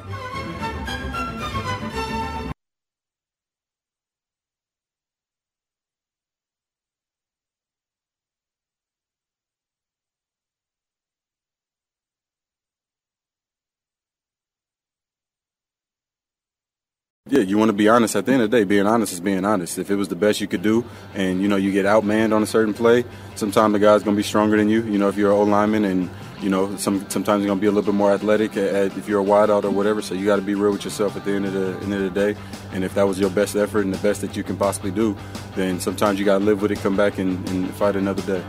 Yeah, 17.38 17.44
you 17.44 17.60
want 17.60 17.70
to 17.70 17.74
be 17.74 17.88
honest. 17.88 18.16
At 18.16 18.26
the 18.26 18.32
end 18.32 18.42
of 18.42 18.50
the 18.50 18.58
day, 18.58 18.64
being 18.64 18.88
honest 18.88 19.14
is 19.14 19.20
being 19.20 19.46
honest. 19.46 19.78
If 19.78 19.92
it 19.92 19.96
was 19.96 20.08
the 20.08 20.16
best 20.16 20.42
you 20.42 20.48
could 20.48 20.64
do, 20.64 20.84
and 21.14 21.40
you 21.40 21.48
know 21.48 21.56
you 21.56 21.72
get 21.72 21.86
outmanned 21.86 22.34
on 22.34 22.42
a 22.42 22.48
certain 22.48 22.74
play, 22.74 23.06
sometimes 23.36 23.74
the 23.74 23.80
guy's 23.80 24.02
gonna 24.02 24.18
be 24.18 24.24
stronger 24.24 24.58
than 24.58 24.70
you. 24.70 24.82
You 24.82 24.98
know, 24.98 25.08
if 25.08 25.18
you're 25.18 25.32
an 25.32 25.52
lineman, 25.52 25.86
and 25.86 26.10
you 26.42 26.50
know 26.50 26.76
some 26.78 27.08
sometimes 27.12 27.44
you're 27.44 27.50
gonna 27.50 27.62
be 27.62 27.68
a 27.68 27.72
little 27.72 27.86
bit 27.86 27.96
more 27.96 28.12
athletic 28.12 28.58
at, 28.58 28.74
at, 28.74 28.98
if 28.98 29.08
you're 29.08 29.22
a 29.22 29.24
wideout 29.24 29.66
or 29.66 29.70
whatever. 29.70 30.02
So 30.02 30.16
you 30.16 30.26
got 30.26 30.38
to 30.38 30.42
be 30.42 30.56
real 30.56 30.72
with 30.72 30.84
yourself 30.84 31.16
at 31.16 31.26
the 31.26 31.34
end 31.34 31.46
of 31.46 31.54
the 31.54 31.78
end 31.84 31.94
of 31.94 32.02
the 32.02 32.10
day. 32.10 32.40
And 32.72 32.84
if 32.84 32.96
that 32.96 33.08
was 33.08 33.20
your 33.20 33.30
best 33.30 33.56
effort 33.56 33.86
and 33.86 33.94
the 33.94 34.02
best 34.02 34.22
that 34.22 34.36
you 34.36 34.44
can 34.44 34.58
possibly 34.58 34.90
do, 34.90 35.16
then 35.56 35.80
sometimes 35.80 36.18
you 36.18 36.26
got 36.26 36.40
to 36.40 36.44
live 36.44 36.64
with 36.64 36.72
it, 36.72 36.80
come 36.80 36.98
back 36.98 37.20
and, 37.20 37.48
and 37.50 37.70
fight 37.76 37.96
another 37.96 38.24
day. 38.24 38.44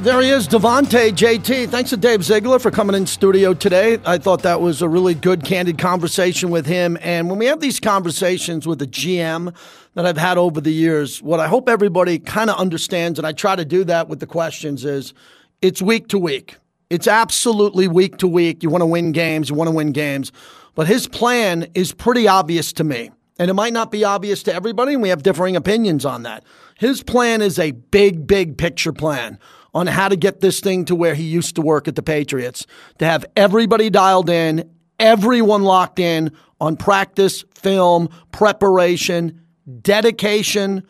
There 0.00 0.20
he 0.22 0.30
is, 0.30 0.46
Davante 0.46 1.10
JT. 1.10 1.70
Thanks 1.70 1.90
to 1.90 1.96
Dave 1.96 2.22
Ziegler 2.22 2.60
for 2.60 2.70
coming 2.70 2.94
in 2.94 3.04
studio 3.04 3.52
today. 3.52 3.98
I 4.06 4.16
thought 4.16 4.42
that 4.42 4.60
was 4.60 4.80
a 4.80 4.88
really 4.88 5.12
good, 5.12 5.44
candid 5.44 5.76
conversation 5.76 6.50
with 6.50 6.66
him. 6.66 6.96
And 7.00 7.28
when 7.28 7.36
we 7.36 7.46
have 7.46 7.58
these 7.58 7.80
conversations 7.80 8.64
with 8.64 8.78
the 8.78 8.86
GM 8.86 9.52
that 9.94 10.06
I've 10.06 10.16
had 10.16 10.38
over 10.38 10.60
the 10.60 10.70
years, 10.70 11.20
what 11.20 11.40
I 11.40 11.48
hope 11.48 11.68
everybody 11.68 12.20
kind 12.20 12.48
of 12.48 12.56
understands, 12.58 13.18
and 13.18 13.26
I 13.26 13.32
try 13.32 13.56
to 13.56 13.64
do 13.64 13.82
that 13.84 14.08
with 14.08 14.20
the 14.20 14.26
questions, 14.26 14.84
is 14.84 15.14
it's 15.62 15.82
week 15.82 16.06
to 16.08 16.18
week. 16.18 16.54
It's 16.90 17.08
absolutely 17.08 17.88
week 17.88 18.18
to 18.18 18.28
week. 18.28 18.62
You 18.62 18.70
want 18.70 18.82
to 18.82 18.86
win 18.86 19.10
games, 19.10 19.50
you 19.50 19.56
want 19.56 19.66
to 19.66 19.74
win 19.74 19.90
games. 19.90 20.30
But 20.76 20.86
his 20.86 21.08
plan 21.08 21.66
is 21.74 21.92
pretty 21.92 22.28
obvious 22.28 22.72
to 22.74 22.84
me. 22.84 23.10
And 23.40 23.50
it 23.50 23.54
might 23.54 23.72
not 23.72 23.90
be 23.90 24.04
obvious 24.04 24.44
to 24.44 24.54
everybody, 24.54 24.94
and 24.94 25.02
we 25.02 25.08
have 25.08 25.24
differing 25.24 25.56
opinions 25.56 26.04
on 26.04 26.22
that. 26.22 26.44
His 26.76 27.02
plan 27.02 27.42
is 27.42 27.58
a 27.58 27.72
big, 27.72 28.28
big 28.28 28.56
picture 28.58 28.92
plan 28.92 29.40
on 29.78 29.86
how 29.86 30.08
to 30.08 30.16
get 30.16 30.40
this 30.40 30.58
thing 30.58 30.84
to 30.84 30.96
where 30.96 31.14
he 31.14 31.22
used 31.22 31.54
to 31.54 31.62
work 31.62 31.86
at 31.86 31.94
the 31.94 32.02
Patriots, 32.02 32.66
to 32.98 33.04
have 33.04 33.24
everybody 33.36 33.90
dialed 33.90 34.28
in, 34.28 34.68
everyone 34.98 35.62
locked 35.62 36.00
in 36.00 36.32
on 36.60 36.76
practice, 36.76 37.44
film, 37.54 38.08
preparation, 38.32 39.40
dedication 39.82 40.84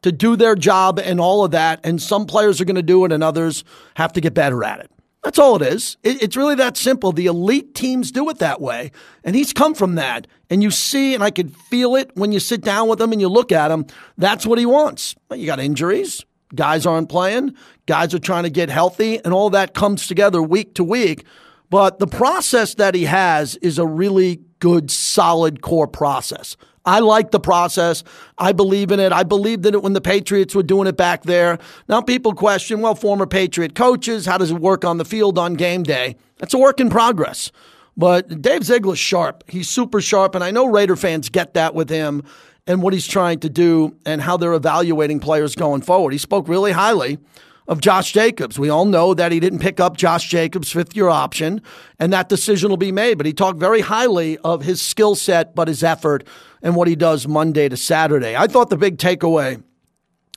to 0.00 0.10
do 0.10 0.36
their 0.36 0.54
job 0.54 0.98
and 0.98 1.20
all 1.20 1.44
of 1.44 1.50
that. 1.50 1.80
And 1.84 2.00
some 2.00 2.24
players 2.24 2.62
are 2.62 2.64
going 2.64 2.76
to 2.76 2.82
do 2.82 3.04
it 3.04 3.12
and 3.12 3.22
others 3.22 3.62
have 3.96 4.14
to 4.14 4.22
get 4.22 4.32
better 4.32 4.64
at 4.64 4.80
it. 4.80 4.90
That's 5.22 5.38
all 5.38 5.56
it 5.56 5.74
is. 5.74 5.98
it's 6.02 6.34
really 6.34 6.54
that 6.54 6.78
simple. 6.78 7.12
The 7.12 7.26
elite 7.26 7.74
teams 7.74 8.10
do 8.10 8.30
it 8.30 8.38
that 8.38 8.58
way. 8.58 8.90
And 9.22 9.36
he's 9.36 9.52
come 9.52 9.74
from 9.74 9.96
that. 9.96 10.26
And 10.48 10.62
you 10.62 10.70
see, 10.70 11.12
and 11.12 11.22
I 11.22 11.30
can 11.30 11.50
feel 11.50 11.94
it 11.94 12.10
when 12.14 12.32
you 12.32 12.40
sit 12.40 12.62
down 12.62 12.88
with 12.88 12.98
him 12.98 13.12
and 13.12 13.20
you 13.20 13.28
look 13.28 13.52
at 13.52 13.70
him. 13.70 13.84
That's 14.16 14.46
what 14.46 14.58
he 14.58 14.64
wants. 14.64 15.14
But 15.28 15.38
You 15.38 15.44
got 15.44 15.60
injuries. 15.60 16.24
Guys 16.54 16.84
aren't 16.84 17.08
playing, 17.08 17.54
guys 17.86 18.12
are 18.12 18.18
trying 18.18 18.42
to 18.42 18.50
get 18.50 18.68
healthy, 18.70 19.22
and 19.24 19.32
all 19.32 19.50
that 19.50 19.74
comes 19.74 20.06
together 20.06 20.42
week 20.42 20.74
to 20.74 20.84
week. 20.84 21.24
But 21.70 22.00
the 22.00 22.08
process 22.08 22.74
that 22.74 22.94
he 22.94 23.04
has 23.04 23.54
is 23.56 23.78
a 23.78 23.86
really 23.86 24.40
good, 24.58 24.90
solid 24.90 25.62
core 25.62 25.86
process. 25.86 26.56
I 26.84 27.00
like 27.00 27.30
the 27.30 27.40
process. 27.40 28.02
I 28.38 28.52
believe 28.52 28.90
in 28.90 29.00
it. 29.00 29.12
I 29.12 29.22
believed 29.22 29.66
in 29.66 29.74
it 29.74 29.82
when 29.82 29.92
the 29.92 30.00
Patriots 30.00 30.54
were 30.54 30.62
doing 30.62 30.88
it 30.88 30.96
back 30.96 31.22
there. 31.24 31.58
Now 31.88 32.00
people 32.00 32.34
question, 32.34 32.80
well, 32.80 32.94
former 32.94 33.26
Patriot 33.26 33.74
coaches, 33.74 34.26
how 34.26 34.38
does 34.38 34.50
it 34.50 34.58
work 34.58 34.84
on 34.84 34.96
the 34.96 35.04
field 35.04 35.38
on 35.38 35.54
game 35.54 35.82
day? 35.82 36.16
That's 36.38 36.54
a 36.54 36.58
work 36.58 36.80
in 36.80 36.90
progress. 36.90 37.52
But 37.96 38.40
Dave 38.40 38.64
Ziegler's 38.64 38.98
sharp. 38.98 39.44
He's 39.46 39.68
super 39.68 40.00
sharp, 40.00 40.34
and 40.34 40.42
I 40.42 40.50
know 40.50 40.66
Raider 40.66 40.96
fans 40.96 41.28
get 41.28 41.54
that 41.54 41.74
with 41.74 41.90
him 41.90 42.22
and 42.70 42.82
what 42.82 42.92
he's 42.92 43.08
trying 43.08 43.40
to 43.40 43.48
do 43.48 43.96
and 44.06 44.22
how 44.22 44.36
they're 44.36 44.54
evaluating 44.54 45.18
players 45.18 45.56
going 45.56 45.82
forward. 45.82 46.12
He 46.12 46.18
spoke 46.18 46.46
really 46.46 46.70
highly 46.70 47.18
of 47.66 47.80
Josh 47.80 48.12
Jacobs. 48.12 48.60
We 48.60 48.68
all 48.68 48.84
know 48.84 49.12
that 49.12 49.32
he 49.32 49.40
didn't 49.40 49.58
pick 49.58 49.80
up 49.80 49.96
Josh 49.96 50.28
Jacobs' 50.28 50.70
fifth 50.70 50.94
year 50.94 51.08
option, 51.08 51.62
and 51.98 52.12
that 52.12 52.28
decision 52.28 52.70
will 52.70 52.76
be 52.76 52.92
made. 52.92 53.14
But 53.18 53.26
he 53.26 53.32
talked 53.32 53.58
very 53.58 53.80
highly 53.80 54.38
of 54.38 54.62
his 54.62 54.80
skill 54.80 55.16
set, 55.16 55.56
but 55.56 55.66
his 55.66 55.82
effort 55.82 56.24
and 56.62 56.76
what 56.76 56.86
he 56.86 56.94
does 56.94 57.26
Monday 57.26 57.68
to 57.68 57.76
Saturday. 57.76 58.36
I 58.36 58.46
thought 58.46 58.70
the 58.70 58.76
big 58.76 58.98
takeaway 58.98 59.60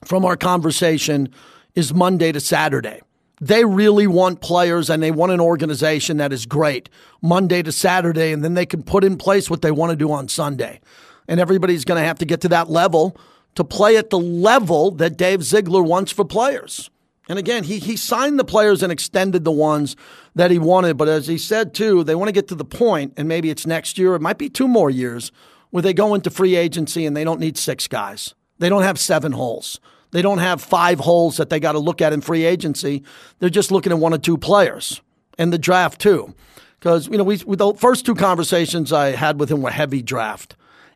from 0.04 0.26
our 0.26 0.36
conversation 0.36 1.30
is 1.76 1.94
Monday 1.94 2.32
to 2.32 2.40
Saturday. 2.40 3.02
They 3.42 3.64
really 3.64 4.08
want 4.08 4.42
players 4.42 4.90
and 4.90 5.04
they 5.04 5.12
want 5.12 5.34
an 5.34 5.40
organization 5.40 6.18
that 6.18 6.34
is 6.34 6.48
great 6.48 6.90
Monday 7.22 7.62
to 7.62 7.72
Saturday, 7.72 8.32
and 8.32 8.44
then 8.44 8.56
they 8.56 8.66
can 8.66 8.82
put 8.82 9.04
in 9.04 9.18
place 9.18 9.52
what 9.52 9.62
they 9.62 9.72
want 9.72 9.92
to 9.92 9.96
do 9.96 10.12
on 10.12 10.28
Sunday 10.28 10.80
and 11.28 11.40
everybody's 11.40 11.86
going 11.86 12.02
to 12.02 12.08
have 12.08 12.20
to 12.20 12.26
get 12.26 12.42
to 12.42 12.50
that 12.50 12.70
level 12.70 13.18
to 13.56 13.64
play 13.64 13.98
at 13.98 14.10
the 14.10 14.20
level 14.20 14.92
that 14.92 15.18
Dave 15.18 15.44
Ziegler 15.44 15.84
wants 15.84 16.12
for 16.12 16.26
players. 16.26 16.90
And 17.30 17.40
again, 17.40 17.64
he, 17.64 17.80
he 17.80 17.96
signed 17.96 18.38
the 18.38 18.44
players 18.44 18.84
and 18.84 18.92
extended 18.92 19.44
the 19.44 19.52
ones 19.52 19.96
that 20.36 20.52
he 20.52 20.60
wanted. 20.60 20.98
But 20.98 21.08
as 21.08 21.28
he 21.28 21.38
said, 21.38 21.74
too, 21.74 22.04
they 22.04 22.16
want 22.16 22.28
to 22.28 22.34
get 22.34 22.50
to 22.50 22.56
the 22.56 22.66
point, 22.66 23.14
and 23.16 23.28
maybe 23.28 23.50
it's 23.50 23.66
next 23.66 23.98
year, 23.98 24.16
it 24.16 24.22
might 24.22 24.38
be 24.38 24.50
two 24.50 24.68
more 24.68 24.90
years, 24.90 25.32
where 25.70 25.82
they 25.82 25.94
go 25.94 26.14
into 26.14 26.30
free 26.30 26.56
agency 26.56 27.06
and 27.06 27.16
they 27.16 27.24
don't 27.24 27.40
need 27.40 27.58
six 27.58 27.88
guys. 27.88 28.36
They 28.60 28.70
don't 28.70 28.84
have 28.84 29.00
seven 29.00 29.32
holes. 29.32 29.80
They 30.12 30.22
don't 30.22 30.40
have 30.40 30.62
five 30.62 31.00
holes 31.00 31.38
that 31.38 31.50
they 31.50 31.60
got 31.60 31.72
to 31.72 31.80
look 31.80 32.02
at 32.02 32.14
in 32.14 32.22
free 32.22 32.46
agency. 32.46 33.04
They're 33.40 33.50
just 33.50 33.72
looking 33.72 33.92
at 33.92 33.98
one 33.98 34.14
or 34.14 34.20
two 34.20 34.38
players 34.38 35.02
and 35.40 35.52
the 35.52 35.58
draft, 35.58 36.00
too. 36.00 36.36
Because, 36.80 37.08
you 37.08 37.18
know, 37.18 37.24
we, 37.24 37.38
the 37.38 37.74
first 37.76 38.06
two 38.06 38.14
conversations 38.14 38.92
I 38.92 39.12
had 39.12 39.40
with 39.40 39.50
him 39.50 39.62
were 39.62 39.72
heavy 39.72 40.02
draft. 40.02 40.56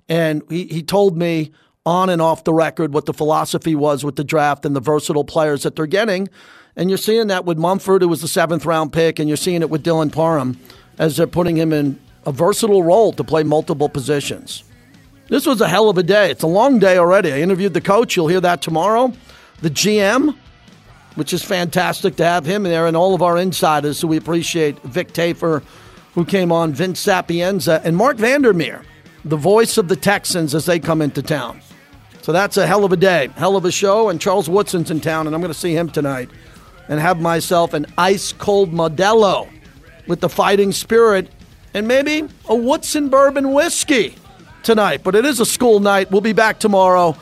And 0.10 0.44
he, 0.50 0.66
he 0.66 0.84
told 0.84 1.18
me 1.18 1.52
on 1.86 2.10
and 2.10 2.22
off 2.22 2.44
the 2.44 2.54
record 2.54 2.94
what 2.94 3.06
the 3.06 3.14
philosophy 3.14 3.76
was 3.76 4.04
with 4.04 4.18
the 4.18 4.24
draft 4.24 4.66
and 4.66 4.76
the 4.76 4.82
versatile 4.82 5.24
players 5.24 5.64
that 5.64 5.76
they're 5.76 5.86
getting. 5.86 6.30
And 6.76 6.90
you're 6.90 6.98
seeing 6.98 7.28
that 7.28 7.46
with 7.46 7.58
Munford, 7.58 8.02
who 8.02 8.08
was 8.08 8.22
the 8.22 8.28
seventh 8.28 8.66
round 8.66 8.94
pick, 8.94 9.20
and 9.20 9.28
you're 9.28 9.38
seeing 9.38 9.62
it 9.62 9.70
with 9.70 9.84
Dylan 9.84 10.12
Parham 10.12 10.60
as 11.00 11.18
they're 11.18 11.28
putting 11.28 11.56
him 11.56 11.74
in 11.74 12.00
a 12.26 12.32
versatile 12.32 12.84
role 12.84 13.14
to 13.14 13.24
play 13.24 13.44
multiple 13.44 13.90
positions. 13.90 14.64
This 15.30 15.46
was 15.46 15.60
a 15.62 15.68
hell 15.68 15.90
of 15.90 15.98
a 15.98 16.04
day. 16.04 16.30
It's 16.30 16.44
a 16.44 16.48
long 16.48 16.80
day 16.80 16.98
already. 16.98 17.32
I 17.34 17.40
interviewed 17.40 17.74
the 17.74 17.82
coach. 17.82 18.16
You'll 18.16 18.28
hear 18.28 18.42
that 18.42 18.62
tomorrow. 18.62 19.14
The 19.62 19.70
GM, 19.70 20.36
which 21.16 21.34
is 21.34 21.44
fantastic 21.44 22.16
to 22.18 22.26
have 22.26 22.46
him 22.46 22.64
there, 22.64 22.86
and 22.86 22.96
all 22.96 23.16
of 23.16 23.22
our 23.22 23.38
insiders. 23.38 23.98
So 23.98 24.08
we 24.08 24.18
appreciate 24.18 24.82
Vic 24.84 25.14
Tafur, 25.14 25.64
who 26.14 26.26
came 26.26 26.52
on, 26.52 26.74
Vince 26.74 27.00
Sapienza, 27.00 27.82
and 27.84 27.98
Marc 27.98 28.18
Vandermeer, 28.18 28.84
the 29.30 29.38
voice 29.38 29.78
of 29.78 29.88
the 29.88 29.96
Texans 29.96 30.56
as 30.56 30.66
they 30.66 30.80
come 30.80 31.02
into 31.02 31.22
town. 31.22 31.62
So 32.22 32.32
that's 32.32 32.58
a 32.58 32.68
hell 32.68 32.84
of 32.84 32.92
a 32.92 32.98
day, 32.98 33.30
hell 33.36 33.56
of 33.56 33.66
a 33.66 33.72
show. 33.72 34.10
And 34.10 34.20
Charles 34.20 34.50
Woodson's 34.50 34.92
in 34.92 35.00
town, 35.00 35.28
and 35.28 35.36
I'm 35.36 35.42
going 35.42 35.54
to 35.54 35.58
see 35.58 35.74
him 35.74 35.90
tonight 35.90 36.30
and 36.90 37.00
have 37.00 37.22
myself 37.22 37.74
an 37.74 37.86
ice 37.98 38.34
cold 38.34 38.72
Modelo 38.72 39.50
with 40.08 40.22
the 40.22 40.30
fighting 40.30 40.72
spirit 40.72 41.30
and 41.74 41.88
maybe 41.88 42.28
a 42.48 42.56
Woodson 42.56 43.10
bourbon 43.10 43.54
whiskey 43.54 44.16
tonight. 44.64 45.02
But 45.04 45.16
it 45.16 45.26
is 45.26 45.40
a 45.40 45.46
school 45.46 45.80
night. 45.80 46.12
We'll 46.12 46.22
be 46.22 46.34
back 46.34 46.60
tomorrow. 46.60 47.16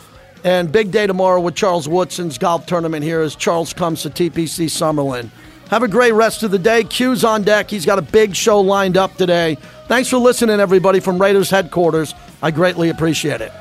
And 0.44 0.72
big 0.72 0.92
day 0.92 1.08
tomorrow 1.08 1.42
with 1.42 1.56
Charles 1.56 1.88
Woodson's 1.90 2.38
golf 2.38 2.68
tournament 2.68 3.04
here 3.04 3.22
as 3.22 3.36
Charles 3.36 3.74
comes 3.74 4.04
to 4.04 4.10
TPC 4.10 4.66
Summerlin. 4.66 5.30
Have 5.70 5.82
a 5.82 5.88
great 5.88 6.14
rest 6.14 6.44
of 6.44 6.52
the 6.52 6.60
day. 6.60 6.84
Q's 6.84 7.24
on 7.24 7.42
deck. 7.42 7.70
He's 7.72 7.86
got 7.86 7.98
a 7.98 8.04
big 8.04 8.36
show 8.36 8.62
lined 8.62 8.98
up 8.98 9.16
today. 9.18 9.58
Thanks 9.88 10.10
for 10.10 10.18
listening, 10.18 10.60
everybody, 10.60 11.00
from 11.00 11.22
Raiders 11.22 11.52
headquarters. 11.52 12.16
I 12.42 12.50
greatly 12.50 12.90
appreciate 12.90 13.42
it. 13.42 13.52